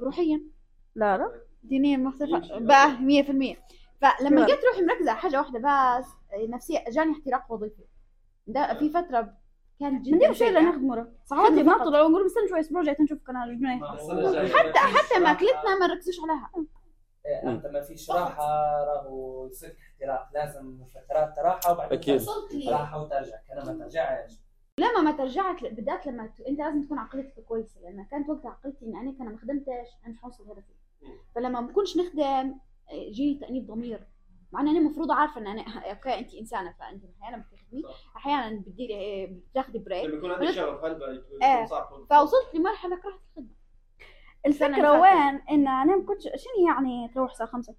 روحيا. 0.00 0.40
لا 0.94 1.16
لا. 1.18 1.32
دينيا 1.62 1.96
مختلفة 1.96 2.36
يمشي. 2.36 2.64
بقى 2.64 2.96
100% 2.96 3.56
فلما 4.00 4.46
جيت 4.46 4.64
روحي 4.64 4.82
مركزة 4.82 5.10
على 5.10 5.20
حاجة 5.20 5.38
واحدة 5.38 5.58
بس 5.58 6.06
نفسية 6.48 6.84
جاني 6.88 7.12
احتراق 7.12 7.52
وظيفي. 7.52 7.84
ده 8.46 8.74
في 8.74 8.90
فترة 8.90 9.34
كانت 9.80 10.06
جدا 10.06 10.32
شيء 10.32 10.48
سيئة. 10.48 10.60
لنخدمه 10.60 11.12
صحواتي 11.24 11.62
ما 11.62 11.84
طلعوا 11.84 12.08
نقول 12.08 12.26
استنى 12.26 12.48
شوي 12.48 12.60
أسبوع 12.60 12.82
جاي 12.82 12.94
تنشوف 12.94 13.18
قناة 13.26 13.46
جنيه 13.46 13.84
حتى 14.54 14.78
حتى 14.78 15.18
ماكلتنا 15.18 15.78
ما 15.80 15.86
نركزوش 15.86 16.14
عليها. 16.20 16.50
إيه، 17.26 17.50
أنت 17.50 17.66
ما 17.66 17.80
فيش 17.80 18.10
راحه 18.10 18.84
راهو 18.84 19.46
يصير 19.46 19.76
احتراق. 19.78 20.28
لازم 20.34 20.84
فترات 20.94 21.38
راحه 21.38 21.72
وبعدين 21.72 22.18
لي 22.52 22.70
راحة 22.70 23.02
وترجع. 23.02 23.36
كلام 23.48 23.78
ما 23.78 23.84
ترجعش. 23.84 24.40
لما 24.78 25.00
ما 25.00 25.12
ترجعت. 25.12 25.64
بالذات 25.64 26.06
لما 26.06 26.26
ت... 26.26 26.40
أنت 26.40 26.58
لازم 26.58 26.82
تكون 26.82 26.98
عقليتك 26.98 27.44
كويسة. 27.48 27.80
لأن 27.80 28.04
كانت 28.04 28.28
وقتها 28.28 28.50
عقليتي 28.50 28.84
ان 28.84 28.96
أنا 28.96 29.18
كان 29.18 29.28
ما 29.28 29.38
خدمتش 29.38 29.88
أنا 30.06 30.12
مش 30.12 30.24
هوصل 30.24 30.50
هدفي. 30.50 30.74
فلما 31.34 31.60
ما 31.60 31.66
بكونش 31.66 31.96
نخدم 31.96 32.54
جيني 32.92 33.38
تأنيب 33.40 33.66
ضمير. 33.66 34.06
مع 34.52 34.60
إن 34.60 34.68
أنا 34.68 34.78
المفروض 34.78 35.12
عارفة 35.12 35.40
إن 35.40 35.46
أنا 35.46 35.62
okay 35.90 36.18
انت 36.18 36.34
إنسانة 36.34 36.74
فانت 36.80 37.04
أحيانا 37.22 37.36
بتخدمي 37.52 37.82
أحيانا 38.16 38.60
بتديري 38.60 39.26
بتاخدي 39.26 39.78
break 39.78 40.04
لما 40.04 40.16
يكون 40.16 40.30
عندك 40.30 40.50
شغف. 40.50 40.84
يكون 40.84 41.66
صعب؟ 41.66 42.06
فوصلت 42.10 42.54
لمرحلة 42.54 42.96
كرهت 42.96 43.20
الخدمة. 43.36 43.54
الفكرة 44.46 45.00
وين؟ 45.00 45.40
إن 45.50 45.68
أنا 45.68 45.96
ما 45.96 46.06
كنتش 46.06 46.24
شنو 46.24 46.66
يعني 46.68 47.08
تروح 47.14 47.30
الساعة 47.30 47.48
5 47.50 47.72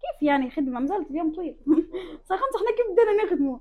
كيف 0.00 0.22
يعني 0.22 0.50
خدمة؟ 0.50 0.80
ما 0.80 0.86
زالت 0.86 1.10
اليوم 1.10 1.32
طويل. 1.34 1.56
الساعة 2.22 2.40
5 2.40 2.56
إحنا 2.56 2.76
كيف 2.76 2.86
بدنا 2.92 3.24
نخدمه؟ 3.24 3.60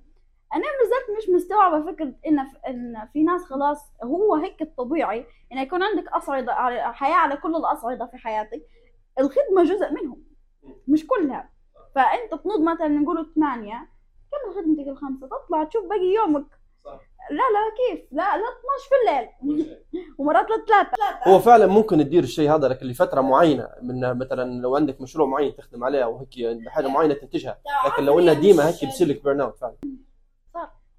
أنا 0.54 0.64
ما 0.64 0.84
زلت 0.84 1.18
مش 1.18 1.30
مستوعبة 1.36 1.92
فكرة 1.92 2.14
إن 2.28 2.40
إن 2.68 3.08
في 3.14 3.24
ناس 3.24 3.44
خلاص 3.44 3.92
هو 4.04 4.36
هيك 4.36 4.62
الطبيعي 4.62 5.26
إن 5.52 5.58
يكون 5.58 5.84
عندك 5.84 6.08
أصعدة 6.08 6.54
حياة 6.92 7.16
على 7.16 7.38
كل 7.38 7.56
الأصعدة 7.56 8.06
في 8.06 8.18
حياتك. 8.18 8.62
الخدمة 9.20 9.64
جزء 9.64 9.92
منهم. 9.92 10.29
مش 10.88 11.08
كلها. 11.08 11.50
فأنت 11.95 12.41
تنوض 12.43 12.62
مثلا 12.62 12.88
نقولوا 12.88 13.26
8 13.36 13.88
كمل 14.32 14.56
خدمتك 14.56 14.88
الخمسه 14.88 15.28
تطلع 15.28 15.63
تشوف 15.63 15.86
باقي 15.86 16.13
يومك. 16.15 16.45
صح. 16.86 17.00
لا 17.32 17.36
لا 17.36 17.76
كيف؟ 17.78 18.06
لا 18.12 18.38
لا 18.38 18.43
12 18.43 18.89
في 18.89 18.95
الليل. 19.02 19.30
ومرات 20.17 20.45
لثلاثة 20.52 20.91
هو 21.28 21.39
فعلا 21.39 21.67
ممكن 21.67 21.98
تدير 21.98 22.24
الشيء 22.24 22.56
هذا 22.56 22.67
لكن 22.67 22.86
لفترة 22.86 23.22
معينة 23.22 23.69
من 23.82 24.17
مثلا 24.17 24.62
لو 24.62 24.76
عندك 24.76 25.02
مشروع 25.02 25.28
معين 25.28 25.56
تخدم 25.56 25.84
عليه 25.84 26.04
أو 26.04 26.17
هيك 26.19 26.67
حاجة 26.67 26.88
معينة 26.88 27.13
تنتجها 27.13 27.58
لكن 27.86 28.04
لو 28.04 28.19
إنها 28.19 28.34
ديما 28.34 28.67
هيك 28.67 28.86
بصير 28.86 29.08
لك 29.08 29.24
burnout 29.24 29.58
فعلا. 29.58 29.76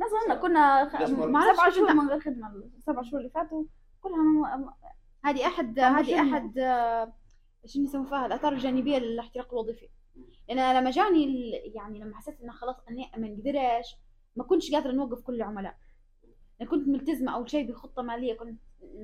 مثلا 0.01 0.35
كنا 0.35 0.89
خ- 0.89 1.01
ليش 1.01 1.11
ما- 1.11 1.53
سبع 1.55 1.71
شهور. 1.71 1.93
من 1.95 2.09
غير 2.09 2.21
خدمة 2.21 2.49
السبع 2.79 3.03
شهور 3.03 3.21
اللي 3.21 3.31
فاتوا 3.31 3.65
كلها 4.03 4.17
م- 4.57 4.71
هذه 5.25 5.47
احد 5.47 5.79
هذه؟ 5.79 6.21
أحد 6.21 6.59
آه، 6.59 7.13
شنو 7.67 7.85
يسموه 7.85 8.05
فيها؟ 8.05 8.27
الآثار 8.27 8.53
الجانبية 8.53 8.99
للاحتراق 8.99 9.53
الوظيفي. 9.53 9.89
لأن 10.49 10.59
أنا 10.59 10.81
لما 10.81 10.91
جاني 10.91 11.51
يعني 11.51 11.99
لما 11.99 12.17
حسيت 12.17 12.41
إنه 12.41 12.53
خلاص 12.53 12.77
أنا 12.89 13.11
ما 13.17 13.29
نقدرش 13.29 13.97
ما 14.37 14.45
كنتش 14.45 14.73
قادرة 14.73 14.93
نوقف 14.93 15.21
كل 15.21 15.35
العملاء. 15.35 15.77
أنا 16.61 16.71
كنت 16.71 16.89
ملتزمة 16.89 17.35
أول 17.35 17.51
شيء 17.51 17.69
بخطة 17.71 18.03
مالية 18.03 18.35
كنت 18.35 18.61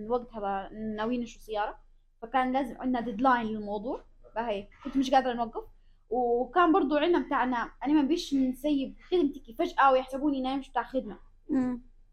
وقتها 0.09 0.69
ناويين 0.73 1.21
نشتري 1.21 1.43
سيارة. 1.43 1.79
فكان 2.23 2.53
لازم 2.53 2.77
عندنا 2.79 3.01
deadline 3.01 3.47
للموضوع. 3.47 4.05
فهي 4.35 4.69
كنت 4.85 4.97
مش 4.97 5.11
قادرة 5.11 5.33
نوقف 5.33 5.65
وكان 6.11 6.73
برضو 6.73 6.97
عندنا 6.97 7.27
بتاعنا 7.27 7.71
أنا 7.85 7.93
ما 7.93 8.03
بيش 8.03 8.35
نسيب 8.35 8.97
خدمتي 9.11 9.55
فجأة 9.59 9.93
ويحسبوني 9.93 10.39
إني 10.39 10.49
أنا 10.49 10.57
مش 10.57 10.71
بتاع 10.71 10.83
خدمة. 10.83 11.19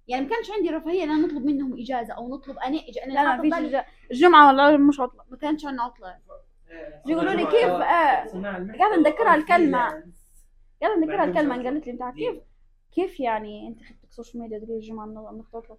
يعني 0.07 0.25
ما 0.25 0.29
كانش 0.35 0.51
عندي 0.51 0.69
رفاهية 0.69 1.03
إن 1.03 1.09
أنا 1.09 1.27
نطلب 1.27 1.45
منهم 1.45 1.79
إجازة 1.79 2.13
أو 2.13 2.29
نطلب 2.35 2.57
أنا 2.57 2.77
إج- 2.77 3.03
أنا 3.03 3.13
لا 3.13 3.23
لا 3.23 3.41
فيش 3.41 3.53
بالي- 3.53 3.67
الج- 3.79 3.85
الجمعة 4.11 4.47
ولا 4.47 4.77
مش 4.77 4.99
عطلة. 4.99 5.23
ما 5.31 5.37
كانش 5.37 5.65
عندنا 5.65 5.83
عطلة. 5.83 6.17
يقولوا 7.07 7.33
لي 7.33 7.45
كيف 7.45 7.69
آه 7.69 7.83
قاعدة 8.79 8.95
نذكرها 8.97 9.35
الكلمة. 9.35 9.77
قاعدة 10.81 10.95
نذكرها 10.99 11.23
الكلمة 11.23 11.55
بعد 11.57 11.65
قالت 11.65 11.87
لي 11.87 11.93
بتاع 11.93 12.11
كيف؟ 12.11 12.35
كيف 12.91 13.19
يعني 13.19 13.67
أنت 13.67 13.79
خدتك 13.79 14.11
سوشيال 14.11 14.41
ميديا 14.43 14.59
تقول 14.59 14.71
الجمعة 14.75 15.05
من- 15.05 15.37
من 15.37 15.43
تطلب 15.53 15.77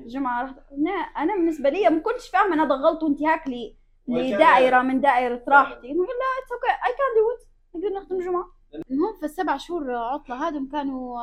الجمعة 0.00 0.42
رحت 0.44 0.54
نا- 0.78 0.90
أنا 0.90 1.34
بالنسبة 1.34 1.68
لي 1.70 1.90
ما 1.90 1.98
كنتش 2.00 2.28
فاهمة 2.28 2.54
أنا 2.54 2.64
ضغلت 2.64 3.02
انتهاك 3.02 3.48
لي 3.48 3.76
لدائرة 4.08 4.82
من 4.82 5.00
دائرة 5.00 5.42
راحتي. 5.48 5.92
نقول 5.92 6.06
لا 6.06 6.42
it's 6.42 6.52
okay 6.52 6.70
I 6.70 6.92
can 6.98 7.14
do 7.16 7.30
it 7.30 7.48
نقدر 7.74 7.96
نخدم 8.02 8.16
الجمعة 8.20 8.57
المهم 8.74 9.16
في 9.20 9.24
السبع 9.24 9.56
شهور 9.56 9.94
عطلة 9.94 10.48
هذم 10.48 10.68
كانوا 10.72 11.18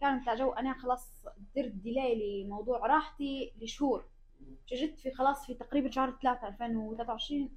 كانوا 0.00 0.20
بتاع 0.22 0.34
جو 0.34 0.52
أنا 0.52 0.74
خلاص 0.74 1.12
درت 1.56 1.72
delay 1.72 2.44
لموضوع 2.44 2.86
راحتي 2.86 3.52
لشهور. 3.62 4.04
جيت 4.68 5.00
في 5.00 5.10
خلاص 5.10 5.46
في 5.46 5.54
تقريبا 5.54 5.90
شهر 5.90 6.10
ثلاثة 6.22 6.48
2023 6.48 7.48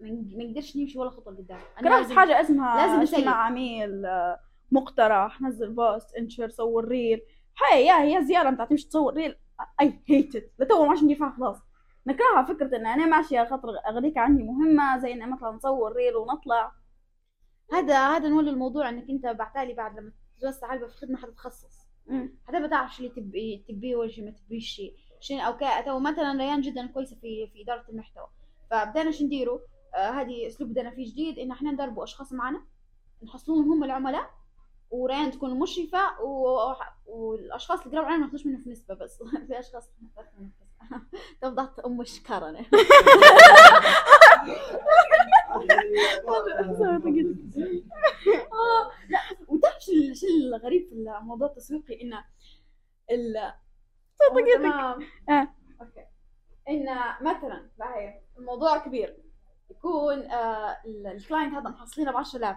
ما 0.00 0.44
نقدرش 0.44 0.76
نمشي 0.76 0.98
ولا 0.98 1.10
خطوة 1.10 1.32
لقدام 1.32 1.58
كرهت 1.80 1.84
لازم- 2.02 2.16
حاجة 2.16 2.40
اسمها 2.40 2.76
لازم 2.76 3.00
لازم 3.00 3.02
نسلي. 3.02 3.24
مع 3.26 3.44
عميل 3.46 4.02
مقترح 4.72 5.42
نزل 5.42 5.70
post 5.72 6.14
انشر 6.14 6.48
صور 6.48 6.84
reel. 6.88 7.20
هاي 7.62 7.86
يا 7.86 8.02
هي 8.02 8.24
زيارة 8.24 8.50
بتاعت 8.50 8.70
تمشي 8.70 8.88
تصور 8.88 9.14
reel. 9.14 9.36
I 9.80 10.00
hated 10.08 10.50
لتو 10.58 10.82
ما 10.84 10.88
عادش 10.90 11.02
ندير 11.02 11.30
خلاص. 11.30 11.58
نكرهها 12.06 12.42
فكرة 12.42 12.76
إن 12.76 12.86
أنا 12.86 13.06
ماشية 13.06 13.44
خاطر 13.44 13.68
اغريك 13.88 14.18
عندي 14.18 14.42
مهمة 14.42 14.98
زي 14.98 15.12
إن 15.12 15.30
مثلا 15.30 15.50
نصور 15.50 15.92
reel 15.92 16.16
ونطلع. 16.16 16.72
هذا 17.72 18.16
هذا 18.16 18.28
نولي 18.28 18.50
الموضوع 18.50 18.88
إنك 18.88 19.10
أنت 19.10 19.26
بعتالي 19.26 19.74
بعد 19.74 19.98
لما 19.98 20.12
تتوسع 20.38 20.66
هلبة 20.66 20.86
في 20.86 20.92
الخدمة 20.92 21.18
حتتخصص. 21.18 21.86
حتى 22.46 22.66
بتعرف 22.66 22.94
شو 22.94 23.02
اللي 23.02 23.14
تبي 23.14 23.64
تبيه 23.68 24.08
شو 24.08 24.22
ما 24.22 24.30
تبيش 24.30 24.68
شيء. 24.68 24.96
شنو 25.20 25.40
okay 25.40 25.80
تو 25.80 25.98
مثلا 25.98 26.38
ريان 26.38 26.60
جدا 26.60 26.86
كويسة 26.86 27.16
في 27.16 27.46
في 27.46 27.62
إدارة 27.62 27.84
المحتوى. 27.88 28.26
فبدأنا 28.70 29.10
شو 29.10 29.24
نديروا؟ 29.24 29.58
آه 29.94 30.10
هذه 30.10 30.46
أسلوب 30.46 30.70
بدأنا 30.70 30.90
فيه 30.90 31.12
جديد 31.12 31.38
إن 31.38 31.50
إحنا 31.50 31.72
ندربوا 31.72 32.04
أشخاص 32.04 32.32
معنا. 32.32 32.62
نحصلهم 33.22 33.72
هم 33.72 33.84
العملاء 33.84 34.30
وريان 34.90 35.30
تكون 35.30 35.58
مشرفة 35.58 36.22
و... 36.22 36.58
والأشخاص 37.06 37.80
اللي 37.80 37.96
قربوا 37.96 38.08
علينا 38.08 38.20
ما 38.20 38.26
ناخذوش 38.26 38.46
منه 38.46 38.58
في 38.58 38.70
نسبة 38.70 38.94
بس. 38.94 39.22
في 39.48 39.58
أشخاص 39.58 39.90
ضغط 41.44 41.86
أم 41.86 42.00
آه، 42.00 42.04
لا 49.08 49.18
وتعرف 49.48 49.74
شو 49.80 49.92
ال- 49.92 50.16
شو 50.16 50.26
الغريب 50.26 50.86
في 50.88 50.92
الموضوع 50.94 51.48
التسويقي؟ 51.48 52.02
انه 52.02 52.24
ال. 53.10 53.52
تمام. 54.54 55.02
آه. 55.30 55.48
okay. 55.80 56.06
إن 56.68 56.86
مثلا 57.20 57.70
الموضوع 58.38 58.78
كبير. 58.78 59.16
يكون 59.70 60.18
آه 60.30 60.76
ال- 60.86 61.06
ال 61.06 61.13
client 61.13 61.54
هذا 61.54 61.68
محصلينه 61.70 62.12
ب 62.12 62.16
10000 62.16 62.56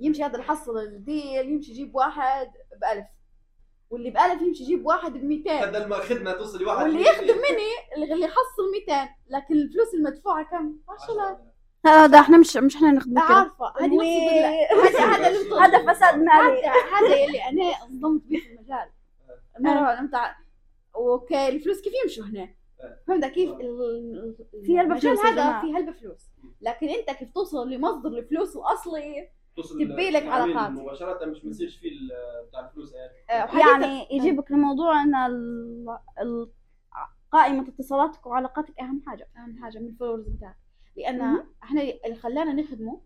يمشي 0.00 0.22
هذا 0.24 0.32
اللي 0.32 0.42
حصل 0.44 0.78
الديل 0.78 1.48
يمشي 1.48 1.70
يجيب 1.70 1.94
واحد 1.94 2.46
ب 2.80 2.84
1000 2.92 3.06
واللي 3.90 4.10
ب 4.10 4.16
1000 4.16 4.42
يمشي 4.42 4.62
يجيب 4.62 4.86
واحد 4.86 5.12
ب 5.12 5.24
200 5.24 5.64
بدل 5.66 5.88
ما 5.88 5.96
خدمه 5.96 6.32
توصل 6.32 6.62
لواحد 6.62 6.82
واللي 6.82 7.00
يخدم 7.02 7.26
مني 7.36 7.94
اللي 7.96 8.14
اللي 8.14 8.24
يحصل 8.24 8.70
200 8.88 9.08
لكن 9.28 9.54
الفلوس 9.54 9.94
المدفوعة 9.94 10.44
كم؟ 10.50 10.76
10000 10.88 11.38
هذا 11.86 12.18
إحنا 12.20 12.38
مش 12.38 12.56
مش 12.56 12.76
إحنا 12.76 12.90
نخدم 12.92 13.12
كده. 13.12 13.20
عارفة. 13.20 13.72
هذه. 13.80 14.02
هذا 14.72 14.98
هذا. 14.98 15.64
هذا 15.66 15.92
فساد 15.92 16.18
مالي. 16.18 16.62
هذا 16.66 17.24
اللي 17.26 17.44
أنا 17.48 17.72
صدمت 17.88 18.22
به 18.24 18.38
في 18.38 18.52
المجال. 18.52 18.88
انت 20.00 20.14
أوكي 20.96 21.48
الفلوس 21.48 21.80
كيف 21.80 21.92
يمشوا 22.04 22.24
هنا؟ 22.24 22.48
فهمت 23.06 23.24
كيف؟ 23.24 23.50
ال- 23.50 24.36
في 24.64 24.78
هلبة 24.78 24.92
المجال 24.92 25.16
فلوس 25.16 25.26
هذا. 25.26 25.60
في 25.60 25.66
هلبة 25.74 25.92
فلوس. 25.92 26.30
لكن 26.60 26.88
أنت 26.88 27.10
كيف 27.10 27.32
توصل 27.32 27.70
لمصدر 27.70 28.08
الفلوس 28.18 28.56
الأصلي؟ 28.56 29.28
تبي 29.80 30.10
لك 30.10 30.26
علاقات. 30.26 30.70
مباشرة 30.70 31.24
مش 31.26 31.40
فيه 31.80 31.88
ال- 31.90 32.46
بتاع 32.48 32.60
الفلوس 32.68 32.92
يعني. 32.94 33.12
آه، 33.44 33.58
يعني 33.58 34.06
يجيبك 34.10 34.50
لموضوع 34.50 35.02
إن 35.02 35.14
ال- 35.14 35.98
ال- 36.20 36.50
قائمة 37.32 37.68
اتصالاتك 37.68 38.26
وعلاقاتك 38.26 38.80
أهم 38.80 39.02
حاجة. 39.06 39.28
أهم 39.36 39.58
حاجة 39.62 39.78
من 39.78 39.86
ال 39.86 39.90
followers 39.90 40.28
بتاعك. 40.28 40.56
لأن. 40.96 41.44
إحنا 41.62 41.80
اللي 41.82 42.16
خلانا 42.16 42.52
نخدمه 42.52 43.00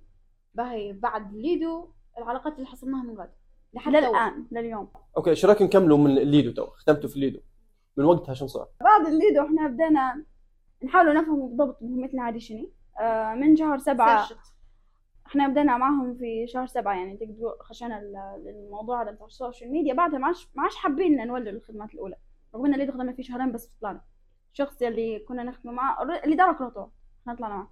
باهي 0.55 0.93
بعد 0.93 1.35
ليدو 1.35 1.89
العلاقات 2.19 2.55
اللي 2.57 2.67
حصلناها 2.67 3.03
من 3.03 3.19
غد 3.19 3.31
لحد 3.75 3.93
تو. 3.93 3.99
للان 3.99 4.47
لليوم 4.53 4.89
okay 5.17 5.31
إيش 5.31 5.45
رأيك 5.45 5.63
نكملوا 5.63 5.99
من 5.99 6.19
الليدو 6.19 6.51
تو 6.51 6.67
ختمتوا 6.67 7.09
في 7.09 7.17
الليدو 7.17 7.41
من 7.97 8.05
وقتها 8.05 8.35
شو 8.35 8.47
صار؟ 8.47 8.69
بعد 8.81 9.07
الليدو 9.07 9.47
إحنا 9.47 9.67
بدينا 9.69 10.25
نحاول 10.85 11.15
نفهم 11.17 11.49
بالضبط 11.49 11.83
مهمتنا 11.83 12.29
هذه 12.29 12.39
شنو 12.39 12.71
آه، 13.01 13.35
من 13.35 13.57
شهر 13.57 13.79
سبعة 13.79 14.27
سيرشت. 14.29 14.41
إحنا 15.27 15.49
بدينا 15.49 15.77
معهم 15.77 16.15
في 16.15 16.47
شهر 16.47 16.67
سبعة 16.67 16.95
يعني 16.95 17.17
تقدروا 17.17 17.63
خشينا 17.63 17.99
ال- 18.01 18.49
الموضوع 18.49 19.03
هذا 19.03 19.11
بتاع 19.11 19.27
ال 19.27 19.33
social 19.33 19.71
media 19.73 19.95
بعدها 19.95 20.19
ما 20.19 20.27
عادش 20.27 20.49
ما 20.55 20.63
عادش 20.63 20.77
حابين 20.77 21.27
نولي 21.27 21.51
الخدمات 21.51 21.95
الأولى 21.95 22.17
رغم 22.55 22.67
إن 22.67 22.75
اللي 22.75 22.93
خدمنا 22.93 23.13
فيه 23.13 23.23
شهرين 23.23 23.53
بس 23.53 23.71
طلعنا 23.81 24.01
الشخص 24.53 24.83
اللي 24.83 25.19
كنا 25.19 25.43
نخدم 25.43 25.71
معاه 25.73 26.03
اللي 26.25 26.37
دار 26.37 26.53
كرهته 26.53 26.91
إحنا 27.23 27.35
طلعنا 27.35 27.55
معاه 27.55 27.69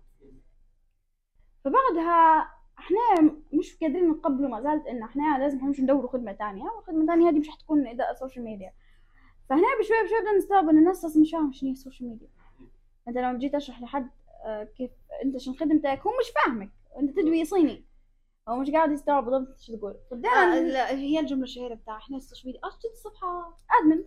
فبعدها 1.65 2.49
إحنا 2.79 3.35
مش 3.53 3.77
قادرين 3.81 4.11
نتقبلوا 4.11 4.49
ما 4.49 4.61
زالت 4.61 4.87
ان 4.87 5.03
إحنا 5.03 5.39
لازم 5.39 5.59
نمشي 5.59 5.83
ندوروا 5.83 6.11
خدمة 6.11 6.33
ثانية 6.33 6.65
والخدمة 6.65 7.01
الثانية 7.01 7.29
هذه 7.31 7.39
مش 7.39 7.49
حتكون 7.49 7.87
اداء 7.87 8.15
social 8.15 8.45
media. 8.45 8.73
فهنا 9.49 9.63
بشوي 9.81 9.97
بشوي 10.05 10.21
بدنا 10.21 10.37
نستوعب 10.37 10.69
إن 10.69 10.79
الناس 10.79 11.05
أصلا 11.05 11.23
مش 11.23 11.31
فاهمة 11.31 11.53
شنو 11.53 11.69
هي 11.69 11.73
ال 11.73 11.78
social 11.78 12.09
media. 12.11 12.29
انت 13.09 13.19
لما 13.19 13.39
جيت 13.39 13.55
أشرح 13.55 13.83
لحد 13.83 14.11
آه، 14.45 14.65
كيف 14.65 14.91
أنت 15.25 15.37
شنو 15.37 15.55
خدمتك 15.55 16.01
هو 16.07 16.11
مش 16.21 16.33
فاهمك 16.45 16.71
أنت 16.99 17.11
تدوي 17.11 17.45
صيني. 17.45 17.85
هو 18.49 18.57
مش 18.57 18.71
قاعد 18.71 18.93
يستوعب 18.93 19.25
بالضبط 19.25 19.61
شو 19.61 19.77
تقول 19.77 19.95
آه، 20.13 20.61
لا، 20.61 20.91
هي 20.91 21.21
الجملة 21.21 21.43
الشهيره 21.43 21.75
بتاع 21.75 21.97
إحنا 21.97 22.17
ال 22.17 22.21
social 22.21 22.47
media. 22.47 22.61
آه 22.65 22.71
شفت 22.71 22.93
الصفحه 22.93 23.57
admin 23.81 24.05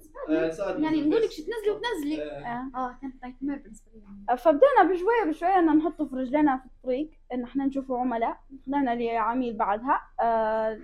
يعني 0.84 1.02
نقول 1.02 1.21
لك 1.21 1.32
شو 1.32 1.43
تنزلي 1.43 1.71
وتنزلي. 1.71 2.24
آه. 2.32 2.71
آه. 2.76 2.98
كانت 3.02 3.24
nightmare 3.23 3.58
بالنسبة 3.58 3.91
لي. 3.95 4.38
فبدينا 4.38 4.84
بشوية 4.93 5.24
بشوية 5.28 5.60
إن 5.60 5.78
نحطه 5.78 6.06
في 6.06 6.15
رجلنا 6.15 6.58
في 6.58 6.65
الطريق 6.65 7.10
إن 7.34 7.43
إحنا 7.43 7.65
نشوفوا 7.65 8.00
عملاء. 8.00 8.38
طلعنا 8.67 8.95
لعميل 8.95 9.58
بعدها. 9.58 10.02
آه 10.21 10.80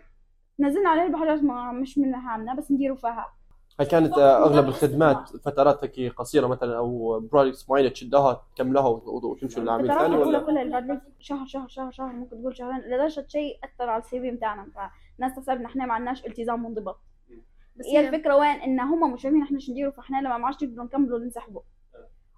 نزلنا 0.59 0.89
عليه 0.89 1.07
بحاجات 1.07 1.43
ما 1.43 1.71
مش 1.71 1.97
من 1.97 2.11
مهامنا 2.11 2.53
بس 2.55 2.71
نديروا 2.71 2.97
فيها 2.97 3.33
هل 3.79 3.85
كانت 3.85 4.17
آه، 4.17 4.45
أغلب 4.45 4.67
الخدمات 4.67 5.29
فترات 5.37 5.99
هيك 5.99 6.13
قصيرة 6.13 6.47
مثلا 6.47 6.77
أو 6.77 7.19
projects 7.19 7.69
معينة 7.69 7.89
تشدها 7.89 8.45
تكملها 8.55 8.87
وت- 8.87 9.23
وتمشوا 9.23 9.63
لعميل 9.63 9.87
ثاني 9.87 10.17
ولا؟ 10.17 10.39
كلها 10.39 10.79
بعد 10.79 11.01
شهر 11.19 11.45
شهر 11.45 11.67
شهر 11.67 11.91
شهر 11.91 12.07
ممكن 12.13 12.41
تقول 12.41 12.57
شهرين. 12.57 12.77
لدرجة 12.79 13.25
شيء 13.27 13.59
أثر 13.63 13.89
على 13.89 14.01
ال 14.03 14.21
CV 14.21 14.31
بتاعنا 14.31 14.63
فالناس 14.75 15.35
تحسب 15.35 15.49
إن 15.51 15.65
إحنا 15.65 15.85
ما 15.85 15.93
عندناش 15.93 16.25
التزام 16.25 16.63
منضبط. 16.63 16.99
بس 17.75 17.85
هي 17.85 18.07
الفكرة 18.07 18.35
وين؟ 18.35 18.49
إن 18.61 18.79
هم 18.79 19.13
مش 19.13 19.21
فاهمين 19.21 19.41
إحنا 19.43 19.59
شو 19.59 19.71
نديروا 19.71 19.91
فإحنا 19.91 20.17
لما 20.21 20.37
ما 20.37 20.45
عادش 20.45 20.63
نقدروا 20.63 20.85
نكملوا 20.85 21.19
ننسحبوا. 21.19 21.61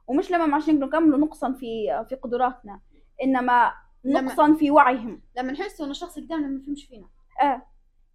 ومش 0.07 0.31
لما 0.31 0.45
ما 0.45 0.53
عادش 0.53 0.69
نقدروا 0.69 0.87
نكملوا 0.89 1.19
نقصا 1.19 1.51
في 1.51 2.05
في 2.09 2.15
قدراتنا 2.15 2.79
إنما 3.23 3.71
نقصا 4.05 4.53
في 4.53 4.71
وعيهم. 4.71 5.21
لما 5.37 5.51
نحس 5.51 5.81
ان 5.81 5.89
الشخص 5.89 6.17
اللي 6.17 6.27
قدامنا 6.27 6.47
ما 6.47 6.59
يفهمش 6.61 6.85
فينا. 6.85 7.07
آه. 7.41 7.61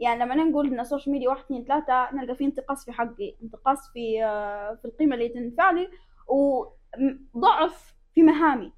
يعني 0.01 0.25
لما 0.25 0.35
نقول 0.35 0.67
إن 0.67 0.81
ال 0.81 0.85
social 0.85 1.13
media 1.13 1.29
واحد 1.29 1.45
اثنين 1.45 1.65
ثلاثة 1.65 2.15
نلقى 2.15 2.37
فيه 2.37 2.47
انتقاص 2.47 2.85
في 2.85 2.93
حقي 2.93 3.37
انتقاص 3.43 3.93
في 3.93 4.25
آه، 4.25 4.75
في 4.75 4.85
القيمة 4.85 5.15
اللي 5.15 5.29
تنفع 5.29 5.71
لي 5.71 5.89
وضعف 6.29 7.95
في 8.15 8.23
مهامي. 8.23 8.73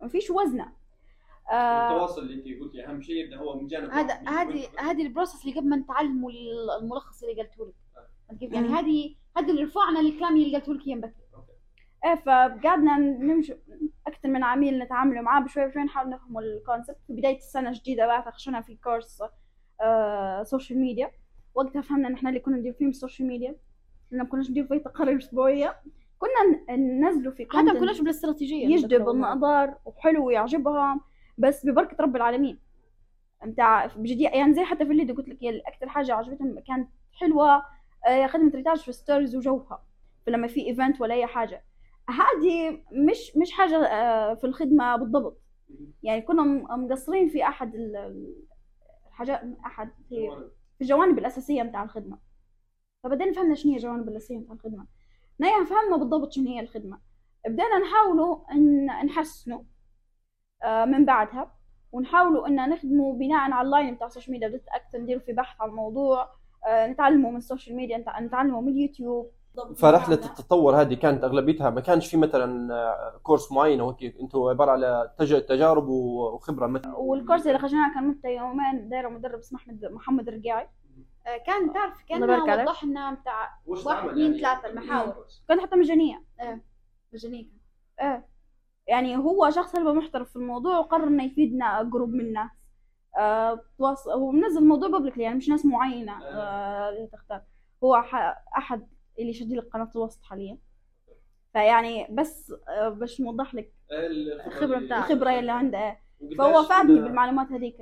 ما 0.00 0.08
فيش 0.08 0.30
وزنة. 0.30 0.72
آه 1.52 1.92
التواصل 1.92 2.22
اللي 2.22 2.34
انت 2.34 2.60
قلتي 2.62 2.86
أهم 2.86 3.02
شيء 3.02 3.16
يبدا 3.24 3.36
هو 3.36 3.56
من 3.56 3.66
جانب 3.66 3.90
هذا. 3.90 4.14
هذه 4.14 4.68
هذه 4.78 5.02
ال 5.02 5.07
process 5.07 5.44
اللي 5.44 5.60
قبل 5.60 5.68
ما 5.68 5.76
نتعلموا 5.76 6.30
الملخص 6.80 7.22
اللي 7.22 7.42
قلته 7.42 7.66
لك. 7.66 7.74
كيف؟ 8.38 8.52
يعني. 8.52 8.68
هذه 8.68 9.14
هذا 9.36 9.50
اللي 9.50 9.62
رفعنا 9.62 10.00
الكلام 10.00 10.36
اللي 10.36 10.56
قلته 10.56 10.74
لك 10.74 10.86
اياه 10.86 10.96
بكري 10.96 11.22
إيه 12.04 12.14
فقعدنا 12.14 12.98
نمشي 12.98 13.54
أكثر 14.06 14.28
من 14.28 14.44
عميل 14.44 14.78
نتعاملوا 14.78 15.22
معاه 15.22 15.40
بشوي 15.40 15.66
بشوي 15.66 15.82
نحاول 15.82 16.10
نفهم 16.10 16.38
ال 16.38 16.45
concept 16.45 16.98
في 17.06 17.12
بداية 17.12 17.36
السنة 17.36 17.68
الجديده 17.68 18.06
بعد 18.06 18.32
خشينا 18.32 18.60
في 18.60 18.76
course 18.76 19.22
آه 19.22 19.30
social 20.44 20.78
media 20.78 21.10
وقتها 21.54 21.82
فهمنا 21.82 22.08
إن 22.08 22.14
إحنا 22.14 22.28
اللي 22.28 22.40
كنا 22.40 22.56
ندير 22.56 22.72
فيه 22.72 22.86
ال 22.86 22.92
social 22.92 23.28
media 23.28 23.56
لما 24.10 24.24
كناش 24.24 24.50
ندير 24.50 24.66
فيه 24.66 24.78
تقارير 24.78 25.18
أسبوعية. 25.18 25.76
كنا 26.18 26.76
ننزلوا 26.76 27.32
في 27.32 27.46
حتى 27.50 27.62
ما 27.62 27.80
كناش 27.80 28.00
بالاستراتيجية 28.00 28.66
يجذب 28.66 29.08
النظر 29.08 29.74
وحلو 29.84 30.26
ويعجبهم 30.26 31.00
بس 31.38 31.66
ببركة 31.66 31.96
رب 32.00 32.16
العالمين. 32.16 32.58
بتاع 33.46 33.86
بجدية 33.86 34.28
يعني 34.28 34.54
زي 34.54 34.64
حتى 34.64 34.86
في 34.86 34.92
اللي 34.92 35.12
قلت 35.12 35.28
لك 35.28 35.38
هي 35.42 35.60
أكثر 35.60 35.88
حاجة 35.88 36.14
عجبتهم 36.14 36.60
كانت 36.60 36.88
حلوة 37.12 37.62
آه، 38.06 38.26
خدمة 38.26 38.50
ريتاج 38.54 38.78
في 38.78 38.92
stories 38.92 39.36
وجوها. 39.36 39.82
فلما 40.26 40.46
في 40.46 40.66
event 40.66 41.00
ولا 41.00 41.14
أي 41.14 41.26
حاجة. 41.26 41.64
هذه 42.08 42.82
مش 42.92 43.36
مش 43.36 43.52
حاجة 43.52 43.76
آه، 43.86 44.34
في 44.34 44.44
الخدمة 44.44 44.96
بالضبط. 44.96 45.40
يعني 46.02 46.22
كنا 46.22 46.42
مقصرين 46.76 47.28
في 47.28 47.42
أحد 47.44 47.76
الحاجات 49.22 49.58
أحد 49.66 49.90
في 50.08 50.30
في 50.78 50.80
الجوانب 50.80 51.18
الأساسية 51.18 51.62
بتاع 51.62 51.82
الخدمة. 51.82 52.18
فبدينا 53.04 53.32
فهمنا 53.32 53.54
شنو 53.54 53.70
هي 53.72 53.76
الجوانب 53.76 54.08
الأساسية 54.08 54.38
بتاع 54.38 54.54
الخدمة. 54.54 54.86
نيا 55.40 55.64
فهمنا 55.64 55.96
بالضبط 55.96 56.32
شنو 56.32 56.48
هي 56.48 56.60
الخدمة. 56.60 56.98
بدينا 57.46 57.78
نحاولوا 57.78 58.52
إن 58.52 58.86
نحسنوا 58.86 59.62
آه، 60.64 60.84
من 60.84 61.04
بعدها 61.04 61.54
ونحاولوا 61.92 62.48
إن 62.48 62.68
نخدموا 62.68 63.14
بناء 63.14 63.38
على 63.50 63.66
ال 63.66 63.72
line 63.72 63.94
بتاع 63.94 64.06
ال 64.06 64.10
social 64.10 64.32
media 64.32 64.48
بدأت 64.48 64.68
أكثر 64.68 64.98
ندير 64.98 65.18
في 65.20 65.32
بحث 65.32 65.60
عن 65.60 65.68
الموضوع 65.68 66.28
آه، 66.66 66.86
نتعلموا 66.86 67.30
من 67.30 67.36
ال 67.36 67.42
social 67.42 67.76
media 67.76 67.98
نتع- 67.98 68.20
نتعلموا 68.20 68.60
من 68.62 68.68
اليوتيوب. 68.72 69.30
فرحلة 69.76 70.14
التطور 70.14 70.80
هذه 70.80 70.94
كانت 70.94 71.24
أغلبيتها 71.24 71.70
ما 71.70 71.80
كانش 71.80 72.06
في 72.10 72.16
مثلا 72.16 72.74
آه، 72.74 73.18
course 73.22 73.52
معين 73.52 73.80
وهيك 73.80 74.16
أنتوا 74.20 74.50
عبارة 74.50 74.70
على 74.70 75.14
تج- 75.18 75.42
تجارب 75.46 75.88
وخبرة 75.88 76.66
مثلا. 76.66 76.96
وال 76.96 77.09
course 77.09 77.46
اللي 77.46 77.58
خرجناه 77.58 77.94
كان 77.94 78.08
مدته 78.08 78.28
يومين. 78.28 78.88
دايرة 78.88 79.08
مدرب 79.08 79.38
اسمه 79.38 79.58
أحمد 79.58 79.84
محمد 79.84 80.28
الرقاعي 80.28 80.68
آه، 81.26 81.36
كان 81.46 81.72
تعرف 81.72 82.02
كان. 82.08 82.22
وضح 82.62 82.84
لنا 82.84 83.14
بتاع 83.14 83.48
وش 83.66 83.86
واحد، 83.86 84.08
اثنين، 84.08 84.34
يعني؟ 84.34 84.38
ثلاثة 84.42 84.68
المحاور. 84.68 85.14
كانت 85.48 85.60
حتى 85.60 85.76
مجانية. 85.76 86.22
مجانية 87.14 87.46
إيه 88.00 88.26
يعني 88.86 89.16
هو 89.16 89.50
شخص 89.50 89.76
هلبة 89.76 89.92
محترف 89.92 90.30
في 90.30 90.36
الموضوع 90.36 90.78
وقرر 90.78 91.06
إنه 91.08 91.24
يفيدنا 91.24 91.82
group 91.82 92.08
من 92.08 92.20
الناس. 92.20 92.50
آه 93.18 93.60
تواص... 93.78 94.08
هو 94.08 94.30
منزل 94.30 94.58
الموضوع 94.58 94.88
بابليكلي 94.88 95.24
يعني 95.24 95.36
مش 95.36 95.48
ناس 95.48 95.66
معينة. 95.66 96.22
آه. 96.24 96.88
اللي 96.88 97.06
تختار. 97.12 97.42
هو 97.84 98.02
ح... 98.02 98.34
اللي 99.18 99.30
يشد 99.30 99.52
لك 99.52 99.68
قناة 99.72 99.90
الوسط 99.96 100.22
حاليا. 100.22 100.58
فيعني 101.52 102.06
بس 102.10 102.54
آه 102.68 102.88
باش 102.88 103.20
نوضح 103.20 103.54
لك 103.54 103.72
الخبرة 104.46 104.78
بتاعك. 104.78 105.10
الخبرة 105.10 105.38
اللي 105.38 105.52
عنده 105.52 105.78
إيه. 105.78 106.00
فهو 106.38 106.62
فادني 106.62 107.00
بالمعلومات 107.00 107.46
هذيك. 107.46 107.76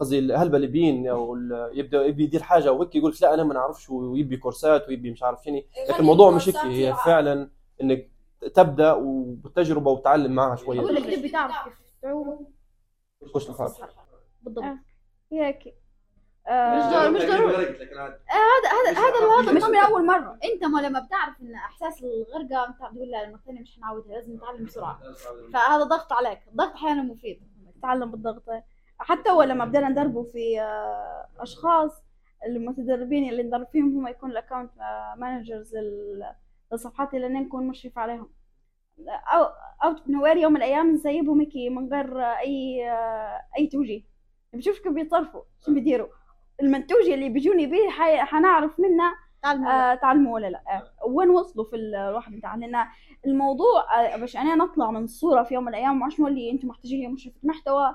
قصدي 0.00 0.18
الهلبة 0.18 0.56
اللي 0.56 0.66
بين 0.66 1.08
أو 1.08 1.36
يبدا 1.72 2.04
يبي 2.04 2.24
يدير 2.24 2.42
حاجة 2.42 2.72
وهيك 2.72 2.94
يقول 2.94 3.12
لك 3.12 3.22
لا 3.22 3.34
أنا 3.34 3.44
ما 3.44 3.54
نعرفش 3.54 3.90
ويبي 3.90 4.36
كورسات 4.36 4.88
ويبي 4.88 5.10
مش 5.10 5.22
عارف 5.22 5.42
شنو. 5.44 5.62
لكن 5.88 6.00
الموضوع 6.00 6.30
مش 6.30 6.48
هيك 6.48 6.56
هي 6.56 6.94
فعلا 6.94 7.50
إنك 7.82 8.10
تبدأ 8.54 8.92
وبالتجربه 8.92 9.90
وتعلم 9.90 10.32
معها 10.32 10.56
شوية. 10.56 10.80
أقول 10.80 10.94
لك 10.94 11.04
تبي 11.04 11.28
تعرف 11.28 11.64
كيف 11.64 11.74
تعوم 12.02 12.46
وش 13.34 13.50
نفعل 13.50 13.70
بالضبط. 14.42 14.64
آه. 16.48 16.76
مش 16.76 16.82
آه 16.84 16.90
ضروري- 16.90 17.10
مش 17.10 17.22
ضروري. 17.22 17.56
عادي. 17.56 18.14
هذا 18.28 18.68
هذا 18.90 18.98
هذا 18.98 19.18
الواضح 19.22 19.52
مش 19.52 19.62
من 19.62 19.76
أول 19.76 20.06
مرة 20.06 20.38
انت 20.44 20.64
ما 20.64 20.80
لما 20.80 21.00
بتعرف 21.00 21.40
إن 21.40 21.54
إحساس 21.54 22.02
الغرقة 22.02 22.68
أنت 22.68 22.92
بتقول 22.92 23.08
لا 23.10 23.24
المره 23.24 23.38
الثانية 23.38 23.60
مش 23.60 23.76
حنعودها 23.76 24.14
لازم 24.14 24.34
نتعلم 24.34 24.64
بسرعة. 24.64 25.00
فهذا 25.52 25.84
ضغط 25.84 26.12
عليك 26.12 26.38
الضغط 26.48 26.72
أحيانا 26.74 27.02
مفيد. 27.02 27.42
تتعلم 27.78 28.10
بالضغط. 28.10 28.42
حتى 28.98 29.30
هو 29.30 29.42
لما 29.42 29.64
بدينا 29.64 29.88
ندربه 29.88 30.22
في 30.22 30.60
آه، 30.60 31.26
أشخاص 31.38 32.02
المتدربين 32.46 33.28
اللي 33.30 33.42
ندرب 33.42 33.66
فيهم 33.72 33.96
هم 33.98 34.08
يكون 34.08 34.30
ال 34.30 34.35
account 34.35 34.70
managers 35.16 35.74
للصفحات 36.72 37.14
اللي 37.14 37.28
نكون 37.28 37.66
مشرف 37.68 37.98
عليهم. 37.98 38.30
out 39.08 39.44
of 39.84 40.08
nowhere 40.08 40.36
يوم 40.36 40.52
من 40.52 40.56
الأيام 40.56 40.90
نسيبهم 40.90 41.40
هيك 41.40 41.52
من 41.72 41.92
غير 41.94 42.22
آه، 42.22 42.38
أي 42.38 42.90
آه، 42.90 43.40
أي 43.58 43.66
توجيه. 43.66 44.02
بشوف 44.52 44.78
كيف 44.78 44.92
بيتصرفوا 44.92 45.42
شو 45.66 45.74
بيديروا. 45.74 46.08
المنتوج 46.62 47.08
اللي 47.08 47.28
بيجوني 47.28 47.66
به 47.66 47.90
حي- 47.90 48.18
حنعرف 48.22 48.80
منه 48.80 49.04
آه 49.68 49.94
تعلموا 49.94 50.34
ولا 50.34 50.46
لا. 50.46 50.62
آه 50.68 51.06
وين 51.08 51.30
وصلوا 51.30 51.64
في 51.64 51.76
الواحد 51.76 52.32
بتاع 52.32 52.54
لأن 52.54 52.86
الموضوع 53.26 54.00
آه 54.00 54.16
باش 54.16 54.36
أنا 54.36 54.54
نطلع 54.54 54.90
من 54.90 55.04
الصورة 55.04 55.42
في 55.42 55.54
يوم 55.54 55.62
من 55.64 55.68
الأيام 55.68 56.10
شنو 56.10 56.26
اللي 56.28 56.50
أنتم 56.50 56.68
محتاجين 56.68 57.10
مشرفة 57.12 57.36
محتوى 57.42 57.86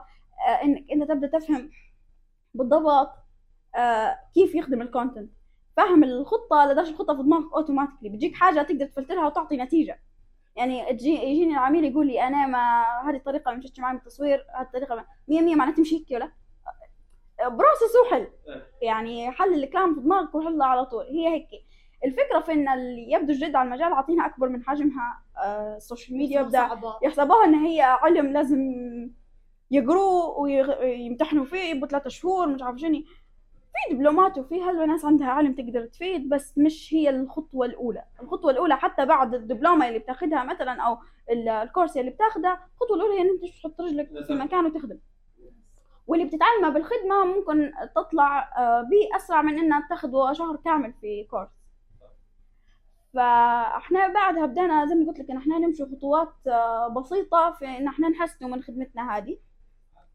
آه 0.47 0.63
انك 0.63 0.91
انت 0.91 1.03
تبدأ 1.03 1.27
تفهم 1.39 1.69
بالضبط 2.53 3.11
آه 3.75 4.19
كيف 4.33 4.55
يخدم 4.55 4.81
ال 4.81 4.87
content 4.88 5.31
فهم 5.77 6.03
الخطة 6.03 6.65
لدرجه 6.65 6.89
الخطه 6.89 7.15
في 7.17 7.23
دماغك 7.23 7.53
automatically 7.53 8.09
بتجيك 8.09 8.35
حاجة 8.35 8.61
تقدر 8.61 8.85
تفلترها 8.85 9.25
وتعطي 9.25 9.57
نتيجة. 9.57 9.99
يعني 10.55 10.93
تجي 10.93 11.09
يجيني 11.15 11.51
العميل 11.53 11.83
يقول 11.85 12.07
لي 12.07 12.27
أنا 12.27 12.47
ما 12.47 12.83
هذه 13.09 13.15
الطريقة 13.15 13.49
اللي 13.49 13.59
مشيت 13.59 13.79
معي 13.79 13.93
بالتصوير 13.95 14.45
هذه 14.55 14.65
الطريقة 14.65 14.95
ما- 14.95 15.05
مية 15.27 15.41
مية 15.41 15.55
معناتها 15.55 15.77
تمشي 15.77 15.95
هيك 15.95 16.11
ولا؟ 16.11 16.31
process 17.45 17.95
وحل 18.05 18.27
يعني 18.81 19.31
حل 19.31 19.63
الكلام 19.63 19.95
في 19.95 20.01
دماغك 20.01 20.35
وحله 20.35 20.65
على 20.65 20.85
طول. 20.85 21.05
هي 21.05 21.27
هيك. 21.27 21.47
الفكرة 22.05 22.39
في 22.39 22.51
إن 22.51 22.69
اللي 22.69 23.11
يبدو 23.11 23.33
جديد 23.33 23.55
على 23.55 23.67
المجال 23.67 23.93
عاطينها 23.93 24.25
أكبر 24.25 24.49
من 24.49 24.63
حجمها 24.63 25.23
ال 25.77 25.83
social 25.83 26.17
media 26.17 26.41
يبدا. 26.41 26.59
يحسبوها 27.03 27.45
إن 27.45 27.53
هي 27.55 27.81
علم 27.81 28.33
لازم 28.33 28.59
يقروه 29.71 30.39
ويمتحنوا 30.39 31.45
فيه 31.45 31.57
يبقوا 31.71 31.87
ثلاثة 31.87 32.09
شهور 32.09 32.47
مش 32.47 32.63
عارف 32.63 32.77
شنو. 32.77 33.01
في 33.89 33.95
دبلومات 33.95 34.37
وفي 34.37 34.61
هلبة 34.61 34.85
ناس 34.85 35.05
عندها 35.05 35.27
علم 35.27 35.53
تقدر 35.53 35.85
تفيد 35.85 36.29
بس 36.29 36.57
مش 36.57 36.93
هي 36.93 37.09
الخطوة 37.09 37.65
الأولى. 37.65 38.03
الخطوة 38.21 38.51
الأولى 38.51 38.77
حتى 38.77 39.05
بعد 39.05 39.35
الدبلومة 39.35 39.87
اللي 39.87 39.99
بتاخدها 39.99 40.43
مثلا 40.43 40.81
أو 40.81 40.97
ال- 41.31 41.49
الكورس 41.49 41.97
اللي 41.97 42.11
بتاخده 42.11 42.59
الخطوة 42.73 42.97
الأولى 42.97 43.13
هي 43.17 43.21
إن 43.21 43.29
أنت 43.29 43.45
تحط 43.59 43.81
رجلك 43.81 44.25
في 44.27 44.33
مكان 44.33 44.65
وتخدم. 44.65 44.99
واللي 46.07 46.25
بتتعلمه 46.25 46.69
بالخدمة 46.69 47.25
ممكن 47.25 47.71
تطلع 47.95 48.39
آه، 48.57 48.81
بيه 48.81 49.15
أسرع 49.15 49.41
من 49.41 49.59
إنها 49.59 49.87
تاخد 49.89 50.11
شهر 50.33 50.55
كامل 50.65 50.93
في 51.01 51.23
كورس 51.23 51.49
فاحنا 53.13 54.07
بعدها 54.07 54.45
بدينا 54.45 54.85
زي 54.85 54.95
ما 54.95 55.07
قلت 55.07 55.19
لك 55.19 55.31
إن 55.31 55.37
إحنا 55.37 55.57
نمشي 55.57 55.85
خطوات 55.85 56.33
آه، 56.47 56.87
بسيطة 56.87 57.51
في 57.51 57.65
إن 57.65 57.87
إحنا 57.87 58.09
نحسن 58.09 58.51
من 58.51 58.63
خدمتنا 58.63 59.17
هذه. 59.17 59.37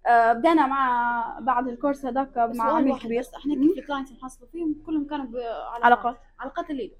آه، 0.07 0.33
بدينا 0.33 0.67
مع 0.67 1.39
بعد 1.41 1.69
ال 1.69 1.74
course 1.74 2.07
هذاك 2.07 2.39
مع 2.39 2.65
عميل 2.73 2.93
واحد 2.93 3.07
كبير. 3.07 3.21
بس 3.21 3.35
إحنا 3.35 3.55
كيف 3.55 3.79
ال 3.79 3.83
clients 3.83 4.13
نحصلوا 4.13 4.49
فيهم 4.53 4.83
كلهم 4.87 5.07
كانوا 5.07 5.27
بعلاقات 5.27 5.85
علاقات 5.85 6.17
علاقات 6.41 6.71
الليدو 6.71 6.95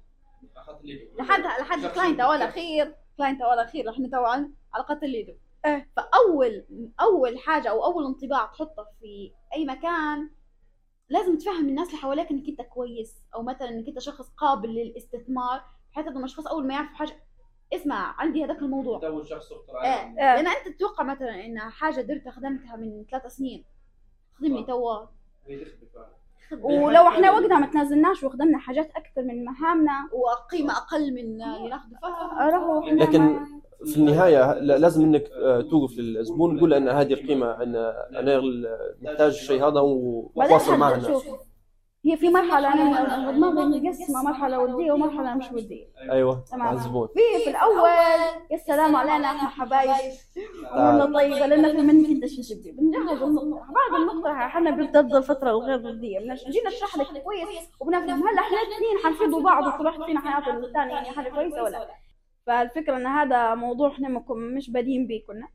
أخذت 0.57 0.81
اللي- 0.81 1.09
لحد 1.19 1.39
لحد 1.39 1.83
ال 1.83 1.88
client. 1.88 2.19
أول 2.19 2.41
أخير 2.41 2.95
client 3.17 3.41
أول 3.41 3.59
أخير. 3.59 3.89
إحنا 3.89 4.07
طبعا 4.07 4.51
علاقات 4.73 5.03
الليدو 5.03 5.33
إيه. 5.65 5.91
فاول 5.95 6.65
أول 7.01 7.39
حاجة 7.39 7.69
أو 7.69 7.85
أول 7.85 8.05
انطباع 8.05 8.45
تحطه 8.45 8.87
في 8.99 9.31
أي 9.55 9.65
مكان 9.65 10.29
لازم 11.09 11.37
تفهم 11.37 11.69
الناس 11.69 11.87
اللي 11.87 11.99
حواليك 11.99 12.31
إنك 12.31 12.49
أنت 12.49 12.61
كويس 12.61 13.25
أو 13.35 13.43
مثلا 13.43 13.69
إنك 13.69 13.87
أنت 13.87 13.99
شخص 13.99 14.29
قابل 14.37 14.69
للاستثمار 14.69 15.63
بحيث 15.91 16.07
إنهم 16.07 16.19
الاشخاص 16.19 16.47
أول 16.47 16.67
ما 16.67 16.73
يعرفوا 16.73 16.95
حاجة 16.95 17.23
اسمع 17.73 18.15
عندي 18.21 18.45
هذاك 18.45 18.57
الموضوع 18.57 18.95
أنت 18.95 19.03
أول 19.03 19.27
شخص 19.27 19.51
إيه 19.51 19.77
عليه 19.77 19.89
إيه. 19.89 20.35
لأن 20.35 20.47
أنت 20.47 20.67
تتوقع 20.67 21.03
مثلا 21.03 21.45
إن 21.45 21.59
حاجة 21.59 22.01
درتها 22.01 22.31
خدمتها 22.31 22.75
من 22.75 23.05
ثلاث 23.11 23.25
سنين 23.27 23.65
تخدمني 24.33 24.61
صح. 24.61 24.67
توا 24.67 25.05
هي. 25.47 25.65
ولو 26.61 27.07
إحنا 27.07 27.31
وقتها 27.31 27.59
ما 27.59 27.65
تنازلناش 27.65 28.23
وخدمنا 28.23 28.57
حاجات 28.57 28.91
أكثر 28.95 29.21
من 29.21 29.45
مهامنا. 29.45 29.91
وقيمه 30.13 30.73
أقل 30.73 31.13
من 31.13 31.19
اللي 31.19 31.69
ناخذه 31.69 31.89
فيها 31.89 32.49
راحوا 32.49 32.79
إحنا 32.87 33.03
لكن 33.03 33.21
ما- 33.21 33.45
في 33.85 33.97
النهاية 33.97 34.53
لا- 34.59 34.77
لازم 34.77 35.03
إنك 35.03 35.23
آه، 35.43 35.61
توقف 35.61 35.97
للزبون. 35.97 36.57
تقول 36.57 36.69
له 36.71 36.77
أن 36.77 36.89
هذه 36.89 37.13
القيمه 37.13 37.63
أن 37.63 37.75
أنا 38.15 38.41
محتاج 39.01 39.31
الشيء 39.31 39.67
هذا 39.67 39.79
وتواصل 39.79 40.77
معنا. 40.77 41.07
هي 42.05 42.17
في 42.17 42.29
مرحلة 42.29 42.73
أنا 42.73 43.31
دماغي 43.31 43.79
مقسمة 43.89 44.23
مرحلة 44.23 44.59
ودية 44.59 44.91
ومرحلة 44.91 45.33
مش 45.35 45.51
ودية. 45.51 45.87
أيوه. 46.11 46.43
الزبون 46.71 47.07
في 47.07 47.43
في 47.43 47.49
الأول 47.49 47.89
يا 48.51 48.57
سلام 48.57 48.95
علينا 48.95 49.27
إحنا 49.27 49.49
حبايب. 49.49 49.89
أمورنا 50.75 51.19
طيبة 51.19 51.45
لأن 51.45 51.71
في 51.71 51.81
منك 51.81 52.09
أنت 52.09 52.25
شو 52.25 52.41
تبي 52.53 52.71
بنجهز 52.71 53.21
النقطة. 53.23 53.65
بعد 53.73 54.01
النقطة 54.01 54.31
أحنا 54.31 54.71
بتبدا 54.71 55.17
الفترة 55.17 55.49
الغير 55.49 55.87
ودية. 55.87 56.19
بنش- 56.19 56.47
نجي 56.47 56.59
نشرح 56.67 56.97
لك 56.97 57.23
كويس 57.23 57.47
وبنفهم 57.79 58.27
هلا 58.27 58.41
إحنا 58.41 58.57
الاثنين 58.61 58.97
حنفيدوا 59.03 59.41
بعض 59.41 59.67
وكل 59.67 59.85
واحد 59.85 60.03
فينا 60.03 60.19
حيعطي 60.19 60.49
الثاني 60.51 60.91
يعني 60.91 61.11
حاجة 61.11 61.29
كويسة 61.29 61.63
ولا 61.63 61.87
فالفكرة 62.47 62.97
إن 62.97 63.05
هذا 63.07 63.55
موضوع 63.55 63.87
إحنا 63.91 64.23
مش 64.35 64.69
بادين 64.71 65.07
بيه 65.07 65.25
كنا. 65.27 65.47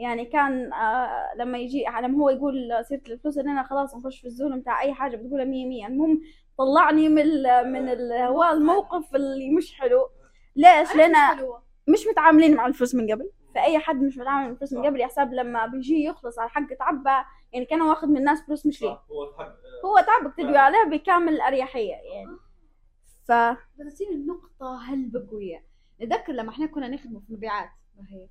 يعني 0.00 0.24
كان 0.24 0.72
آه 0.72 1.34
لما 1.36 1.58
يجي 1.58 1.84
لما 2.02 2.18
هو 2.18 2.30
يقول 2.30 2.84
سيرة 2.88 3.02
الفلوس 3.08 3.38
إن 3.38 3.48
أنا 3.48 3.62
خلاص 3.62 3.96
نخش 3.96 4.20
في 4.20 4.26
الزون 4.26 4.60
بتاع 4.60 4.82
أي 4.82 4.94
حاجة 4.94 5.16
بتقولها 5.16 5.44
مية 5.44 5.66
مية. 5.66 5.86
المهم 5.86 6.20
طلعني 6.58 7.08
من 7.08 7.22
ال 7.22 7.72
من 7.72 7.88
ال 7.88 8.12
هو 8.12 8.44
الموقف 8.44 9.14
اللي 9.14 9.50
مش 9.50 9.80
حلو. 9.80 10.10
ليش؟ 10.56 10.96
لأن 10.96 11.14
مش 11.88 12.06
متعاملين 12.06 12.56
مع 12.56 12.66
الفلوس 12.66 12.94
من 12.94 13.12
قبل. 13.12 13.30
فأي 13.54 13.78
حد 13.78 14.02
مش 14.02 14.18
متعامل 14.18 14.44
مع 14.44 14.50
الفلوس 14.50 14.72
من 14.72 14.86
قبل 14.86 15.00
يحسب 15.00 15.32
لما 15.32 15.66
بيجي 15.66 16.04
يخلص 16.04 16.38
على 16.38 16.50
حق 16.50 16.74
تعبى 16.78 17.26
يعني 17.52 17.64
كان 17.64 17.82
واخد 17.82 18.08
من 18.08 18.16
الناس 18.16 18.42
فلوس 18.42 18.66
مش 18.66 18.82
ليه. 18.82 18.88
هو 18.90 19.32
حق 19.38 19.52
هو 19.84 20.04
تعبك 20.06 20.36
تدوي 20.36 20.58
عليه 20.58 20.84
بكامل 20.90 21.32
الأريحية 21.32 21.92
يعني. 21.94 22.36
ف 23.24 23.32
بس 23.86 24.02
هلبة 24.88 25.26
قوية 25.30 25.64
نتذكر 26.02 26.32
لما 26.32 26.50
إحنا 26.50 26.66
كنا 26.66 26.88
نخدم 26.88 27.20
في 27.20 27.32
مبيعات 27.32 27.68
هي؟ 28.10 28.28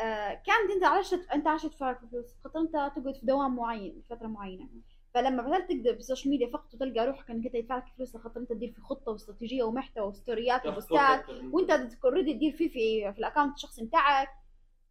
آه 0.00 0.34
كانت 0.34 0.70
انت 0.74 0.84
علاش 0.84 1.14
انت 1.14 1.46
علاش 1.46 1.62
تدفع 1.62 1.90
لك 1.90 1.98
فلوس 2.10 2.34
خاطر 2.44 2.60
انت 2.60 2.72
تقعد 2.72 3.14
في 3.14 3.26
دوام 3.26 3.56
معين 3.56 4.02
فترة 4.10 4.26
معينة. 4.26 4.68
فلما 5.14 5.42
بدأت 5.42 5.68
تقدر 5.72 5.92
بال 5.92 6.01
social 6.01 6.30
media 6.30 6.50
فقط 6.50 6.74
وتلقى 6.74 7.06
روحك 7.06 7.30
إنك 7.30 7.46
أنت 7.46 7.54
يدفع 7.54 7.76
لك 7.76 7.84
فلوس 7.96 8.16
خاطر 8.16 8.40
أنت 8.40 8.50
تدير 8.52 8.72
في 8.72 8.80
خطة 8.80 9.12
واستراتيجية 9.12 9.62
ومحتوى 9.62 10.06
وستوريات 10.06 10.66
وبوستات 10.66 11.24
وأنت 11.52 11.70
already 12.04 12.34
تدير 12.34 12.52
فيه 12.52 12.68
في 12.68 13.12
في 13.12 13.18
ال 13.18 13.22
account 13.22 13.54
الشخصي 13.56 13.84
بتاعك 13.84 14.28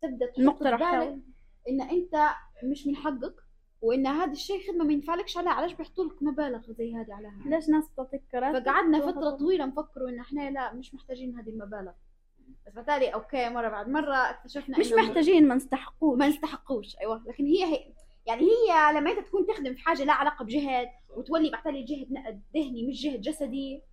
تبدأ 0.01 0.31
بالك 0.63 0.79
إن 1.69 1.81
أنت 1.81 2.29
مش 2.63 2.87
من 2.87 2.95
حقك 2.95 3.35
وإن 3.81 4.07
هذا 4.07 4.31
الشيء 4.31 4.67
خدمة 4.67 4.83
ما 4.85 4.93
ينفعلكش 4.93 5.37
عليها 5.37 5.51
علاش 5.51 5.73
بيحطوا 5.73 6.05
لك 6.05 6.23
مبالغ 6.23 6.71
زي 6.71 6.95
هذه 6.95 7.13
عليها 7.13 7.33
ليش 7.45 7.69
ناس 7.69 7.83
تعطيك 7.97 8.23
فقعدنا 8.63 8.97
فترة 9.11 9.29
طويلة 9.37 9.65
نفكروا 9.65 10.09
إن 10.09 10.19
إحنا 10.19 10.49
لا 10.51 10.73
مش 10.73 10.93
محتاجين 10.93 11.39
هذه 11.39 11.49
المبالغ. 11.49 11.91
بس 12.67 12.73
بالتالي 12.73 13.09
okay 13.13 13.49
مرة 13.49 13.69
بعد 13.69 13.89
مرة 13.89 14.15
اكتشفنا 14.15 14.79
مش 14.79 14.91
محتاجين 14.93 15.47
ما 15.47 15.55
نستحقوش. 15.55 16.17
ما 16.19 16.27
نستحقوش 16.27 16.97
أيوه. 17.01 17.23
لكن 17.27 17.45
هي 17.45 17.63
هي 17.63 17.93
يعني 18.25 18.41
هي 18.41 18.93
لما 18.99 19.11
أنت 19.11 19.27
تكون 19.27 19.45
تخدم 19.47 19.73
في 19.73 19.79
حاجة 19.81 20.03
لها 20.03 20.13
علاقة 20.13 20.45
بجهد 20.45 20.87
وتولي 21.17 21.49
بالتالي 21.49 21.83
جهد 21.83 22.41
ذهني 22.55 22.87
مش 22.87 23.01
جهد 23.03 23.21
جسدي 23.21 23.83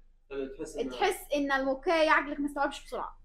تحس 0.90 1.26
إن 1.36 1.50
okay 1.51 1.91
عقلك 2.09 2.40
ما 2.40 2.46
استوعبش 2.46 2.84
بسرعة. 2.84 3.18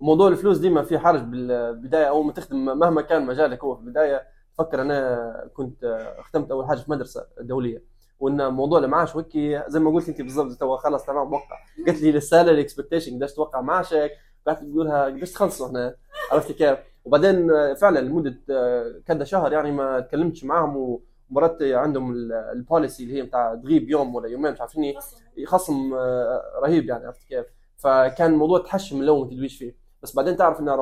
موضوع 0.00 0.28
الفلوس 0.28 0.58
ديما 0.58 0.82
في 0.82 0.98
حرج 0.98 1.20
بالبداية 1.22 2.08
أول 2.08 2.26
ما 2.26 2.32
تخدم 2.32 2.64
مهما 2.78 3.02
كان 3.02 3.26
مجالك 3.26 3.64
هو 3.64 3.74
في 3.76 3.80
البداية 3.80 4.28
فكر 4.58 4.82
أنا 4.82 5.50
كنت 5.54 6.12
خدمت 6.20 6.50
أول 6.50 6.66
حاجة 6.68 6.78
في 6.78 6.90
مدرسة 6.90 7.26
دولية. 7.40 7.82
وإن 8.20 8.48
موضوع 8.52 8.78
المعاش 8.78 9.16
وكي 9.16 9.62
زي 9.68 9.80
ما 9.80 9.90
قلت 9.90 10.08
انت 10.08 10.22
بالضبط 10.22 10.52
تو 10.60 10.76
خلص 10.76 11.04
تمام 11.04 11.30
موقع 11.30 11.56
قالت 11.86 12.02
لي 12.02 12.10
ال 12.10 12.17
salary 12.17 12.60
expectation 12.60 13.16
قداش 13.16 13.34
توقع 13.34 13.60
معاشك. 13.60 14.10
قعدت 14.46 14.64
تقولها 14.64 15.04
قداش 15.04 15.32
تخلصوا 15.32 15.66
إحنا 15.66 15.94
عرفتي 16.32 16.52
كيف؟ 16.52 16.78
وبعدين 17.04 17.48
فعلا 17.74 17.98
لمدة 17.98 18.38
كذا 19.06 19.24
شهر 19.24 19.52
يعني 19.52 19.72
ما 19.72 20.00
تكلمتش 20.00 20.44
معاهم 20.44 21.00
ومرات 21.30 21.62
عندهم 21.62 22.12
ال- 22.12 22.32
البوليسي 22.32 23.02
اللي 23.04 23.14
هي 23.18 23.22
بتاع 23.22 23.54
تغيب 23.54 23.90
يوم 23.90 24.14
ولا 24.14 24.28
يومين 24.28 24.52
مش 24.52 24.60
عارفين 24.60 24.94
خصم. 25.46 25.94
آه، 25.94 26.42
رهيب 26.62 26.84
يعني 26.88 27.06
عرفت 27.06 27.24
كيف؟ 27.28 27.46
فكان 27.76 28.32
الموضوع 28.32 28.58
تحشم 28.58 29.02
لو 29.02 29.24
ما 29.24 29.30
تدويش 29.30 29.56
فيه. 29.58 29.87
بس 30.02 30.16
بعدين 30.16 30.36
تعرف 30.36 30.60
إنه 30.60 30.74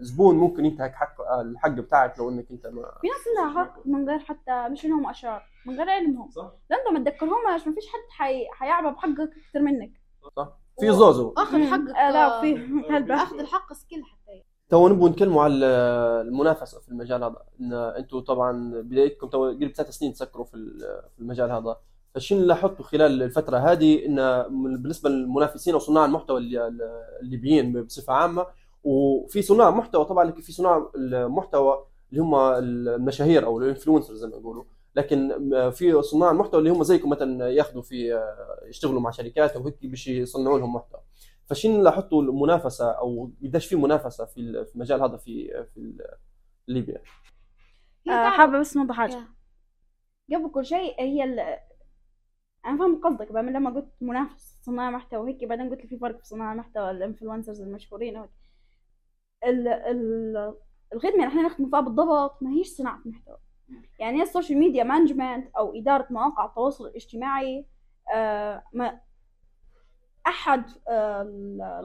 الزبون 0.00 0.36
ممكن 0.36 0.64
ينتهك 0.64 0.94
حق 0.94 1.14
الحق 1.40 1.70
بتاعك 1.70 2.18
لو 2.18 2.28
إنك 2.30 2.50
أنت 2.50 2.66
ما 2.66 2.82
في 3.00 3.06
ناس 3.08 3.26
لها 3.36 3.64
حق 3.64 3.86
من 3.86 4.08
غير 4.08 4.18
حتى 4.18 4.68
مش 4.68 4.84
إنهم 4.84 5.06
أشرار 5.08 5.42
من 5.66 5.76
غير 5.76 5.90
علمهم. 5.90 6.30
صح. 6.30 6.52
لا 6.70 6.76
أنت 6.76 6.98
ما 6.98 7.10
تذكرهمش 7.10 7.66
ما 7.66 7.74
فيش 7.74 7.86
حد 7.86 8.10
حي... 8.10 8.46
حيعبى 8.52 8.90
بحقك 8.90 9.20
أكثر 9.20 9.60
منك. 9.60 9.90
في 10.80 10.92
زوزو. 10.92 11.34
اخذ 11.36 11.58
حقك 11.64 11.96
آه 11.96 12.10
لا 12.10 12.40
في 12.40 12.54
هلبة. 12.90 13.14
اخذ 13.14 13.38
الحق 13.38 13.72
skill 13.72 14.04
حتى. 14.04 14.42
تو 14.68 14.88
نبغى 14.88 15.10
نتكلموا 15.10 15.42
على 15.42 15.54
المنافسة 16.20 16.80
في 16.80 16.88
المجال 16.88 17.24
هذا. 17.24 17.36
إن 17.60 17.72
أنتم 17.72 18.20
طبعا 18.20 18.72
بدايتكم 18.84 19.28
تو 19.28 19.44
قبل 19.50 19.72
ثلاث 19.74 19.90
سنين 19.90 20.12
تسكروا 20.12 20.44
في 20.44 20.54
ال- 20.54 21.02
في 21.14 21.18
المجال 21.22 21.50
هذا. 21.50 21.76
فشنو 22.16 22.38
اللي 22.38 22.48
لاحظتوا 22.48 22.84
خلال 22.84 23.22
الفترة 23.22 23.58
هذه؟ 23.58 24.06
إن 24.06 24.16
بالنسبة 24.82 25.10
للمنافسين 25.10 25.74
أو 25.74 25.78
صناع 25.80 26.04
المحتوى 26.04 26.38
اللي- 26.38 26.68
الليبيين 27.22 27.82
بصفة 27.84 28.12
عامة 28.12 28.46
وفي 28.84 29.42
صناع 29.42 29.70
محتوى 29.70 30.04
طبعا 30.04 30.24
لكن 30.24 30.40
في 30.40 30.52
صناع 30.52 30.90
المحتوى 30.96 31.86
اللي 32.10 32.22
هم 32.22 32.34
المشاهير 32.34 33.46
أو 33.46 33.58
ال 33.58 33.63
influencers 33.63 34.18
زي 34.18 34.26
ما 34.28 34.36
يقولوا. 34.36 34.64
لكن 34.94 35.32
في 35.70 36.02
صناع 36.02 36.30
المحتوى 36.30 36.58
اللي 36.58 36.70
هم 36.70 36.82
زيكم 36.82 37.10
مثلا 37.10 37.48
ياخذوا 37.48 37.82
في 37.82 38.20
يشتغلوا 38.68 39.00
مع 39.00 39.10
شركات 39.10 39.56
أو 39.56 39.64
هيك 39.64 39.86
باش 39.86 40.08
يصنعوا 40.08 40.58
لهم 40.58 40.74
محتوى. 40.74 41.00
فشنو 41.46 41.82
لاحظتوا 41.82 42.22
المنافسة 42.22 42.90
أو 42.90 43.30
قديش 43.44 43.66
في 43.66 43.76
منافسة 43.76 44.24
في 44.24 44.40
ال- 44.40 44.66
في 44.66 44.74
المجال 44.74 45.02
هذا 45.02 45.16
في 45.16 45.64
في 45.74 45.92
ليبيا؟ 46.68 47.02
آه 48.08 48.28
حابة 48.30 48.58
بس 48.60 48.76
نوضح 48.76 48.94
حاجة. 48.96 49.26
يا. 50.28 50.38
قبل 50.38 50.50
كل 50.50 50.64
شيء 50.66 51.00
هي 51.00 51.24
ال... 51.24 51.40
أنا 52.66 52.78
فاهم 52.78 53.00
قصدك 53.00 53.32
بقى 53.32 53.42
من 53.42 53.52
لما 53.52 53.70
قلت 53.70 53.88
منافس 54.00 54.58
صناع 54.62 54.90
محتوى 54.90 55.20
وهيك 55.20 55.44
بعدين 55.44 55.70
قلت 55.70 55.80
لي 55.82 55.88
في 55.88 55.98
فرق 55.98 56.18
في 56.18 56.26
صناع 56.26 56.52
المحتوى 56.52 56.90
الإنفلونسرز 56.90 57.60
المشهورين 57.60 58.16
وهيك. 58.16 58.30
ال... 59.44 59.68
ال... 59.68 60.54
الخدمة 60.92 61.14
اللي 61.14 61.26
إحنا 61.26 61.42
نخدم 61.42 61.70
فيها 61.70 61.80
بالضبط 61.80 62.42
ما 62.42 62.50
هيش 62.50 62.68
صناعة 62.68 63.00
محتوى. 63.04 63.36
يعني 63.98 64.22
ال 64.22 64.27
social 64.27 64.58
media 64.58 64.84
management 64.84 65.50
أو 65.56 65.74
إدارة 65.74 66.06
مواقع 66.10 66.44
التواصل 66.46 66.86
الاجتماعي 66.86 67.66
آه 68.14 68.62
ما 68.72 69.00
أحد 70.26 70.64
آه 70.88 71.82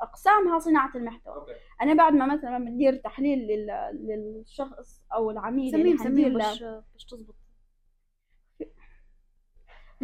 أقسامها. 0.00 0.58
صناعة 0.58 0.92
المحتوى. 0.96 1.34
okay. 1.34 1.52
أنا 1.82 1.94
بعد 1.94 2.12
ما 2.12 2.26
مثلا 2.34 2.58
بندير 2.58 2.96
تحليل 2.96 3.38
لل... 3.38 3.66
للشخص 4.06 5.02
أو 5.14 5.30
العميل 5.30 5.70
سميهم 5.98 6.18
له- 6.18 6.38
باش 6.38 6.62
باش 6.62 7.04
تزبط. 7.10 7.34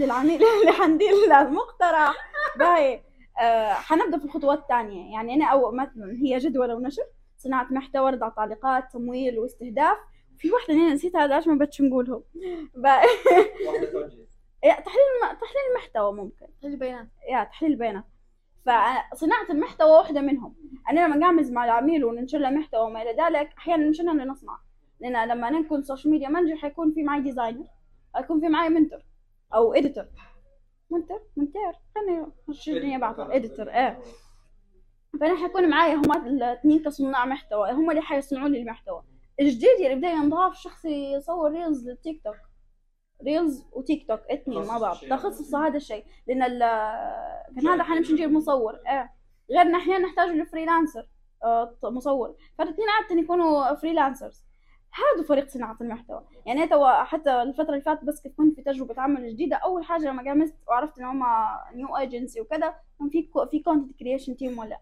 للعميل 0.01 0.43
اللي 0.61 0.73
حندير 0.73 1.13
له 1.29 1.43
المقترح. 1.43 2.15
باهي. 2.59 3.01
آه 3.41 3.73
حنبدأ 3.73 4.19
في 4.19 4.25
الخطوات 4.25 4.59
الثانية. 4.59 5.13
يعني 5.13 5.35
أنا 5.35 5.45
أو 5.45 5.73
مثلا 5.73 6.17
هي 6.23 6.39
جدول 6.39 6.73
ونشر. 6.73 7.03
صناعة 7.39 7.67
محتوى 7.71 8.11
رد 8.11 8.23
ع 8.23 8.29
تعليقات 8.29 8.93
تمويل 8.93 9.39
واستهداف. 9.39 9.97
في 10.39 10.51
واحدة 10.51 10.75
أنا 10.75 10.95
نسيتها 10.95 11.25
هذا 11.25 11.43
ما 11.47 11.65
بدش 11.65 11.81
نقولهم. 11.81 12.23
تحليل 14.63 15.39
تحليل 15.41 15.65
المحتوى 15.71 16.13
ممكن. 16.13 16.47
تحليل 16.61 16.75
البيانات. 16.75 17.09
يا 17.31 17.45
تحليل 17.45 17.73
البيانات. 17.73 18.05
فصناعة 18.67 19.51
المحتوى 19.51 19.91
واحدة 19.91 20.21
منهم. 20.21 20.55
أنا 20.91 21.01
لما 21.07 21.21
قاعد 21.21 21.51
مع 21.53 21.65
العميل 21.65 22.05
وننشر 22.05 22.39
له 22.39 22.51
محتوى 22.51 22.81
وما 22.81 23.03
إلى 23.03 23.11
ذلك 23.23 23.51
أحيانا 23.59 23.89
مش 23.89 24.01
أنا 24.01 24.13
اللي 24.13 24.25
نصنع. 24.25 24.59
لأن 25.01 25.29
لما 25.29 25.49
أنا 25.49 25.59
نكون 25.59 25.83
social 25.83 26.13
media 26.13 26.29
manager 26.29 26.57
حيكون 26.57 26.93
في 26.93 27.03
معي 27.03 27.21
designer 27.21 27.67
حيكون 28.15 28.41
في 28.41 28.49
معي 28.49 28.69
مونتير 28.69 28.99
أو 29.55 29.75
editor 29.75 30.05
مونتير 30.91 31.21
مونتير 31.37 31.73
خليني 31.95 32.27
خليني 32.65 32.99
بعرف 32.99 33.21
editor 33.21 33.69
إيه 33.71 34.03
فأنا 35.21 35.37
حيكون 35.37 35.69
معايا 35.69 35.95
هم 35.95 36.27
الاثنين 36.27 36.83
كصناع 36.83 37.25
محتوى. 37.25 37.73
هم 37.73 37.91
اللي 37.91 38.03
حيصنعوا 38.03 38.49
لي 38.49 38.61
المحتوى. 38.61 39.03
الجديد 39.41 39.81
اللي 39.81 39.95
بدأ 39.95 40.09
ينضاف 40.09 40.55
شخص 40.55 40.85
يصور 40.85 41.51
reels 41.51 41.89
للتيك 41.89 42.23
توك. 42.25 42.37
reels 43.25 43.65
وتيك 43.73 44.09
توك 44.09 44.21
اثنين 44.21 44.67
مع 44.67 44.79
بعض. 44.79 44.97
تخصص 44.97 45.55
هذا 45.55 45.77
الشيء. 45.77 46.05
لأن 46.27 46.59
كان 47.57 47.69
هذا 47.69 47.83
حنمشي 47.83 48.13
نجيب 48.13 48.33
مصور. 48.33 48.75
إيه 48.75 49.13
غيرنا 49.51 49.79
أحيانا 49.79 50.07
نحتاج 50.07 50.29
ل 50.29 50.36
freelancer 50.36 51.09
آه 51.45 51.77
مصور. 51.83 52.37
فالاثنين 52.59 52.89
عاده 52.89 53.21
يكونوا 53.21 53.75
freelancers 53.75 54.45
هذا 54.93 55.27
فريق 55.29 55.49
صناعة 55.49 55.77
المحتوى. 55.81 56.25
يعني 56.47 56.67
توا 56.67 57.05
حتى 57.05 57.43
الفترة 57.43 57.71
اللي 57.71 57.81
فاتت 57.81 58.05
بس 58.05 58.27
كنت 58.37 58.55
في 58.57 58.63
تجربة 58.63 59.01
عمل 59.01 59.33
جديدة. 59.33 59.57
أول 59.57 59.85
حاجة 59.85 60.03
لما 60.03 60.25
قعمزت 60.25 60.55
وعرفت 60.69 60.99
إن 60.99 61.05
هما 61.05 61.61
new 61.75 61.97
agency 61.97 62.41
وكذا 62.41 62.75
كان 62.99 63.09
في 63.09 63.31
في 63.51 63.59
content 63.59 63.99
creation 63.99 64.37
team 64.37 64.59
ولا. 64.59 64.81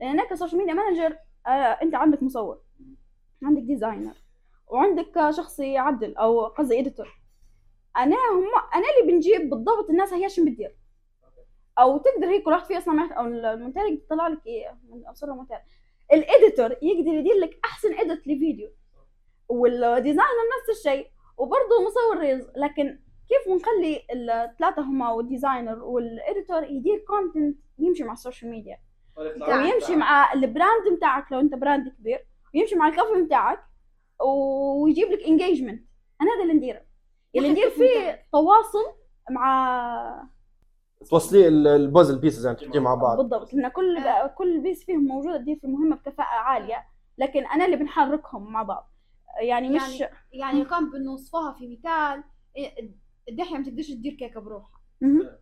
لأن 0.00 0.10
أنا 0.10 0.28
ك 0.28 0.32
social 0.32 0.58
media 0.58 0.74
manager 0.74 1.18
أنت 1.82 1.94
عندك 1.94 2.22
مصور 2.22 2.60
عندك 3.42 3.62
designer 3.62 4.14
وعندك 4.66 5.30
شخص 5.30 5.60
يعدل 5.60 6.16
أو 6.16 6.46
قصدي 6.46 6.78
editor 6.78 7.20
أنا 7.96 8.16
هم 8.16 8.48
أنا 8.74 8.84
اللي 9.00 9.12
بنجيب 9.12 9.50
بالضبط 9.50 9.90
الناس 9.90 10.12
هي 10.12 10.28
شو 10.28 10.44
بتدير. 10.44 10.76
أو 11.78 11.98
تقدر 11.98 12.28
هيك 12.28 12.46
واحد 12.46 12.64
فيه 12.64 12.78
أصلا 12.78 13.14
أو 13.14 13.26
المونتير 13.26 13.82
يقدر 13.82 14.04
يطلع 14.04 14.28
لك 14.28 14.46
إيه؟ 14.46 14.78
من 14.88 15.06
ابصر 15.06 15.26
المونتير. 15.26 15.58
ال 16.12 16.20
editor 16.20 16.70
يقدر 16.82 17.14
يدير 17.14 17.34
لك 17.34 17.60
أحسن 17.64 17.94
edit 17.94 18.18
لفيديو. 18.20 18.70
وال 19.48 19.67
designer 19.67 20.44
نفس 20.60 20.78
الشيء 20.78 21.06
وبرضه 21.36 21.84
مصور 21.86 22.18
reels. 22.18 22.46
لكن 22.56 22.98
كيف 23.28 23.52
بنخلي 23.54 24.02
الثلاثه 24.12 24.82
هما 24.82 25.10
وال 25.10 25.25
designer 25.25 25.84
وال 25.84 26.04
editor 26.04 26.62
يدير 26.62 27.04
content 27.08 27.58
يمشي 27.78 28.04
مع 28.04 28.12
ال 28.12 28.17
social 28.17 28.50
media 28.50 28.78
ويمشي 29.48 29.96
مع 29.96 30.32
ال 30.32 30.43
brand 30.43 30.96
بتاعك 30.96 31.32
لو 31.32 31.40
أنت 31.40 31.54
brand 31.54 31.88
كبير 31.88 32.26
ويمشي 32.54 32.74
مع 32.76 32.88
الكافي 32.88 33.22
بتاعك 33.22 33.64
ويجيب 34.24 35.08
لك 35.08 35.22
engagement 35.22 35.84
أنا 36.22 36.30
هذا 36.34 36.42
اللي 36.42 36.54
نديره. 36.54 36.80
اللي 37.36 37.48
ندير 37.48 37.70
فيه 37.70 38.22
تواصل 38.32 38.84
مع 39.30 40.28
توصلي 41.10 41.48
ال- 41.48 41.66
ال 41.66 41.73
puzzle 41.73 42.18
pieces 42.18 42.46
يعني 42.46 42.58
تحكي 42.58 42.78
مع 42.78 42.94
بعض. 42.94 43.16
بالضبط. 43.16 43.54
لأن 43.54 43.68
كل 43.68 43.98
كل 44.38 44.60
piece 44.60 44.84
فيهم 44.84 45.04
موجودة 45.06 45.36
تدير 45.36 45.56
في 45.60 45.66
مهمه 45.66 45.96
بكفاءة 45.96 46.26
عالية. 46.38 46.84
لكن 47.18 47.46
أنا 47.46 47.64
اللي 47.64 47.76
بنحركهم 47.76 48.52
مع 48.52 48.62
بعض. 48.62 48.90
يعني 49.40 49.68
مش 49.68 50.00
يعني 50.00 50.12
يعني 50.32 50.64
كان 50.64 50.90
بنوصفها 50.90 51.52
في 51.52 51.68
مثال 51.68 52.24
إيه، 52.56 52.90
الدحية 53.28 53.56
ما 53.58 53.64
تقدرش 53.64 53.86
تدير 53.90 54.12
كيكة 54.12 54.40
بروحها. 54.40 54.80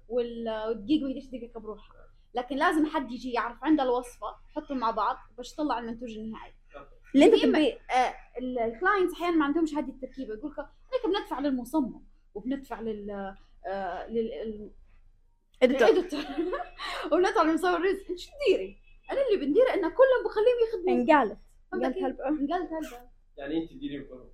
والدقيق 0.09 1.03
ما 1.03 1.09
يقدرش 1.11 1.25
يدير 1.25 1.41
كيكة 1.41 1.61
بروحها. 1.61 1.97
لكن 2.35 2.57
لازم 2.57 2.87
حد 2.87 3.13
يجي 3.13 3.33
يعرف 3.33 3.65
عنده 3.65 3.83
الوصفة 3.83 4.27
يحطهم 4.51 4.79
مع 4.79 4.91
بعض 4.91 5.17
باش 5.37 5.53
يطلع 5.53 5.79
المنتوج 5.79 6.11
النهائي. 6.19 6.53
اللي 7.15 7.27
انت 7.27 7.35
في 7.35 7.41
إما- 7.41 7.45
تبي 7.45 7.73
آه، 7.73 8.15
ال- 8.39 8.59
الكلاينتس 8.59 9.13
أحيانا 9.15 9.37
ما 9.37 9.45
عندهمش 9.45 9.75
هذه 9.75 9.89
التركيبة 9.91 10.35
يقول 10.35 10.51
لك 10.51 10.59
هيك 10.59 11.07
بندفع 11.07 11.41
للمصمم 11.41 12.03
وبندفع 12.35 12.81
لل 12.81 13.35
آه، 13.67 14.07
لل 14.09 14.71
وبندفع 17.13 17.43
لمصور 17.43 17.77
الرزق 17.77 18.09
إنت 18.11 18.19
شو 18.19 18.31
تديري؟ 18.47 18.79
أنا 19.13 19.21
اللي 19.27 19.47
بندير 19.47 19.63
ان 19.75 19.81
كلهم 19.81 20.25
بخليهم 20.25 20.57
يخدموا 20.69 20.97
انقالت. 21.03 21.39
انقالت 21.75 21.95
كيف؟ 21.95 22.05
هلبة. 22.05 22.29
انقلت 22.29 22.71
هلبة. 22.73 23.12
يعني 23.43 23.63
انت 23.63 23.71
تديرين 23.71 24.05
كلهم 24.05 24.29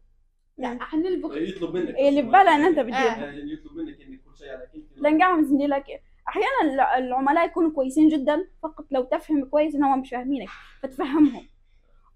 لا. 0.58 0.78
حنلبخ 0.84 1.36
يطلب 1.36 1.74
منك 1.76 1.88
اللي 1.98 2.22
ببالها 2.22 2.54
إن 2.56 2.60
أنت 2.64 2.78
آه. 2.78 2.82
بتدير 2.82 2.94
يعني 3.24 3.52
يطلب 3.52 3.72
منك 3.76 4.00
إنك 4.00 4.20
كل 4.24 4.36
شيء 4.38 4.48
عليك 4.48 4.68
انت 4.74 4.98
لنقعهم 4.98 5.42
زندي 5.42 5.66
لك 5.66 5.84
أحيانا 6.28 6.74
الع- 6.74 6.98
العملاء 6.98 7.46
يكونوا 7.46 7.70
كويسين 7.70 8.08
جدا 8.08 8.48
فقط 8.62 8.84
لو 8.90 9.02
تفهم 9.04 9.44
كويس 9.44 9.74
إن 9.74 9.82
هم 9.84 10.00
مش 10.00 10.10
فاهمينك 10.10 10.48
فتفهمهم. 10.82 11.42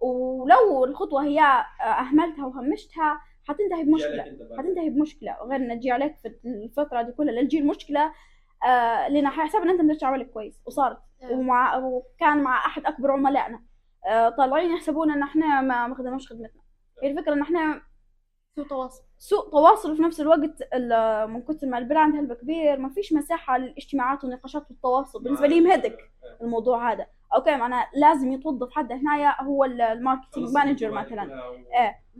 ولو 0.00 0.84
الخطوة 0.84 1.24
هي 1.24 1.40
آه، 1.40 1.84
أهملتها 1.84 2.46
وهمشتها 2.46 3.20
حتنتهي 3.48 3.84
بمشكلة. 3.84 4.22
حتنتهي 4.58 4.90
بمشكلة. 4.90 5.36
غير 5.42 5.56
إن 5.56 5.80
تجي 5.80 5.90
عليك 5.90 6.16
في 6.16 6.28
الفترة 6.46 7.02
دي 7.02 7.12
كلها 7.12 7.34
لتجي 7.42 7.58
المشكلة 7.58 8.12
آه 8.66 9.08
لأن 9.08 9.26
إن 9.62 9.68
أنت 9.70 9.80
مديرش 9.80 10.04
عملك 10.04 10.30
كويس. 10.30 10.60
وصارت. 10.66 10.98
آه. 11.22 11.32
ومع 11.32 11.76
وكان 11.76 12.42
مع 12.42 12.66
أحد 12.66 12.86
أكبر 12.86 13.10
عملائنا. 13.10 13.62
آه 14.08 14.28
طالعين 14.28 14.70
يحسبون 14.74 15.10
إن 15.10 15.22
إحنا 15.22 15.60
ما 15.60 15.86
ما 15.86 15.94
خدمناش 15.94 16.28
خدمتنا. 16.28 16.61
هي 17.02 17.10
الفكرة 17.10 17.32
ان 17.32 17.40
إحنا 17.42 17.82
سوء 18.56 18.66
تواصل؟ 18.66 19.02
سوء 19.18 19.50
تواصل 19.50 19.92
وفي 19.92 20.02
نفس 20.02 20.20
الوقت 20.20 20.62
ال- 20.74 21.30
من 21.30 21.42
كثر 21.42 21.66
ما 21.66 21.78
ال 21.78 21.84
brand 21.84 22.16
هلبة 22.16 22.34
كبير 22.34 22.78
ما 22.78 22.88
فيش 22.88 23.12
مساحة 23.12 23.58
للاجتماعات 23.58 24.24
والنقاشات 24.24 24.70
والتواصل. 24.70 25.22
بالنسبة 25.22 25.46
لي 25.46 25.60
مهدك 25.60 26.10
الموضوع 26.42 26.92
هذا. 26.92 27.06
okay 27.34 27.56
معناها 27.56 27.90
لازم 27.94 28.32
يتوظف 28.32 28.70
حد. 28.70 28.92
هنا 28.92 29.40
هو 29.42 29.64
ال- 29.64 29.80
ال 29.80 29.87
marketing 29.87 30.48
manager 30.54 30.90
مثلا. 30.90 31.22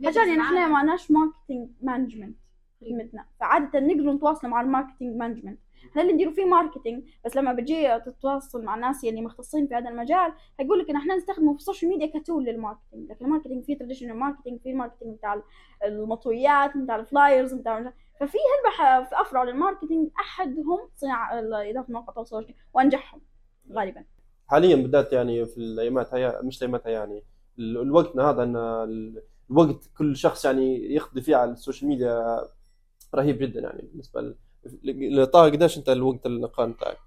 عشان 0.07 0.27
يعني 0.29 0.41
إحنا 0.41 0.67
ما 0.67 0.83
لناش 0.83 1.11
marketing 1.11 1.69
management 1.81 2.37
خدمتنا 2.81 3.25
فعادة 3.39 3.79
نقدروا 3.79 4.13
نتواصل 4.13 4.47
مع 4.47 4.61
ال 4.61 4.67
marketing 4.67 5.17
management 5.17 5.59
إحنا 5.91 6.01
اللي 6.01 6.13
نديروا 6.13 6.33
فيه 6.33 6.45
marketing 6.45 7.03
بس 7.25 7.35
لما 7.35 7.53
بتجي 7.53 7.99
تتواصل 7.99 8.63
مع 8.63 8.75
الناس 8.75 9.03
اللي 9.05 9.21
مختصين 9.21 9.67
في 9.67 9.75
هذا 9.75 9.89
المجال 9.89 10.33
هيقول 10.59 10.79
لك 10.79 10.89
إن 10.89 10.95
إحنا 10.95 11.15
نستخدمه 11.15 11.53
في 11.53 11.59
ال 11.59 11.64
social 11.64 11.91
media 11.91 12.19
ك 12.19 12.24
tool 12.24 12.43
لل 12.45 12.57
marketing 12.57 13.09
لكن 13.11 13.25
ال 13.25 13.29
marketing 13.29 13.63
فيه 13.63 13.77
traditional 13.77 14.15
marketing 14.17 14.59
فيه 14.61 14.71
ال 14.71 14.76
marketing 14.76 15.17
بتاع 15.17 15.41
المطويات 15.85 16.77
بتاع 16.77 16.95
ال 16.95 17.03
flyers 17.03 17.53
بتاع 17.53 17.93
ففي 18.19 18.37
هلبة 18.37 19.03
في 19.09 19.21
أفرع 19.21 19.43
لل 19.43 19.55
marketing 19.55 20.09
أحدهم 20.19 20.79
صناعة 20.95 21.39
اداره 21.39 21.85
مواقع 21.89 22.09
التواصل 22.09 22.35
الاجتماعي 22.37 22.63
وأنجحهم 22.73 23.21
غالبا. 23.71 24.03
حاليا 24.47 24.75
بالذات 24.75 25.13
يعني 25.13 25.45
في 25.45 25.57
الأيامات 25.57 26.13
هي 26.13 26.39
مش 26.43 26.57
الأيامات 26.57 26.85
يعني 26.85 27.23
ال- 27.59 27.77
الوقتنا 27.81 28.29
هذا 28.29 28.43
إن 28.43 28.55
ال- 28.55 29.23
الوقت 29.51 29.89
كل 29.97 30.15
شخص 30.15 30.45
يعني 30.45 30.93
يقضي 30.93 31.21
فيه 31.21 31.35
على 31.35 31.51
ال 31.51 31.56
social 31.56 31.89
media 31.89 32.41
رهيب 33.15 33.37
جدا 33.37 33.59
يعني 33.61 33.81
بالنسبة 33.91 34.35
طه 35.33 35.43
قديش 35.43 35.77
انت 35.77 35.89
الوقت 35.89 36.25
النقان 36.25 36.71
بتاعك؟ 36.71 36.97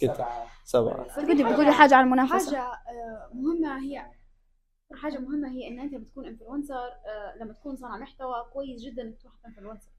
كنت 0.00 0.14
سبعة. 0.14 0.46
سبعة. 0.64 1.08
تقولي 1.08 1.44
بتقولي 1.44 1.72
حاجة 1.72 1.94
عن 1.94 2.04
المنافسة. 2.04 2.56
حاجة 2.56 2.72
آه، 2.72 3.30
مهمة 3.34 3.78
هي 3.82 4.06
حاجة 4.94 5.18
مهمة 5.18 5.48
هي 5.50 5.68
إن 5.68 5.80
أنت 5.80 5.94
بتكون 5.94 6.26
influencer 6.26 6.90
لما 7.40 7.52
تكون 7.52 7.76
صانع 7.76 7.96
محتوى 7.96 8.34
كويس 8.52 8.82
جدا 8.82 9.02
إنك 9.02 9.20
تروح 9.22 9.32
influencer 9.46 9.90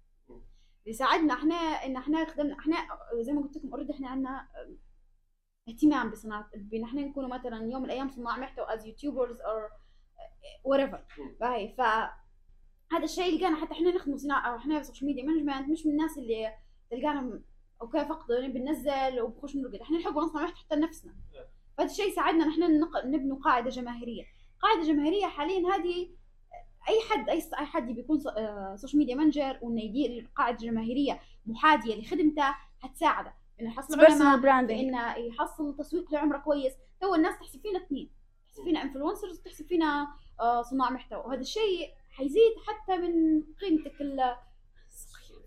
بيساعدنا 0.86 1.34
إحنا 1.34 1.55
إن 1.55 1.95
إحنا 1.95 2.26
خدمنا 2.26 2.59
إحنا 2.59 2.76
زي 3.22 3.32
ما 3.34 3.41
قلت 3.41 3.57
لكم 3.57 3.70
already 3.70 3.93
إحنا 3.93 4.09
عندنا 4.09 4.47
اهتمام 5.70 6.11
بصناعة 6.11 6.49
بإن 6.55 6.84
إحنا 6.84 7.01
نكونوا 7.01 7.30
مثلا 7.30 7.57
يوم 7.72 7.82
من 7.82 7.86
الأيام 7.86 8.09
صناع 8.09 8.38
محتوى 8.38 8.74
as 8.74 8.86
YouTubers 8.86 9.38
أو 9.41 9.59
whatever. 10.67 10.99
باهي 11.39 11.76
ف 11.78 11.82
هذا 12.92 13.04
الشيء 13.04 13.38
لقينا 13.40 13.56
حتى 13.56 13.72
إحنا 13.74 13.92
نخدم 13.96 14.18
صناعة 14.18 14.56
إحنا 14.58 14.76
في 14.76 14.82
ال 14.82 14.85
social 14.85 15.07
media 15.07 15.24
management 15.24 15.70
مش 15.70 15.86
من 15.86 15.92
الناس 15.92 16.18
اللي 16.18 16.54
تلقانا 16.92 17.42
okay 17.82 18.05
فقط 18.06 18.26
بننزل 18.32 19.22
وبخش 19.22 19.56
نرقد 19.56 19.76
إحنا 19.76 19.98
نحب 19.98 20.18
نصنع 20.18 20.44
محتوى 20.44 20.58
حتى 20.60 20.76
لنفسنا. 20.76 21.14
فهذا 21.78 21.92
الشيء 21.92 22.16
ساعدنا 22.16 22.44
إن 22.46 22.50
إحنا 22.50 22.68
نق- 22.68 23.06
نبنوا 23.06 23.38
قاعدة 23.38 23.70
جماهيرية. 23.70 24.24
قاعدة 24.62 24.84
جماهيرية 24.84 25.26
حاليا 25.26 25.76
هذه 25.76 26.10
أي 26.90 27.00
حد 27.10 27.30
أي 27.30 27.38
أي 27.60 27.66
حد 27.66 27.92
بيكون 27.92 28.20
social 28.76 28.99
media 28.99 29.16
manager 29.16 29.60
وإنه 29.62 29.82
يدير 29.82 30.30
قاعدة 30.36 30.58
جماهيريه 30.58 31.20
محاذيه 31.46 32.02
لخدمته 32.02 32.56
هتساعده 32.82 33.34
إنه 33.62 33.70
يحصل 33.70 33.98
personal 33.97 34.28
علماء 34.28 34.40
إنه 34.90 35.16
يحصل 35.16 35.76
تسويق 35.78 36.14
لعمره 36.14 36.38
كويس. 36.38 36.74
تو 37.02 37.16
الناس 37.16 37.40
تحسب 37.40 37.62
فينا 37.62 37.80
اثنين 37.80 38.10
تحسب 38.48 38.64
فينا 38.64 38.82
influencers 38.82 39.39
تحسب 39.40 39.66
فينا 39.66 40.08
آه، 40.40 40.62
صناع 40.62 40.90
محتوى. 40.90 41.20
وهذا 41.20 41.42
الشيء 41.42 41.90
حيزيد 42.12 42.51
حتى 42.68 42.97
من 42.97 43.41
قيمتك 43.62 44.01
ال 44.01 44.36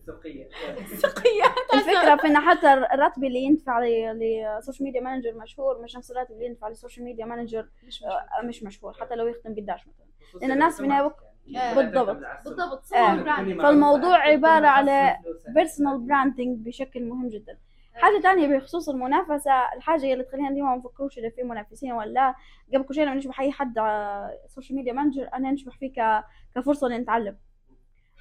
سوقية 0.07 0.49
الفكرة 1.75 2.17
في 2.17 2.27
إن 2.27 2.39
حتى 2.39 2.73
الراتب 2.73 3.25
اللي 3.25 3.39
يندفع 3.39 3.81
ل- 3.81 4.19
ل 4.59 4.62
social 4.62 4.85
media 4.87 5.01
manager 5.01 5.35
مشهور 5.35 5.83
مش 5.83 5.97
نفس 5.97 6.11
الراتب 6.11 6.33
اللي 6.33 6.47
يندفع 6.47 6.69
ل 6.69 6.74
social 6.74 7.05
media 7.05 7.25
manager 7.27 7.69
مش 7.87 8.03
آه، 8.05 8.43
مش 8.45 8.63
مشهور 8.63 8.93
حتى 8.93 9.15
لو 9.15 9.27
يخدم 9.27 9.55
قداش 9.55 9.81
مثلا. 9.89 10.07
لأن 10.41 10.51
الناس 10.51 10.81
النهاية 10.81 11.05
وقت- 11.05 11.23
آه، 11.57 11.75
بالضبط. 11.75 12.17
بالضبط. 12.45 12.93
آه، 12.95 13.15
فالموضوع 13.63 14.17
عبارة 14.17 14.67
على 14.67 15.17
personal 15.55 15.99
branding 15.99 16.67
بشكل 16.67 17.05
مهم 17.05 17.29
جدا. 17.29 17.59
حاجة 17.95 18.21
تانية 18.23 18.57
بخصوص 18.57 18.89
المنافسة 18.89 19.53
الحاجة 19.77 20.13
اللي 20.13 20.25
تخلينا 20.25 20.51
ديما 20.51 20.71
ما 20.71 20.77
نفكروش 20.77 21.19
إذا 21.19 21.31
في 21.31 21.43
منافسين 21.43 21.93
ولا 21.93 22.11
لا. 22.11 22.35
قبل 22.75 22.85
كل 22.85 22.95
شيء 22.95 23.05
لما 23.05 23.15
نشبح 23.15 23.41
أي 23.41 23.53
حد 23.53 23.79
على 23.79 24.31
ال 24.45 24.49
social 24.49 24.77
media 24.77 24.93
manager 24.93 25.29
أنا 25.35 25.51
نشبح 25.51 25.79
فيه 25.79 25.93
ك... 25.93 26.25
كفرصة 26.57 26.89
لنتعلم. 26.89 27.37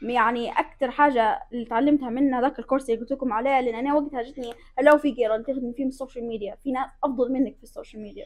يعني 0.01 0.51
أكتر 0.51 0.91
حاجة 0.91 1.39
اللي 1.53 1.65
تعلمتها 1.65 2.09
من 2.09 2.33
هذاك 2.33 2.59
الكورس 2.59 2.89
اللي 2.89 3.01
قلت 3.01 3.11
لكم 3.11 3.33
عليه 3.33 3.59
لأن 3.59 3.75
أنا 3.75 3.93
وقتها 3.93 4.21
جتني 4.21 4.53
لو 4.81 4.97
في 4.97 5.09
اللي 5.09 5.43
تخدم 5.43 5.73
فيه 5.73 5.85
ال 5.85 5.91
social 5.91 6.27
media 6.27 6.55
في 6.55 6.71
ناس 6.71 6.89
أفضل 7.03 7.31
منك 7.31 7.57
في 7.57 7.63
ال 7.63 7.69
social 7.69 8.03
media 8.03 8.25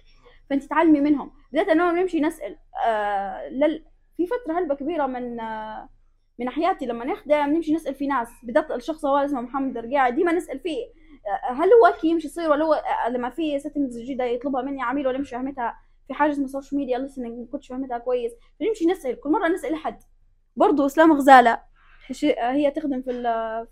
فأنت 0.50 0.64
تعلمي 0.64 1.00
منهم. 1.00 1.32
بدأت 1.52 1.70
أنا 1.70 1.92
نمشي 1.92 2.22
نسأل 2.22 2.58
آه 2.88 3.50
لل... 3.50 3.86
في 4.18 4.26
فترة 4.26 4.60
هلبة 4.60 4.76
كبيرة 4.76 5.06
من 5.06 5.40
آه 5.40 5.90
من 6.40 6.50
حياتي 6.50 6.86
لما 6.86 7.06
نخدم 7.06 7.36
نمشي 7.36 7.74
نسأل 7.74 7.96
في 7.96 8.08
ناس 8.08 8.30
بدأت 8.44 8.72
الشخص 8.72 9.06
هو 9.06 9.18
اسمه 9.18 9.42
محمد 9.42 9.78
رقاعي 9.78 10.12
ديما 10.12 10.32
نسأل 10.32 10.60
فيه. 10.60 10.86
هل 11.44 11.70
هو 11.74 11.94
كي 12.02 12.08
يمشي 12.08 12.28
يصير 12.28 12.50
ولا 12.50 12.66
هو 12.66 12.74
آه، 12.74 13.10
لما 13.10 13.30
في 13.30 13.60
settings 13.60 14.00
جديدة 14.00 14.24
يطلبها 14.24 14.62
مني 14.62 14.82
عميل 14.82 15.08
ولا 15.08 15.18
مش 15.18 15.30
فاهمتها 15.30 15.78
في 16.08 16.14
حاجة 16.14 16.32
اسمها 16.32 16.48
social 16.48 16.80
media 16.80 16.98
listening 17.00 17.40
ما 17.40 17.46
كنتش 17.52 17.68
فاهمتها 17.68 17.98
كويس. 17.98 18.32
فنمشي 18.60 18.86
نسأل 18.86 19.20
كل 19.20 19.30
مرة 19.30 19.48
نسأل 19.48 19.76
حد 19.76 20.00
برضو 20.56 20.86
إسلام 20.86 21.14
غزالة 21.14 21.62
ش- 22.12 22.26
هي 22.26 22.72
تخدم 22.72 23.02
في 23.02 23.12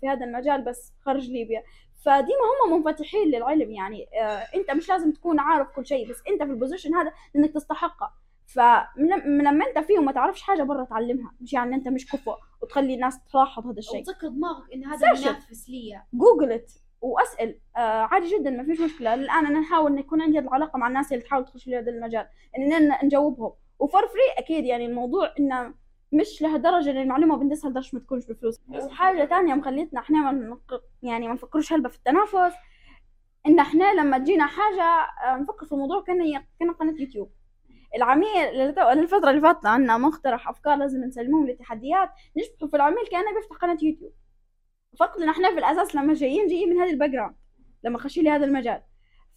في 0.00 0.08
هذا 0.08 0.24
المجال 0.24 0.62
بس 0.62 0.92
خارج 1.00 1.30
ليبيا. 1.30 1.62
فديما 2.04 2.38
هم 2.66 2.76
منفتحين 2.76 3.28
للعلم 3.28 3.70
يعني 3.70 4.06
آه، 4.22 4.46
أنت 4.54 4.70
مش 4.70 4.88
لازم 4.88 5.12
تكون 5.12 5.38
عارف 5.38 5.68
كل 5.76 5.86
شيء 5.86 6.10
بس 6.10 6.16
أنت 6.28 6.42
في 6.42 6.50
ال 6.50 6.55
position 6.55 6.94
هذا 6.94 7.12
إنك 7.36 7.50
تستحقه 7.54 8.12
فلما 8.46 9.66
أنت 9.68 9.78
فيه 9.86 9.98
وما 9.98 10.12
تعرفش 10.12 10.42
حاجة 10.42 10.62
برا 10.62 10.84
تعلمها. 10.84 11.32
مش 11.40 11.52
يعني 11.52 11.74
أنت 11.74 11.88
مش 11.88 12.12
كفؤ 12.12 12.34
وتخلي 12.62 12.94
الناس 12.94 13.24
تلاحظ 13.32 13.66
هذا 13.66 13.78
الشيء. 13.78 14.00
وتذكر 14.00 14.28
دماغك 14.28 14.72
إن 14.74 14.84
هذا. 14.84 15.12
منافس 15.12 15.68
ليا. 15.68 16.04
Googleت 16.12 16.70
وأسأل 17.04 17.58
آه 17.76 17.80
عادي 17.80 18.26
جدا 18.38 18.50
ما 18.50 18.64
فيش 18.64 18.80
مشكلة. 18.80 19.14
الآن 19.14 19.46
أنا 19.46 19.60
نحاول 19.60 19.92
إن 19.92 19.98
يكون 19.98 20.22
عندي 20.22 20.38
العلاقة 20.38 20.76
مع 20.78 20.88
الناس 20.88 21.12
اللي 21.12 21.24
تحاول 21.24 21.44
تخش 21.44 21.64
في 21.64 21.76
هذا 21.78 21.90
المجال 21.90 22.26
اننا 22.58 23.04
نجاوبهم. 23.04 23.52
و 23.78 23.85
for 23.85 24.06
free 24.06 24.38
أكيد 24.44 24.64
يعني 24.64 24.86
الموضوع 24.86 25.34
إنه 25.38 25.74
مش 26.12 26.42
لهالدرجة 26.42 26.90
ان 26.90 26.96
المعلومة 26.96 27.36
بندسها 27.36 27.70
لدرجه 27.70 27.90
ما 27.92 28.00
تكونش 28.00 28.26
بفلوس. 28.26 28.60
وحاجة 28.68 29.24
تانية 29.24 29.54
مخليتنا 29.54 30.00
إحنا 30.00 30.32
ما 30.32 30.58
يعني 31.02 31.28
ما 31.28 31.34
نفكروش 31.34 31.72
هلبة 31.72 31.88
في 31.88 31.96
التنافس. 31.96 32.54
إن 33.46 33.58
إحنا 33.58 33.94
لما 33.94 34.18
تجينا 34.18 34.46
حاجة 34.46 34.82
آه، 35.24 35.36
نفكر 35.36 35.66
في 35.66 35.72
الموضوع 35.72 36.02
كان 36.02 36.42
كان 36.60 36.70
قناة 36.70 36.94
يوتيوب. 37.00 37.30
العميل 37.96 38.46
للفتره 38.94 39.30
اللي 39.30 39.40
فاتت 39.40 39.66
عندنا 39.66 39.98
مقترح 39.98 40.48
أفكار 40.48 40.76
لازم 40.76 41.04
نسلمهم 41.04 41.46
لتحديات 41.48 42.10
نشبه 42.36 42.66
في 42.66 42.76
العميل 42.76 43.06
كأنه 43.10 43.34
بيفتح 43.34 43.56
قناة 43.56 43.78
يوتيوب. 43.82 44.12
فقط 44.98 45.20
إن 45.20 45.28
إحنا 45.28 45.50
في 45.50 45.58
الأساس 45.58 45.94
لما 45.94 46.14
جايين 46.14 46.46
جايين 46.46 46.70
من 46.70 46.78
هذا 46.78 46.90
ال 46.90 47.10
background 47.10 47.34
لما 47.84 47.98
خشين 47.98 48.24
لي 48.24 48.30
هذا 48.30 48.44
المجال. 48.44 48.82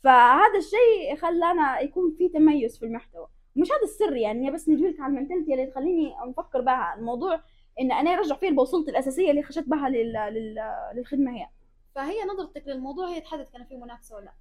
فهذا 0.04 0.58
الشيء 0.58 1.16
خلانا 1.22 1.80
يكون 1.80 2.16
في 2.18 2.30
تميز 2.30 2.80
في 2.80 2.86
المحتوى. 2.86 3.28
مش 3.56 3.68
هذا 3.72 3.84
السر 3.84 4.16
يعني 4.16 4.52
بس 4.52 4.70
ندلك 4.70 5.00
على 5.00 5.14
المنتاليتي 5.14 5.54
اللي 5.54 5.66
تخليني 5.66 6.14
نفكر 6.28 6.62
بها. 6.62 6.96
الموضوع 6.98 7.42
إن 7.80 7.92
أنا 7.92 8.10
أرجع 8.10 8.36
فيه 8.36 8.50
البوصلة 8.50 8.90
الأساسية 8.90 9.32
اللي 9.32 9.44
خشيت 9.44 9.70
بها 9.70 9.90
لل... 9.90 10.14
لل... 10.14 10.56
للخدمة 10.96 11.32
هي. 11.32 11.48
فهي 11.96 12.24
نظرتك 12.24 12.68
للموضوع 12.68 13.10
هي 13.10 13.22
تحدد 13.22 13.48
كان 13.54 13.66
في 13.66 13.78
منافسة 13.78 14.16
ولا 14.16 14.26
لأ. 14.26 14.34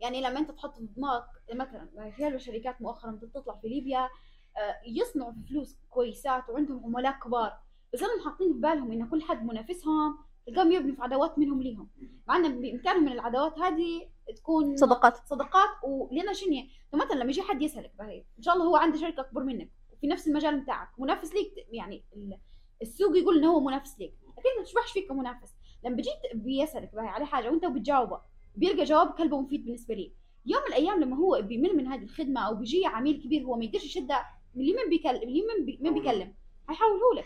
يعني 0.00 0.20
لما 0.20 0.38
أنت 0.38 0.50
تحط 0.50 0.74
في 0.78 0.86
دماغك 0.96 1.24
مثلا 1.54 2.10
في 2.16 2.28
الشركات 2.28 2.82
مؤخرا 2.82 3.10
بدها 3.10 3.30
تطلع 3.30 3.54
في 3.54 3.68
ليبيا 3.68 4.08
آه، 4.56 4.80
يصنعوا 4.86 5.32
فلوس 5.48 5.78
كويسات 5.90 6.48
وعندهم 6.48 6.84
عملاء 6.84 7.12
كبار 7.12 7.58
بس 7.92 8.02
هم 8.02 8.24
حاطين 8.24 8.52
في 8.52 8.58
بالهم 8.58 8.92
إن 8.92 9.08
كل 9.08 9.22
حد 9.22 9.44
منافسهم 9.44 10.18
تلقاهم 10.46 10.72
يبنوا 10.72 10.94
في 10.96 11.02
عداوات 11.02 11.38
منهم 11.38 11.62
ليهم. 11.62 11.88
مع 12.28 12.36
إن 12.36 12.60
بامكانهم 12.60 13.04
من 13.04 13.12
العداوات 13.12 13.58
هذه 13.58 14.08
تكون 14.36 14.76
صداقات. 14.76 15.16
صداقات 15.26 15.68
ولنا 15.84 16.32
شنو؟ 16.32 16.62
مثلا 16.94 17.14
لما 17.14 17.30
يجي 17.30 17.42
حد 17.42 17.62
يسألك 17.62 17.92
باهي 17.98 18.24
إن 18.38 18.42
شاء 18.42 18.54
الله 18.54 18.66
هو 18.66 18.76
عنده 18.76 18.98
شركة 18.98 19.20
أكبر 19.20 19.42
منك 19.44 19.70
وفي 19.92 20.06
نفس 20.06 20.28
المجال 20.28 20.60
بتاعك 20.60 20.88
منافس 20.98 21.34
ليك 21.34 21.52
يعني 21.70 22.04
ال- 22.16 22.38
السوق 22.82 23.16
يقول 23.16 23.38
إنه 23.38 23.50
هو 23.52 23.60
منافس 23.60 23.98
ليك. 23.98 24.14
لكن 24.38 24.58
ما 24.58 24.64
تشبهش 24.64 24.92
فيك 24.92 25.08
كمنافس. 25.08 25.54
لما 25.84 25.96
بيجي 25.96 26.10
بيسألك 26.34 26.94
باهي 26.94 27.06
على 27.08 27.26
حاجة 27.26 27.50
وأنت 27.50 27.64
بتجاوبه 27.66 28.20
بيلقى 28.56 28.84
جواب 28.84 29.10
كلبه 29.10 29.40
مفيد 29.40 29.64
بالنسبة 29.64 29.94
لي. 29.94 30.12
يوم 30.46 30.60
من 30.62 30.68
الأيام 30.68 31.00
لما 31.00 31.16
هو 31.16 31.42
بيمل 31.42 31.76
من 31.76 31.86
هذه 31.86 32.02
الخدمة 32.02 32.40
أو 32.40 32.54
بيجي 32.54 32.86
عميل 32.86 33.22
كبير 33.22 33.42
هو 33.44 33.56
ما 33.56 33.64
يقدرش 33.64 33.84
يشدها 33.84 34.26
اللي 34.56 34.72
من 34.72 34.90
بيكلم 34.90 35.22
اللي 35.22 35.42
من 35.58 35.64
بي... 35.66 35.78
من 35.82 35.94
بيكلم 35.94 36.34
هيحوله 36.70 37.14
لك. 37.16 37.24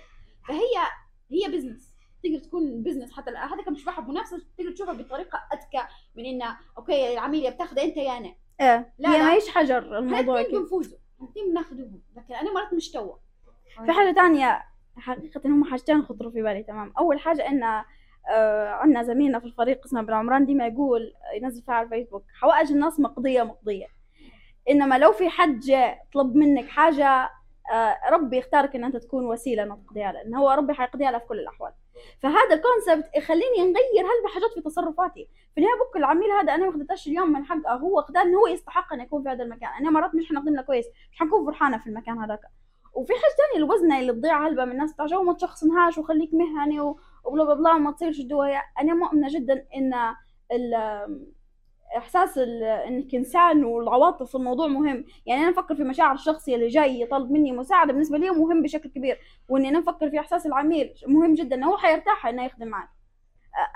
فهي 0.48 0.76
هي 1.30 1.48
business 1.52 1.89
تقدر 2.22 2.38
تكون 2.38 2.82
business 2.82 3.12
حتى 3.12 3.30
هذا 3.30 3.62
كان 3.64 3.74
بيشبهها 3.74 4.00
بمنافسه 4.00 4.42
تقدر 4.58 4.70
تشوفها 4.72 4.94
بطريقة 4.94 5.38
أذكى 5.52 5.86
من 6.16 6.26
إنه 6.26 6.56
okay 6.78 7.12
العميل 7.12 7.44
يا 7.44 7.50
بتاخذ 7.50 7.78
أنت 7.78 7.96
يا 7.96 8.16
أنا. 8.18 8.34
إيه. 8.60 8.92
لا، 8.98 9.10
هي 9.14 9.18
لا. 9.18 9.24
ما 9.24 9.32
هيش 9.32 9.48
حجر 9.48 9.98
الموضوع 9.98 10.42
كده 10.42 10.58
بنفوزوا 10.60 10.98
الاثنين 11.22 11.50
بناخذوهم 11.50 12.02
لكن 12.16 12.34
أنا 12.34 12.52
مرات 12.54 12.74
مش 12.74 12.90
توا 12.90 13.14
في 13.86 13.92
حاجة 13.92 14.14
تانية 14.14 14.62
حقيقة 14.96 15.40
هم 15.44 15.64
حاجتين 15.64 16.02
خطروا 16.02 16.30
في 16.30 16.42
بالي 16.42 16.62
تمام. 16.62 16.92
أول 16.98 17.20
حاجة 17.20 17.48
إن 17.48 17.62
آه 18.30 18.68
عندنا 18.68 19.02
زميلنا 19.02 19.38
في 19.38 19.46
الفريق 19.46 19.84
اسمه 19.84 20.02
بن 20.02 20.12
عمران 20.12 20.46
ديما 20.46 20.66
يقول 20.66 21.12
ينزل 21.42 21.62
فيها 21.62 21.74
على 21.74 21.84
الفيسبوك 21.84 22.24
حوائج 22.40 22.72
الناس 22.72 23.00
مقضية 23.00 23.42
مقضية. 23.42 23.86
إنما 24.70 24.98
لو 24.98 25.12
في 25.12 25.28
حد 25.28 25.58
جاء 25.60 25.98
طلب 26.14 26.34
منك 26.36 26.68
حاجة 26.68 27.30
آه 27.72 27.96
ربي 28.10 28.38
يختارك 28.38 28.76
إن 28.76 28.84
أنت 28.84 28.96
تكون 28.96 29.26
وسيلة 29.26 29.62
إنه 29.62 29.76
تقضيها 29.76 30.12
لأن 30.12 30.34
هو 30.34 30.50
ربي 30.50 30.74
حيقضيها 30.74 31.10
له 31.10 31.18
في 31.18 31.26
كل 31.26 31.38
الأحوال. 31.38 31.72
فهذا 32.22 32.54
الكونسبت 32.54 33.16
يخليني 33.16 33.58
نغير 33.58 34.04
هلبة 34.04 34.28
حاجات 34.34 34.50
في 34.54 34.60
تصرفاتي. 34.60 35.28
في 35.54 35.60
النهاية 35.60 35.74
بك 35.78 35.96
العميل 35.96 36.30
هذا 36.30 36.54
أنا 36.54 36.66
ما 36.66 36.72
خدتش 36.72 37.06
اليوم 37.06 37.32
من 37.32 37.44
حقه. 37.44 37.74
هو 37.74 38.02
خدها 38.02 38.22
إنه 38.22 38.38
هو 38.38 38.46
يستحق 38.46 38.92
إنه 38.92 39.02
يكون 39.02 39.22
في 39.22 39.28
هذا 39.28 39.44
المكان. 39.44 39.68
أنا 39.80 39.90
مرات 39.90 40.14
مش 40.14 40.28
حنقدم 40.28 40.54
له 40.54 40.62
كويس. 40.62 40.86
مش 41.12 41.18
حنكون 41.18 41.46
فرحانة 41.46 41.78
في 41.78 41.86
المكان 41.86 42.18
هذاك. 42.18 42.40
وفي 42.94 43.12
حاجة 43.12 43.32
تانية 43.38 43.64
الوزنه 43.64 44.00
اللي 44.00 44.12
تضيع 44.12 44.46
هلبة 44.46 44.64
من 44.64 44.72
الناس 44.72 44.92
بتاع 44.92 45.18
وما 45.18 45.32
تشخصنهاش 45.32 45.98
وخليك 45.98 46.30
مهني 46.34 46.80
وبلا 46.80 47.44
بلا 47.44 47.54
بلا 47.54 47.74
وما 47.74 47.92
تصيرش 47.92 48.20
الدوايا. 48.20 48.62
أنا 48.80 48.94
مؤمنة 48.94 49.28
جدا 49.30 49.66
إن 49.76 49.92
إحساس 51.96 52.38
إنك 52.38 53.14
إنسان 53.14 53.64
والعواطف 53.64 54.28
في 54.28 54.34
الموضوع 54.34 54.66
مهم. 54.66 55.04
يعني 55.26 55.42
أنا 55.42 55.50
أفكر 55.50 55.74
في 55.74 55.82
مشاعر 55.84 56.14
الشخص 56.14 56.48
اللي 56.48 56.68
جاي 56.68 57.00
يطلب 57.00 57.30
مني 57.30 57.52
مساعدة 57.52 57.92
بالنسبة 57.92 58.18
لي 58.18 58.30
مهم 58.30 58.62
بشكل 58.62 58.88
كبير 58.88 59.18
وإني 59.48 59.68
أنا 59.68 59.78
أفكر 59.78 60.10
في 60.10 60.20
إحساس 60.20 60.46
العميل 60.46 60.94
مهم 61.06 61.34
جدا 61.34 61.56
إنه 61.56 61.66
هو 61.70 61.76
حيرتاح 61.76 62.26
إنه 62.26 62.44
يخدم 62.44 62.68
معك 62.68 62.88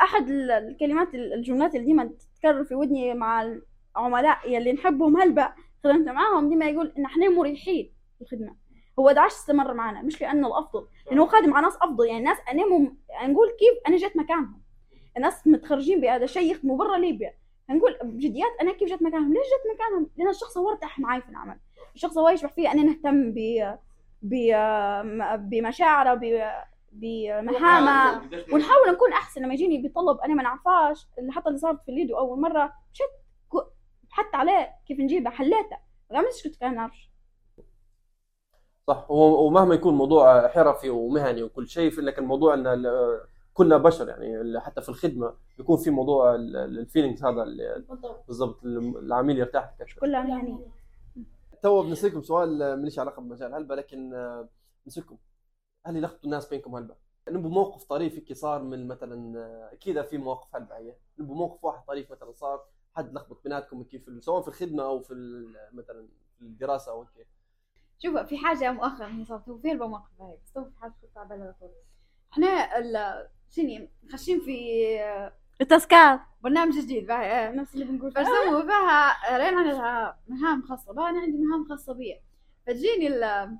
أحد 0.02 0.28
ال- 0.30 0.50
الكلمات 0.50 1.14
الجملات 1.14 1.74
اللي 1.74 1.86
ديما 1.86 2.04
تتكرر 2.04 2.64
في 2.64 2.74
ودني 2.74 3.14
مع 3.14 3.56
العملاء 3.96 4.38
يلي 4.50 4.72
نحبهم 4.72 5.16
هلبة 5.16 5.52
خدمت 5.84 6.08
معاهم 6.08 6.48
ديما 6.48 6.66
يقول 6.66 6.92
إن 6.98 7.04
إحنا 7.04 7.28
مريحين 7.28 7.92
في 8.18 8.22
الخدمة. 8.22 8.56
هو 8.98 9.12
داعش 9.12 9.30
استمر 9.32 9.74
معنا 9.74 10.02
مش 10.02 10.20
لأنه 10.22 10.48
الأفضل 10.48 10.86
لأنه 11.06 11.22
هو 11.22 11.26
خادم 11.26 11.50
مع 11.50 11.60
ناس 11.60 11.76
أفضل. 11.82 12.06
يعني 12.06 12.24
ناس 12.24 12.38
أنا. 12.52 12.62
نقول 13.26 13.48
كيف 13.48 13.82
أنا 13.88 13.96
جيت 13.96 14.16
مكانهم. 14.16 14.62
الناس 15.16 15.46
متخرجين 15.46 16.00
بهذا 16.00 16.24
الشيء 16.24 16.50
يخدموا 16.50 16.76
برا 16.76 16.98
ليبيا. 16.98 17.34
نقول 17.70 17.98
بجديات 18.02 18.50
أنا 18.60 18.72
كيف 18.72 18.88
جيت 18.88 19.02
مكانهم؟ 19.02 19.32
ليش 19.32 19.42
جيت 19.42 19.74
مكانهم؟ 19.74 20.10
لأن 20.16 20.28
الشخص 20.28 20.58
هو 20.58 20.70
ارتاح 20.70 20.98
معي 20.98 21.20
في 21.20 21.28
العمل. 21.28 21.60
الشخص 21.94 22.18
هو 22.18 22.28
يشبح 22.28 22.52
فيه 22.52 22.72
أنا 22.72 22.82
نهتم 22.82 23.32
ب 23.32 23.38
ب 24.22 24.34
بمشاعره 25.36 26.14
ب 26.14 26.50
بمهامه. 26.92 28.28
ونحاول 28.52 28.92
نكون 28.92 29.12
أحسن. 29.12 29.42
لما 29.42 29.54
يجيني 29.54 29.78
بيطلب 29.78 30.18
أنا 30.18 30.34
ما 30.34 30.42
نعرفاش 30.42 31.06
اللي 31.18 31.32
حتى 31.32 31.48
اللي 31.48 31.58
صارت 31.58 31.82
في 31.82 31.88
اليدو 31.92 32.18
أول 32.18 32.40
مرة 32.40 32.72
مشيت 32.92 33.10
بحثت 34.10 34.34
عليه 34.34 34.70
كيف 34.86 35.00
نجيبه 35.00 35.30
حليته. 35.30 35.76
ما 36.10 36.18
عملتش 36.18 36.44
كنت 36.44 36.56
كان 36.56 36.74
نعرفش 36.74 37.10
صح 38.86 39.10
ومهما 39.10 39.74
يكون 39.74 39.94
موضوع 39.94 40.48
حرفي 40.48 40.90
ومهني 40.90 41.42
وكل 41.42 41.68
شيء 41.68 42.00
لكن 42.00 42.22
الموضوع 42.22 42.54
إن 42.54 42.66
كلنا 43.54 43.76
بشر 43.76 44.08
يعني 44.08 44.60
حتى 44.60 44.80
في 44.82 44.88
الخدمة 44.88 45.34
بيكون 45.58 45.76
في 45.76 45.90
موضوع 45.90 46.34
ال 46.34 46.44
feelings 46.44 47.24
هذا 47.24 47.44
بالضبط. 48.28 48.64
العميل 48.64 49.38
يرتاح. 49.38 49.74
كلها 50.00 50.22
مهنيه 50.22 50.66
تو 51.62 51.82
بنسألكم 51.82 52.22
سؤال 52.22 52.58
ماليش 52.58 52.98
علاقة 52.98 53.20
بمجال 53.22 53.54
هلبة 53.54 53.74
لكن 53.74 54.14
آه، 54.14 54.48
بنسألكم 54.84 55.16
هل 55.86 55.96
يلخبطوا 55.96 56.24
الناس 56.24 56.48
بينكم 56.48 56.74
هلبة؟ 56.74 56.94
نبغى 57.28 57.50
موقف 57.52 57.84
طريف 57.84 58.14
هيك 58.14 58.32
صار 58.32 58.62
من 58.62 58.88
مثلا 58.88 59.38
آه، 59.38 59.72
أكيد 59.72 60.02
في 60.02 60.18
مواقف 60.18 60.56
هلبة 60.56 60.76
هي. 60.76 60.94
نبغى 61.18 61.34
موقف 61.34 61.64
واحد 61.64 61.84
طريف 61.84 62.12
مثلا 62.12 62.32
صار 62.32 62.64
حد 62.94 63.14
لخبط 63.14 63.40
بيناتكم 63.44 63.82
كيف 63.82 64.10
سواء 64.20 64.42
في 64.42 64.48
الخدمة 64.48 64.82
أو 64.82 65.00
في 65.00 65.14
ال- 65.14 65.56
مثلا 65.72 66.08
في 66.38 66.42
الدراسة 66.42 66.92
أو 66.92 67.02
هيك. 67.16 67.26
شوف 67.98 68.16
في 68.18 68.36
حاجة 68.38 68.72
مؤخرا 68.72 69.06
هي 69.08 69.24
صارت 69.24 69.50
في 69.50 69.72
أربع 69.72 69.86
مواقف 69.86 70.20
هيك 70.20 70.38
بس 70.44 70.52
في 70.64 70.80
حاجة 70.80 70.92
كنت 71.02 71.18
على 71.18 71.54
طول. 71.60 71.70
إحنا 72.34 72.78
ال- 72.78 73.28
شنو 73.50 73.88
خاشين 74.10 74.40
في 74.40 74.56
ال 75.60 75.69
taskات. 75.69 76.20
برنامج 76.42 76.74
جديد 76.78 77.06
باهي 77.06 77.40
إيه 77.46 77.50
نفس 77.50 77.74
اللي 77.74 77.84
بنقول. 77.84 78.12
فسووا 78.12 78.62
فيها 78.62 79.36
ريان 79.38 79.58
عندها 79.58 80.18
مهام 80.28 80.62
خاصة. 80.62 80.92
بقى 80.92 81.10
أنا 81.10 81.20
عندي 81.20 81.38
مهام 81.38 81.68
خاصة 81.68 81.92
بي 81.94 82.16
فتجيني 82.66 83.06
ال 83.08 83.56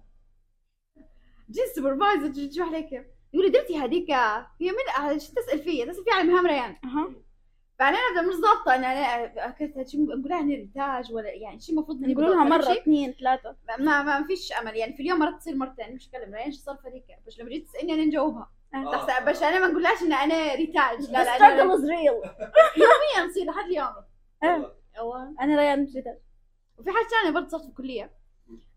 جي 1.51 1.63
ال 1.63 1.68
supervisor 1.68 2.27
تجي 2.29 2.49
تشوف 2.49 2.69
عليك؟ 2.69 2.93
يقول 3.33 3.47
لي 3.47 3.51
درتي 3.53 3.79
هذيك 3.79 4.11
هي 4.11 4.71
من 4.71 5.19
شو 5.19 5.33
تسأل 5.33 5.59
فيا 5.63 5.85
تسأل 5.85 6.05
فيها 6.05 6.15
عن 6.15 6.27
مهام 6.27 6.47
ريان. 6.47 6.77
أها. 6.85 7.13
بعدين 7.79 8.01
أنا 8.13 8.29
مش 8.29 8.35
ضابطة 8.35 8.75
أنا 8.75 8.89
أنا 9.25 9.51
كنت 9.51 9.89
شو 9.89 10.05
نقول 10.05 10.23
لها 10.23 10.41
إني 10.41 10.55
ريتاج 10.55 11.13
ولا 11.13 11.33
يعني 11.33 11.61
شو 11.61 11.73
المفروض 11.73 12.01
نقول 12.01 12.25
لها 12.31 12.45
مرة؟ 12.45 12.73
اثنين 12.73 13.13
ثلاثة. 13.13 13.57
ما 13.79 14.03
ما 14.03 14.27
فيش 14.27 14.53
أمل. 14.53 14.77
يعني 14.77 14.93
في 14.97 15.03
اليوم 15.03 15.19
مرات 15.19 15.39
تصير 15.41 15.57
مرتين 15.57 15.95
مش 15.95 16.11
كلام. 16.11 16.35
ريان 16.35 16.53
شو 16.53 16.59
صار 16.59 16.77
في 16.77 16.89
هذيك؟ 16.89 17.05
بس 17.27 17.39
لما 17.39 17.49
جيت 17.49 17.67
تسألني 17.69 17.95
أنا 17.95 18.05
نجاوبها. 18.05 18.51
آه. 18.75 19.07
تحت 19.07 19.23
بس 19.29 19.43
أنا 19.43 19.61
ما 19.61 19.67
نقولهاش 19.67 20.03
إن 20.03 20.13
أنا 20.13 20.55
ريتاج. 20.55 21.11
لا 21.11 21.25
لا 21.25 21.37
أنا 21.37 21.75
is 21.77 21.79
real. 21.79 22.29
يوميا 22.81 23.31
نصير 23.31 23.45
لحد 23.47 23.65
اليوم. 23.65 23.95
آه. 24.43 25.35
أنا 25.41 25.57
ريان 25.57 25.83
مش 25.83 25.95
ريتاج. 25.97 26.19
وفي 26.79 26.91
حاجة 26.91 27.07
ثانية 27.09 27.35
برضه 27.35 27.49
صارت 27.49 27.63
في 27.63 27.69
الكلية. 27.69 28.11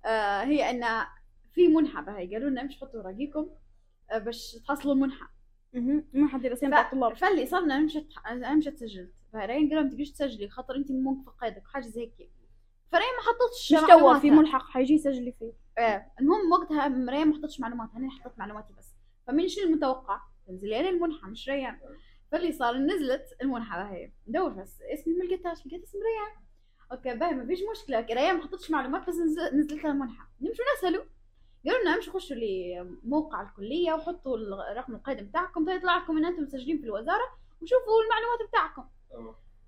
آه 0.05 0.43
هي 0.43 0.69
إن 0.69 1.05
في 1.53 1.67
منحة 1.67 2.01
بهي 2.01 2.33
قالوا 2.33 2.49
لنا 2.49 2.61
امشي 2.61 2.79
حطوا 2.79 2.99
وراقيكم. 2.99 3.49
آه 4.11 4.17
باش 4.17 4.51
تحصلوا 4.67 4.93
المنحة. 4.93 5.37
حد 6.31 6.45
يرسم 6.45 6.67
بتاع 6.67 6.81
الطلاب 6.81 7.15
فاللي 7.15 7.45
صرنا 7.45 7.75
أنا 7.75 7.85
مشت 7.85 8.07
أنا 8.27 8.55
مشت 8.55 8.77
سجلت 8.77 9.13
فريان 9.33 9.69
قالوا 9.69 9.83
ما 9.83 9.89
تقدريش 9.89 10.11
تسجلي 10.11 10.49
خاطر 10.49 10.75
أنت 10.75 10.91
موقفه 10.91 11.31
قيدك 11.41 11.63
وحاجه 11.65 11.83
زي 11.87 12.01
هيك. 12.01 12.31
فريان 12.91 13.07
ما 13.17 13.21
حطتش 13.23 13.73
مش 13.73 13.79
توا 13.89 14.19
في. 14.19 14.31
ملحق 14.31 14.69
حيجي 14.69 14.93
يسجلي 14.93 15.31
فيه. 15.39 15.53
آه. 15.77 16.05
المهم 16.19 16.51
وقتها 16.51 16.87
ريان 16.87 17.27
ما 17.27 17.35
حطتش 17.35 17.59
معلوماتها. 17.59 17.97
أنا 17.97 18.09
حطيت 18.11 18.39
معلوماتي 18.39 18.73
بس. 18.77 18.96
فمين 19.27 19.47
شنو 19.47 19.65
المتوقع؟ 19.65 20.19
تنزل 20.47 20.69
لي 20.69 20.89
المنحة 20.89 21.27
مش 21.27 21.49
ريان. 21.49 21.79
فاللي 22.31 22.51
صار 22.51 22.77
نزلت 22.77 23.25
المنحة 23.41 23.83
هي. 23.93 24.11
ندور 24.27 24.49
بس 24.49 24.81
اسمي 24.93 25.13
ما 25.13 25.23
لقيتهاش 25.23 25.67
لقيت 25.67 25.83
اسم 25.83 25.97
ريان. 25.97 26.43
okay 26.91 27.13
باهي 27.19 27.33
ما 27.33 27.45
فيش 27.45 27.59
مشكلة. 27.71 27.99
ريان 27.99 28.35
ما 28.35 28.43
حطتش 28.43 28.71
معلومات 28.71 29.07
بس 29.09 29.15
نزل- 29.15 29.55
نزلت 29.57 29.83
لها 29.83 29.91
المنحة. 29.91 30.29
نمشوا 30.41 30.65
نسالوا 30.77 31.03
قالوا 31.65 31.81
لنا 31.81 31.95
امشوا 31.95 32.13
خشوا 32.13 32.35
لموقع 32.35 33.41
الكلية 33.41 33.93
وحطوا 33.93 34.37
الرقم 34.37 34.95
القيد 34.95 35.29
بتاعكم. 35.29 35.65
فيطلع 35.65 35.97
لكم 35.97 36.17
إن 36.17 36.25
أنتم 36.25 36.43
مسجلين 36.43 36.77
في 36.77 36.83
الوزارة 36.83 37.25
وشوفوا 37.61 38.03
المعلومات 38.03 38.49
بتاعكم. 38.49 38.83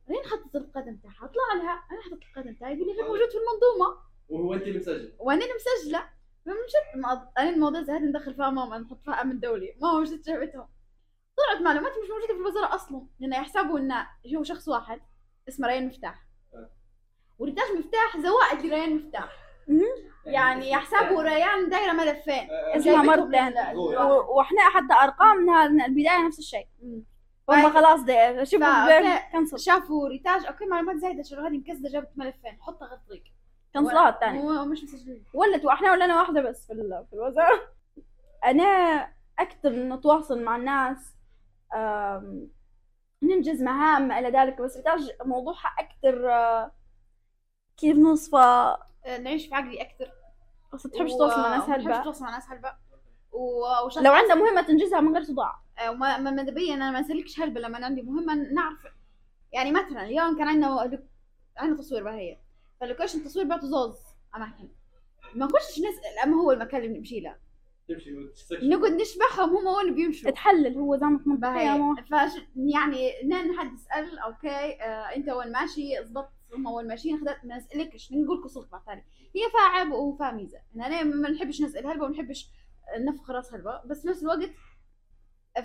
رين 0.09 0.23
حطت 0.25 0.55
القدم 0.55 0.95
بتاعها. 0.95 1.27
طلع 1.27 1.53
لها 1.63 1.83
أنا 1.91 2.01
حطيت 2.01 2.23
القدم 2.29 2.53
بتاعي 2.53 2.73
يقول 2.75 2.87
لي 2.87 2.93
غير 2.93 3.03
موجود 3.03 3.29
في 3.29 3.37
المنظومة. 3.37 3.97
وهو 4.29 4.53
أنت 4.53 4.63
اللي 4.63 4.79
مسجل. 4.79 5.13
وأنا 5.19 5.41
اللي 5.45 5.53
مسجلة. 5.55 6.09
فمشت 6.53 6.95
ما- 6.95 7.29
أنا 7.37 7.49
الموضوع 7.49 7.81
زي 7.81 7.93
هذا 7.93 8.05
ندخل 8.05 8.33
فيها 8.33 8.49
ماما 8.49 8.77
نحط 8.77 9.01
فيها 9.05 9.21
أمن 9.21 9.39
دولي. 9.39 9.75
ماما 9.81 9.99
مشت 9.99 10.27
جابتهم 10.27 10.67
طلعت 11.37 11.61
معلومات 11.61 11.91
مش 11.91 12.09
موجودة 12.09 12.27
في 12.33 12.39
الوزارة 12.39 12.75
أصلا. 12.75 13.07
لأن 13.19 13.33
يحسبوا 13.33 13.79
إن 13.79 13.91
هو 14.35 14.43
شخص 14.43 14.67
واحد 14.67 15.01
اسمه 15.49 15.67
ريان 15.67 15.87
مفتاح. 15.87 16.25
أه. 16.53 16.69
وريتاج 17.39 17.65
مفتاح 17.77 18.17
زوائد 18.17 18.65
لريان 18.65 18.95
مفتاح. 18.95 19.29
يعني 20.25 20.69
يحسبوا 20.71 21.23
ريان 21.23 21.69
دايرة 21.69 21.91
ملفين 21.93 22.47
اسمها 22.75 23.03
و- 23.77 24.37
وإحنا 24.37 24.61
حتى 24.61 24.93
ارقامنا 25.03 25.67
من 25.67 25.81
البداية 25.81 26.27
نفس 26.27 26.39
الشيء. 26.39 26.67
هم 26.83 27.05
طيب. 27.47 27.69
خلاص 27.73 28.03
ده 28.03 28.43
شوفوا. 28.43 28.65
كنسل. 29.31 29.59
شافوا 29.59 30.07
ريتاج. 30.09 30.45
أوكي 30.45 30.65
معلومات 30.65 30.95
زايدة. 30.97 31.23
شنو 31.23 31.45
هذه 31.45 31.57
مكسدة 31.57 31.89
جابت 31.89 32.09
ملفين. 32.15 32.57
حطها 32.61 32.87
غير 32.87 32.97
طريق. 33.09 33.23
كنسلوها 33.73 34.09
الثانية 34.09 34.41
هو 34.41 34.65
مش 34.65 34.83
مسجلين. 34.83 35.23
ولت 35.33 35.65
وإحنا 35.65 35.91
ولا 35.91 36.05
أنا 36.05 36.19
واحدة 36.19 36.41
بس 36.41 36.67
في 36.67 36.73
ال- 36.73 37.05
في 37.09 37.13
الوزارة. 37.15 37.59
أنا 38.45 38.63
أكثر 39.39 39.69
نتواصل 39.69 40.43
مع 40.43 40.55
الناس 40.55 41.15
ننجز 43.23 43.61
مهام 43.63 44.11
إلى 44.11 44.29
ذلك 44.39 44.61
بس 44.61 44.77
ريتاج 44.77 45.09
موضوعها 45.25 45.75
أكثر 45.79 46.31
آه، 46.31 46.71
كيف 47.77 47.97
نوصفه 47.97 48.77
نعيش 49.19 49.47
في 49.47 49.55
عقلي 49.55 49.81
أكثر 49.81 50.11
بس 50.73 50.83
تحبش 50.83 51.11
تتواصل 51.13 51.41
مع 51.41 51.57
ناس 51.57 51.69
هلبة. 51.69 52.01
تتواصل 52.01 52.23
مع 52.23 52.31
ناس 52.31 52.49
هلبة. 52.49 52.73
و- 53.31 53.99
لو 54.01 54.11
عندها 54.11 54.35
مهمة 54.35 54.61
تنجزها 54.61 54.99
من 55.01 55.13
غير 55.13 55.23
صداع. 55.23 55.59
آه، 55.79 55.91
وما 55.91 56.17
ما 56.17 56.29
أنا 56.73 56.91
ما 56.91 56.99
أسألكش 56.99 57.39
هلبة 57.39 57.59
لما 57.59 57.85
عندي 57.85 58.01
مهمة 58.01 58.33
نعرف. 58.35 58.77
يعني 59.51 59.71
مثلا 59.71 60.03
اليوم 60.03 60.37
كان 60.37 60.47
عندنا 60.47 60.99
عندنا 61.57 61.77
تصوير 61.77 62.03
بهية 62.03 62.39
فال 62.79 62.88
location 62.88 63.23
تصوير 63.23 63.45
بعته 63.45 63.67
زوز. 63.67 63.97
اماكن 64.35 64.69
ما 65.35 65.45
نخش 65.45 65.79
نسال 65.79 66.19
اما 66.23 66.35
هو 66.41 66.51
المكان 66.51 66.81
اللي 66.81 66.93
بنمشي 66.93 67.19
له 67.19 67.35
نقعد 68.63 68.91
نشبعهم 68.91 69.57
هم 69.57 69.67
هو 69.67 69.79
اللي 69.81 69.91
بيمشوا. 69.91 70.31
تحلل 70.31 70.77
هو 70.77 70.97
زعمك 70.97 71.27
منطقية 71.27 71.95
فش 72.11 72.41
يعني 72.55 73.11
نان 73.25 73.57
حد 73.59 73.73
يسأل 73.73 74.19
أوكي 74.19 74.47
آه 74.81 75.15
أنت 75.15 75.29
وين 75.29 75.51
ماشي 75.51 76.05
زبط 76.05 76.29
هم 76.53 76.65
وين 76.65 76.87
ماشيين 76.87 77.17
خدت 77.19 77.37
ما 77.45 77.57
نسألكش 77.57 78.11
نقول 78.11 78.43
قصتك 78.43 78.71
بعد 78.71 78.81
ثاني 78.85 79.03
هي 79.35 79.41
فيها 79.51 79.61
عيب 79.61 79.91
وفيها 79.91 80.31
ميزه 80.31 80.59
أنا 80.75 81.03
ما 81.03 81.29
نحبش 81.29 81.61
نسال 81.61 81.87
هلبة 81.87 82.03
وما 82.05 82.13
نحبش 82.13 82.49
نفخ 82.99 83.29
راس 83.29 83.53
هلبة 83.53 83.81
بس 83.85 84.01
في 84.01 84.07
نفس 84.07 84.23
الوقت 84.23 84.49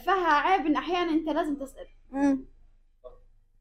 فيها 0.05 0.33
عيب 0.33 0.67
إن 0.67 0.77
أحيانا 0.77 1.11
أنت 1.11 1.29
لازم 1.29 1.57
تسأل. 1.57 1.87
مم. 2.11 2.45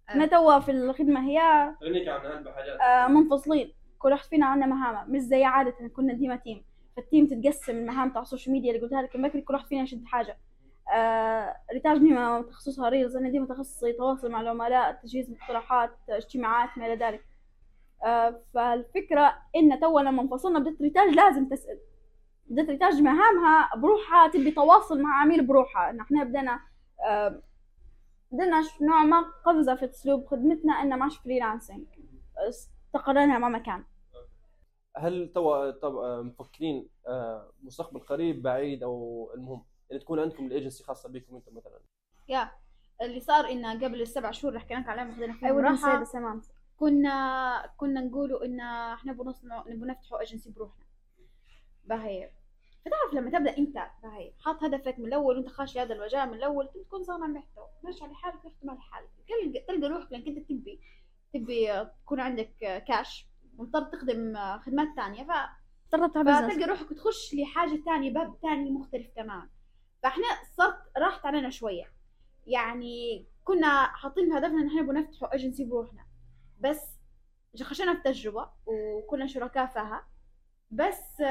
إحنا 0.09 0.25
توا 0.25 0.59
في 0.59 0.71
الخدمة 0.71 1.29
هي 1.29 1.39
عن 1.39 2.47
آه، 2.81 3.07
منفصلين. 3.07 3.73
كل 3.99 4.11
واحد 4.11 4.23
فينا 4.25 4.45
عندنا 4.45 4.65
مهامة 4.65 5.03
مش 5.05 5.19
زي 5.21 5.43
عادة 5.43 5.87
كنا 5.95 6.13
ديما 6.13 6.35
تيم 6.35 6.65
فال 6.95 7.06
team 7.06 7.27
تتقسم 7.27 7.77
المهام 7.77 8.09
تاع 8.13 8.21
ال 8.21 8.26
social 8.26 8.53
media 8.53 8.71
اللي 8.71 8.81
قلتها 8.81 9.01
لك 9.01 9.17
بكري 9.17 9.41
كل 9.41 9.53
واحد 9.53 9.65
فينا 9.65 9.81
يشد 9.83 10.05
حاجة. 10.05 10.37
آه 10.95 11.55
ريتاج 11.73 11.97
ديما 11.97 12.41
تخصصها 12.41 12.89
reels 12.89 13.15
أنا 13.15 13.29
ديما 13.29 13.45
تخصصي 13.45 13.93
تواصل 13.93 14.31
مع 14.31 14.41
العملاء 14.41 14.91
تجهيز 14.91 15.31
مقترحات 15.31 15.91
اجتماعات 16.09 16.69
ما 16.77 16.85
إلى 16.85 16.95
ذلك. 17.05 17.25
آه 18.05 18.41
فالفكرة 18.53 19.33
إن 19.55 19.79
تو 19.79 19.99
لما 19.99 20.21
انفصلنا 20.21 20.59
بدت 20.59 20.81
ريتاج 20.81 21.09
لازم 21.09 21.49
تسأل. 21.49 21.79
بدت 22.49 22.69
ريتاج 22.69 23.01
مهامها 23.01 23.69
بروحها 23.75 24.27
تبي 24.27 24.51
تواصل 24.51 25.01
مع 25.01 25.21
عميل 25.21 25.47
بروحها. 25.47 25.89
ان 25.89 25.99
إحنا 25.99 26.23
بدنا 26.23 26.59
آه 27.07 27.41
بدنا 28.33 28.61
ش- 28.61 28.81
نوع 28.81 29.03
ما 29.03 29.21
قفزة 29.45 29.75
في 29.75 29.85
أسلوب 29.85 30.25
خدمتنا 30.27 30.73
إنه 30.73 30.95
ماش 30.95 31.17
freelancing 31.17 31.85
استقرينا 32.37 33.37
مع 33.37 33.49
مكان 33.49 33.83
هل 34.97 35.31
توا 35.35 35.71
طب 35.71 35.95
آه، 35.95 36.21
مفكرين 36.21 36.89
آه، 37.07 37.51
مستقبل 37.63 37.99
قريب 37.99 38.41
بعيد 38.41 38.83
أو 38.83 39.29
المهم 39.35 39.65
ان 39.91 39.99
تكون 39.99 40.19
عندكم 40.19 40.45
الإيجنسي 40.45 40.83
خاصة 40.83 41.09
بكم 41.09 41.35
أنتم 41.35 41.55
مثلا؟ 41.55 41.79
يا 42.29 42.51
اللي 43.01 43.19
صار 43.19 43.49
إنه 43.51 43.73
قبل 43.73 44.01
السبع 44.01 44.31
شهور 44.31 44.49
اللي 44.53 44.59
حكينا 44.59 44.79
لك 44.79 44.87
عليهم 44.89 45.11
خذينا 45.15 45.33
فيهم 45.33 45.57
راحه 45.57 46.03
كنا 46.77 47.73
كنا 47.77 48.01
نقولوا 48.01 48.45
ان 48.45 48.59
إحنا 48.93 49.11
نبغى 49.13 49.27
نصنع 49.27 49.63
نبغى 49.67 49.89
نفتحوا 49.89 50.19
إيجنسي 50.19 50.49
بروحنا. 50.49 50.85
باهي 51.85 52.29
فتعرف 52.85 53.13
لما 53.13 53.39
تبدأ 53.39 53.57
أنت 53.57 53.87
باهي 54.03 54.33
حاط 54.39 54.63
هدفك 54.63 54.99
من 54.99 55.05
الأول 55.05 55.37
وأنت 55.37 55.47
خاشي 55.49 55.79
هذا 55.79 55.93
المجال 55.93 56.27
من 56.29 56.33
الأول 56.33 56.69
تكون 56.85 57.03
صانع 57.03 57.27
محتوى 57.27 57.67
ماشي 57.83 58.03
على 58.03 58.13
حالك 58.15 58.39
على 58.69 58.79
حالك. 58.81 59.09
تلقى 59.27 59.65
تلقى 59.67 59.89
روحك 59.89 60.11
لأنك 60.11 60.27
أنت 60.27 60.39
تبي 60.49 60.79
تبي 61.33 61.85
تكون 62.05 62.19
عندك 62.19 62.83
كاش 62.87 63.27
ومضطر 63.57 63.83
تخدم 63.83 64.37
خدمات 64.59 64.87
ثانية 64.95 65.23
ف 65.23 65.31
فتلقى 66.49 66.69
روحك 66.69 66.89
تخش 66.93 67.35
لحاجة 67.35 67.81
ثانية 67.85 68.13
باب 68.13 68.35
ثاني 68.41 68.71
مختلف 68.71 69.07
تماما. 69.15 69.49
فإحنا 70.03 70.25
صرت 70.57 70.77
راحت 70.97 71.25
علينا 71.25 71.49
شوية. 71.49 71.93
يعني 72.47 73.27
كنا 73.43 73.83
حاطين 73.85 74.33
هدفنا 74.33 74.61
إن 74.61 74.67
إحنا 74.67 74.81
نبغى 74.81 74.95
نفتحوا 74.99 75.33
ايجنسي 75.33 75.65
بروحنا. 75.65 76.05
بس 76.59 76.81
خشينا 77.61 77.95
في 77.95 78.01
تجربة 78.01 78.49
وكنا 78.65 79.27
شركاء 79.27 79.65
فيها. 79.65 80.05
بس 80.71 81.21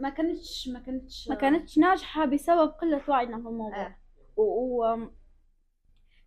ما 0.00 0.08
كانتش 0.10 0.68
ما 0.68 0.78
كانتش 0.80 1.28
ما 1.28 1.34
كانتش 1.34 1.78
ناجحة 1.78 2.24
بسبب 2.24 2.68
قلة 2.68 3.02
وعينا 3.08 3.42
في 3.42 3.48
الموضوع. 3.48 3.86
آه. 3.86 3.96
و... 4.36 4.42
و... 4.42 5.10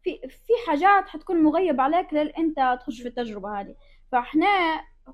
في 0.04 0.20
في 0.30 0.54
حاجات 0.68 1.08
حتكون 1.08 1.44
مغيب 1.44 1.82
عليك 1.82 2.14
لين 2.14 2.28
أنت 2.28 2.80
تخش 2.82 3.02
في 3.02 3.08
التجربة 3.08 3.60
هذه. 3.62 3.76
فإحنا 4.12 4.48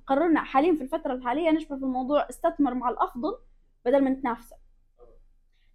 قررنا 0.07 0.43
حاليا 0.43 0.75
في 0.75 0.81
الفترة 0.83 1.13
الحالية 1.13 1.49
نشبه 1.51 1.77
في 1.77 1.83
الموضوع 1.83 2.29
استثمر 2.29 2.73
مع 2.73 2.89
الأفضل 2.89 3.37
بدل 3.85 4.03
من 4.03 4.21
تنافسه 4.21 4.55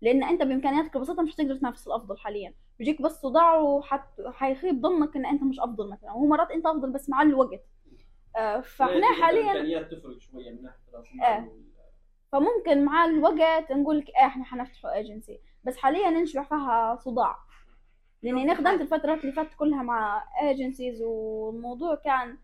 لأن 0.00 0.22
أنت 0.24 0.42
بإمكانياتك 0.42 0.96
البسيطة 0.96 1.22
مش 1.22 1.34
هتقدر 1.34 1.56
تنافس 1.56 1.86
الأفضل 1.86 2.18
حاليا. 2.18 2.54
بيجيك 2.78 3.02
بس 3.02 3.12
صداع 3.20 3.58
وحت... 3.58 4.20
حيخيب 4.26 4.80
ظنك 4.82 5.16
إن 5.16 5.26
أنت 5.26 5.42
مش 5.42 5.60
أفضل 5.60 5.90
مثلا. 5.90 6.12
ومرات 6.12 6.50
أنت 6.50 6.66
أفضل 6.66 6.92
بس 6.92 7.08
مع 7.10 7.22
الوقت. 7.22 7.64
آه، 8.36 8.60
فإحنا 8.60 9.06
حاليا 9.22 9.40
الإمكانيات 9.52 9.94
تفرق 9.94 10.18
شوية 10.18 10.50
من 10.50 10.62
ناحية 10.62 10.78
راس 10.94 11.06
آه. 11.22 11.38
المال 11.38 11.48
وال- 11.50 11.72
فممكن 12.32 12.84
مع 12.84 13.04
الوقت 13.04 13.72
نقول 13.72 13.98
لك 13.98 14.08
إيه 14.08 14.26
إحنا 14.26 14.44
حنفتحوا 14.44 14.94
ايجنسي 14.94 15.40
بس 15.64 15.76
حاليا 15.76 16.10
نشبع 16.10 16.42
فيها 16.42 16.96
صداع. 16.96 17.36
لأني 18.22 18.42
أنا 18.42 18.54
خدمت 18.54 18.80
الفترات 18.80 19.20
اللي 19.20 19.32
فاتت 19.32 19.54
كلها 19.54 19.82
مع 19.82 20.24
agencies 20.42 21.02
والموضوع 21.02 21.94
كان 21.94 22.38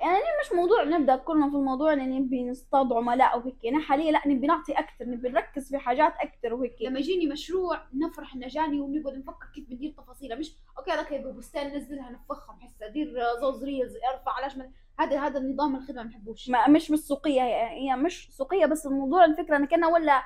يعني 0.00 0.18
مش 0.44 0.52
موضوع 0.56 0.84
نبدأ 0.84 1.16
كلنا 1.16 1.50
في 1.50 1.56
الموضوع 1.56 1.92
اني 1.92 2.18
نبي 2.18 2.50
نصطاد 2.50 2.92
عملاء 2.92 3.38
وهيك 3.38 3.66
أنا 3.66 3.80
حاليا 3.80 4.12
لا 4.12 4.28
نبي 4.28 4.46
نعطي 4.46 4.72
أكثر 4.72 5.04
نبي 5.04 5.28
نركز 5.28 5.68
في 5.68 5.78
حاجات 5.78 6.12
أكثر 6.20 6.54
وهيك. 6.54 6.76
لما 6.82 6.98
يجيني 6.98 7.26
مشروع 7.26 7.80
نفرح 7.94 8.34
إنه 8.34 8.48
جاني 8.48 8.80
ونقعد 8.80 9.14
نفكر 9.18 9.46
كيف 9.54 9.68
بندير 9.68 9.90
تفاصيله. 9.98 10.36
مش 10.36 10.52
okay 10.78 10.90
هذاك 10.90 11.12
يبقى 11.12 11.32
بستان 11.32 11.76
نزلها 11.76 12.10
نفخها 12.10 12.56
بحس 12.56 12.82
أدير 12.82 13.14
زوز 13.40 13.64
reels 13.64 13.96
أرفع 14.12 14.32
علاش 14.32 14.56
ما- 14.56 14.70
هذا 15.00 15.20
هذا 15.20 15.38
النظام 15.38 15.76
الخدمة 15.76 16.02
ما 16.02 16.08
نحبوش 16.08 16.48
ما 16.50 16.68
مش 16.68 16.90
بالسوقيه 16.90 17.42
هي, 17.42 17.68
هي 17.90 17.96
مش 17.96 18.28
سوقية 18.36 18.66
بس 18.66 18.86
الموضوع 18.86 19.24
الفكرة 19.24 19.56
ان 19.56 19.66
كنا 19.66 19.86
ولا 19.86 20.22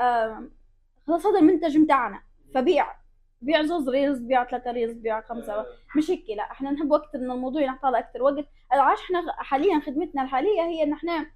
آم، 0.00 0.50
خلاص 1.06 1.26
هذا 1.26 1.38
المنتج 1.38 1.78
بتاعنا. 1.78 2.20
فبيع 2.54 2.86
بيع 3.42 3.62
زوز 3.62 3.88
reels 3.88 4.18
بيع 4.18 4.44
ثلاثة 4.44 4.70
reels 4.70 4.92
بيع 4.98 5.20
خمسة 5.20 5.66
مش 5.96 6.10
هيك 6.10 6.24
لا 6.36 6.42
إحنا 6.42 6.70
نحب 6.70 6.90
وقت 6.90 7.14
ان 7.14 7.30
الموضوع 7.30 7.62
ينعطى 7.62 7.88
أكثر 7.98 8.22
وقت. 8.22 8.44
عاش 8.72 8.98
إحنا 9.00 9.32
حاليا 9.32 9.80
خدمتنا 9.80 10.22
الحالية 10.22 10.62
هي 10.62 10.82
إن 10.82 10.92
إحنا 10.92 11.26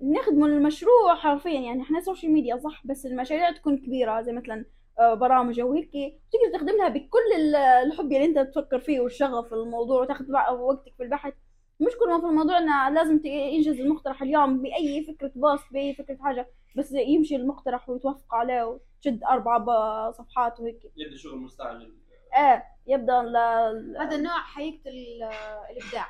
نخدم 0.00 0.44
المشروع 0.44 1.14
حرفيا 1.14 1.60
يعني 1.60 1.82
إحنا 1.82 2.00
social 2.00 2.32
media 2.32 2.56
صح 2.56 2.86
بس 2.86 3.06
المشاريع 3.06 3.50
تكون 3.52 3.78
كبيرة 3.78 4.20
زي 4.22 4.32
مثلا 4.32 4.64
آه، 4.98 5.14
برامج 5.14 5.60
أو 5.60 5.72
هيك. 5.72 5.90
تقدر 6.32 6.58
تخدمها 6.58 6.88
بكل 6.88 7.18
ال- 7.36 7.56
الحب 7.56 8.04
اللي 8.04 8.24
أنت 8.24 8.38
تفكر 8.38 8.78
فيه 8.78 9.00
والشغف 9.00 9.52
الموضوع 9.54 10.00
وتاخذ 10.02 10.24
وقتك 10.52 10.94
في 10.96 11.02
البحث. 11.02 11.32
مش 11.80 11.92
كل 12.00 12.08
ما 12.10 12.20
في 12.20 12.26
الموضوع 12.26 12.58
إنه 12.58 12.88
لازم 12.88 13.20
ينجز 13.26 13.80
المقترح 13.80 14.22
اليوم 14.22 14.62
بأي 14.62 15.04
فكرة 15.04 15.32
post 15.34 15.72
بأي 15.72 15.94
فكرة 15.94 16.16
حاجة 16.22 16.48
بس 16.76 16.92
يمشي 16.92 17.36
المقترح 17.36 17.88
ويتوافق 17.88 18.34
عليه 18.34 18.62
وتشد 18.64 19.24
أربع 19.24 20.10
صفحات 20.10 20.60
وهيك. 20.60 20.92
يبدأ 20.96 21.16
شغل 21.16 21.38
مستعجل. 21.38 21.94
إيه 22.36 22.64
يبدأ 22.86 23.22
ل- 23.22 23.96
هذا 23.98 24.16
النوع 24.16 24.38
حقيقة 24.38 24.90
ال- 24.90 25.22
الإبداع. 25.70 26.06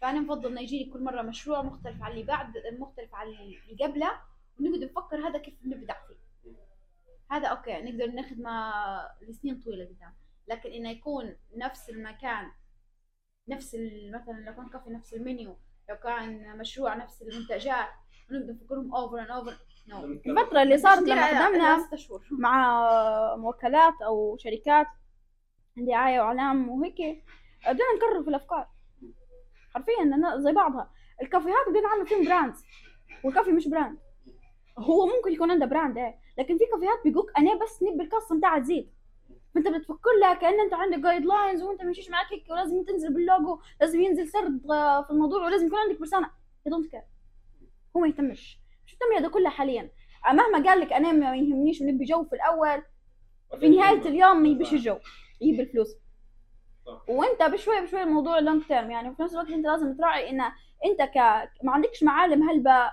فأنا 0.00 0.20
بفضل 0.20 0.50
إنه 0.50 0.60
يجيني 0.60 0.90
كل 0.90 1.02
مرة 1.04 1.22
مشروع 1.22 1.62
مختلف 1.62 2.02
عن 2.02 2.10
اللي 2.12 2.22
بعد 2.22 2.52
مختلف 2.78 3.14
عن 3.14 3.26
اللي 3.26 3.84
قبله 3.84 4.10
ونقعد 4.60 4.84
نفكر 4.84 5.28
هذا 5.28 5.38
كيف 5.38 5.54
نبدع 5.64 5.94
فيه. 6.08 6.20
هذا 7.30 7.48
okay 7.48 7.82
نقدر 7.82 8.06
نخدمه 8.14 8.72
لسنين 9.28 9.60
طويلة 9.60 9.84
قدام. 9.84 10.14
لكن 10.48 10.70
إنه 10.70 10.90
يكون 10.90 11.36
نفس 11.56 11.90
المكان 11.90 12.50
نفس 13.50 13.76
مثلا 14.14 14.32
لو 14.46 14.54
كان 14.54 14.68
كافي 14.68 14.90
نفس 14.90 15.14
المنيو 15.14 15.56
لو 15.88 15.96
كان 15.96 16.58
مشروع 16.58 16.94
نفس 16.94 17.22
المنتجات 17.22 17.86
ونقدر 18.30 18.52
نفكرهم 18.52 18.94
over 18.94 19.20
and 19.20 19.30
over 19.30 19.56
no 19.88 20.04
الفترة 20.04 20.62
اللي 20.62 20.78
صارت 20.78 21.02
لما 21.02 21.26
خدمنا 21.26 21.96
شهور 21.96 22.22
مع 22.30 23.36
وكالات 23.36 23.94
أو 24.06 24.36
شركات 24.36 24.86
دعايه 25.76 26.20
وأعلام 26.20 26.68
وهيك 26.68 26.94
بدنا 27.66 27.94
نكرر 27.96 28.22
في 28.22 28.28
الأفكار. 28.30 28.68
حرفيا 29.74 30.36
زي 30.38 30.52
بعضها. 30.52 30.90
الكافيهات 31.22 31.68
بدنا 31.68 31.80
نعمل 31.80 32.06
فيهم 32.06 32.24
brands 32.24 32.64
والكافي 33.24 33.52
مش 33.52 33.68
brand 33.68 33.98
هو 34.78 35.06
ممكن 35.06 35.32
يكون 35.32 35.50
عنده 35.50 35.66
براند 35.66 35.98
إيه 35.98 36.14
لكن 36.38 36.58
في 36.58 36.64
كافيهات 36.72 36.98
بيقولك 37.04 37.38
أنا 37.38 37.54
بس 37.54 37.82
نبي 37.82 38.04
القصة 38.04 38.38
بتاعها 38.38 38.58
تزيد. 38.58 38.90
فانت 39.54 39.68
بتفكر 39.68 40.10
لها 40.20 40.34
كأن 40.34 40.60
انت 40.60 40.74
عندك 40.74 40.98
جايد 40.98 41.24
لاينز 41.24 41.62
وانت 41.62 41.82
مشيش 41.82 42.10
معك 42.10 42.26
هيك 42.32 42.50
ولازم 42.50 42.84
تنزل 42.84 43.14
باللوجو 43.14 43.60
لازم 43.80 44.00
ينزل 44.00 44.28
سرد 44.28 44.60
في 45.06 45.10
الموضوع 45.10 45.44
ولازم 45.44 45.66
يكون 45.66 45.78
عندك 45.78 46.00
برسانه 46.00 46.30
يا 46.66 46.70
دونت 46.70 46.90
كير 46.90 47.02
هو 47.96 48.00
ما 48.00 48.08
يهتمش. 48.08 48.58
مش 48.86 48.94
مهتم 48.94 49.16
هذا 49.18 49.28
كله 49.28 49.50
حاليا. 49.50 49.90
مهما 50.32 50.68
قال 50.68 50.80
لك 50.80 50.92
أنا 50.92 51.12
ما 51.12 51.36
يهمنيش 51.36 51.80
ونبي 51.80 52.04
جو 52.04 52.24
في 52.24 52.32
الأول 52.32 52.82
في 53.60 53.68
نهاية 53.68 54.00
اليوم 54.00 54.42
ما 54.42 54.48
يبيش 54.48 54.72
الجو. 54.72 54.96
يجيب 55.40 55.60
الفلوس. 55.60 55.96
وأنت 57.08 57.42
بشوي 57.42 57.80
بشوي 57.80 58.02
الموضوع 58.02 58.38
لونج 58.38 58.62
تيرم 58.62 58.90
يعني 58.90 59.10
وفي 59.10 59.22
نفس 59.22 59.32
الوقت 59.32 59.50
أنت 59.50 59.66
لازم 59.66 59.96
تراعي 59.96 60.30
إن 60.30 60.40
أنت 60.84 61.02
ك 61.02 61.16
ما 61.64 61.72
عندكش 61.72 62.02
معالم 62.02 62.50
هلبة 62.50 62.90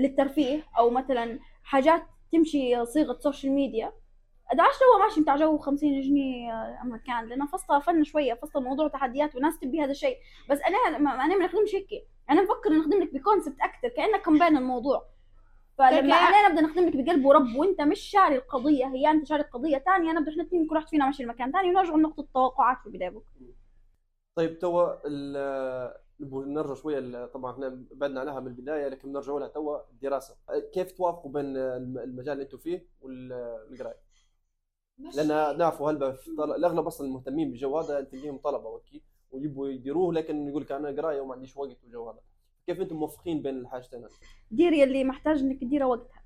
للترفيه 0.00 0.62
أو 0.78 0.90
مثلا 0.90 1.38
حاجات 1.62 2.02
تمشي 2.32 2.86
صيغة 2.86 3.18
سوشيال 3.20 3.52
ميديا 3.52 3.92
ادعاش 4.54 4.74
هو 4.74 5.02
ماشي 5.04 5.20
بتاع 5.20 5.36
جو 5.36 5.58
50 5.58 6.00
جنيه 6.00 6.52
أما 6.82 6.96
كان 7.06 7.24
لأنه 7.28 7.46
فصل 7.46 7.82
فن 7.82 8.04
شوية 8.04 8.34
فصل 8.34 8.58
الموضوع 8.58 8.88
تحديات 8.88 9.36
وناس 9.36 9.58
تبي 9.58 9.80
هذا 9.84 9.90
الشيء. 9.90 10.16
بس 10.50 10.58
أنا 10.60 10.98
ما 10.98 11.10
أنا 11.24 11.36
ما 11.38 11.44
نخدمش 11.46 11.74
هيك. 11.74 11.88
أنا 12.30 12.42
بفكر 12.42 12.70
نخدم 12.72 13.02
لك 13.02 13.14
بكونسبت 13.14 13.56
أكثر 13.60 13.88
كأنك 13.88 14.22
كمبين 14.22 14.56
الموضوع. 14.56 15.06
فلما 15.78 16.14
أنا 16.16 16.48
نبدأ 16.48 16.60
نخدم 16.62 16.84
لك 16.88 16.96
بقلب 16.96 17.24
ورب 17.24 17.56
وأنت 17.56 17.80
مش 17.80 18.00
شاري 18.00 18.36
القضية 18.36 18.86
هي 18.86 19.10
أنت 19.10 19.26
شاري 19.26 19.42
قضية 19.42 19.78
ثانية 19.78 20.12
نبدأ 20.12 20.30
إحنا 20.30 20.42
الاثنين 20.42 20.66
كل 20.68 20.74
واحد 20.74 20.88
فينا 20.88 21.06
ماشي 21.06 21.22
لمكان 21.22 21.52
ثاني 21.52 21.70
ونرجع 21.70 21.94
لنقطة 21.94 22.20
التوقعات 22.20 22.78
في 22.80 22.86
البداية 22.86 23.08
بكرة. 23.10 23.24
طيب 24.36 24.58
توا 24.58 25.08
نرجع 26.20 26.74
شوية 26.74 26.98
ال- 26.98 27.32
طبعا 27.32 27.52
إحنا 27.52 27.84
بعدنا 27.92 28.20
عنها 28.20 28.40
من 28.40 28.46
البداية 28.46 28.88
لكن 28.88 29.12
نرجع 29.12 29.32
لها 29.32 29.48
توا 29.48 29.78
الدراسة. 29.90 30.36
كيف 30.72 30.92
توافقوا 30.92 31.30
بين 31.32 31.56
الم- 31.56 31.98
المجال 31.98 32.32
اللي 32.32 32.42
أنتم 32.44 32.58
فيه 32.58 32.86
والقرايه؟ 33.00 34.03
لأن 34.98 35.58
نعرفوا 35.58 35.90
هلبا 35.90 36.16
طل... 36.38 36.52
الأغلب 36.52 36.86
أصلا 36.86 37.06
المهتمين 37.06 37.50
بالجو 37.50 37.78
هذا 37.78 38.00
تلقيهم 38.00 38.38
طلبة 38.38 38.68
وكي 38.68 39.02
ويبوا 39.30 39.68
يديروه 39.68 40.12
لكن 40.14 40.48
يقول 40.48 40.62
لك 40.62 40.72
أنا 40.72 40.88
قراية 41.02 41.20
وما 41.20 41.34
عنديش 41.34 41.56
وقت 41.56 41.82
والجو 41.82 42.10
هذا. 42.10 42.20
كيف 42.66 42.80
أنتم 42.80 42.96
موفقين 42.96 43.42
بين 43.42 43.58
الحاجتين 43.58 43.98
هذه؟ 44.04 44.10
ديري 44.50 44.84
اللي 44.84 45.04
محتاج 45.04 45.40
إنك 45.40 45.60
تديرها 45.60 45.86
وقتها. 45.86 46.22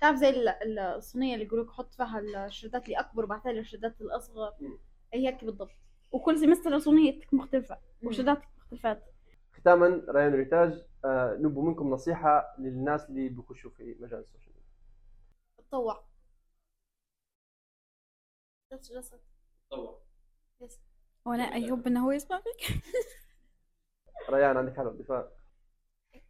تعرف 0.00 0.16
زي 0.16 0.28
ال- 0.30 0.48
ال- 0.48 0.78
الصينية 0.78 1.34
اللي 1.34 1.44
يقولوا 1.46 1.64
لك 1.64 1.70
حط 1.70 1.94
فيها 1.94 2.18
الشدات 2.46 2.84
اللي 2.84 2.96
أكبر 3.00 3.24
وبعد 3.24 3.48
ذلك 3.48 3.58
الشدات 3.58 4.00
الأصغر. 4.00 4.52
هي 5.12 5.28
هيك 5.28 5.44
بالضبط. 5.44 5.70
وكل 6.12 6.38
سمستر 6.38 6.78
صينيتك 6.78 7.34
مختلفة 7.34 7.78
وشداتك 8.04 8.48
مختلفات. 8.58 9.04
ختاما 9.52 10.02
ريان 10.08 10.34
ريتاج 10.34 10.82
آه 11.04 11.36
نبغى 11.40 11.64
منكم 11.64 11.90
نصيحة 11.90 12.56
للناس 12.58 13.10
اللي 13.10 13.28
بيخشوا 13.28 13.70
في 13.70 13.96
مجال 14.00 14.20
السوشيال 14.20 14.54
ميديا. 14.54 14.70
تطوع. 15.68 16.04
بس 18.72 18.92
جلست 18.92 19.20
طبعا. 19.70 19.94
وأنا 21.24 21.42
اي 21.42 21.70
هوب 21.70 21.86
انه 21.86 22.06
هو 22.06 22.12
يسمع 22.12 22.40
فيك؟ 22.40 22.82
ريان 24.30 24.56
عندك 24.56 24.76
حلقة 24.76 24.92
دفاع. 24.92 25.28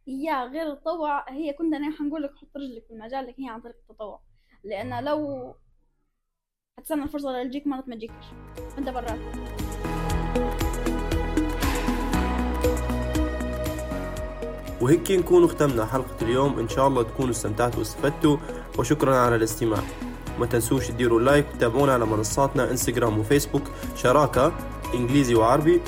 يا 0.07 0.45
غير 0.45 0.71
التطوع 0.71 1.29
هي 1.29 1.53
كنت 1.53 1.73
أنا 1.73 1.97
حنقول 1.97 2.23
لك 2.23 2.35
حط 2.35 2.57
رجلك 2.57 2.85
في 2.87 2.93
المجال 2.93 3.27
لكن 3.27 3.43
هي 3.43 3.49
عن 3.49 3.61
طريق 3.61 3.75
التطوع. 3.75 4.21
لأن 4.63 5.03
لو 5.03 5.55
هتستنى 6.79 7.03
الفرصة 7.03 7.29
اللي 7.29 7.49
تجيك 7.49 7.67
مرات 7.67 7.87
ما 7.87 7.95
تجيكش. 7.95 8.25
أنت 8.77 8.89
برات 8.89 9.19
وهيك 14.81 15.11
نكون 15.11 15.47
ختمنا 15.47 15.85
حلقة 15.85 16.21
اليوم. 16.21 16.59
إن 16.59 16.69
شاء 16.69 16.87
الله 16.87 17.03
تكونوا 17.03 17.31
استمتعتوا 17.31 17.79
واستفدتوا. 17.79 18.37
وشكرا 18.79 19.15
على 19.15 19.35
الاستماع. 19.35 19.83
ما 20.39 20.45
تنسوش 20.45 20.87
تديروا 20.87 21.21
like 21.21 21.45
وتتابعونا 21.53 21.93
على 21.93 22.05
منصاتنا 22.05 22.71
انستغرام 22.71 23.19
وفيسبوك 23.19 23.63
شراكة 23.95 24.51
إنجليزي 24.93 25.35
وعربي 25.35 25.81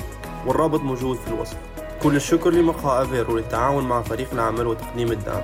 والرابط 0.46 0.80
موجود 0.80 1.16
في 1.16 1.28
الوصف. 1.28 1.56
كل 2.02 2.16
الشكر 2.16 2.50
لمقهى 2.50 3.02
أفيرو 3.02 3.36
للتعاون 3.36 3.84
مع 3.84 4.02
فريق 4.02 4.28
العمل 4.32 4.66
وتقديم 4.66 5.12
الدعم. 5.12 5.42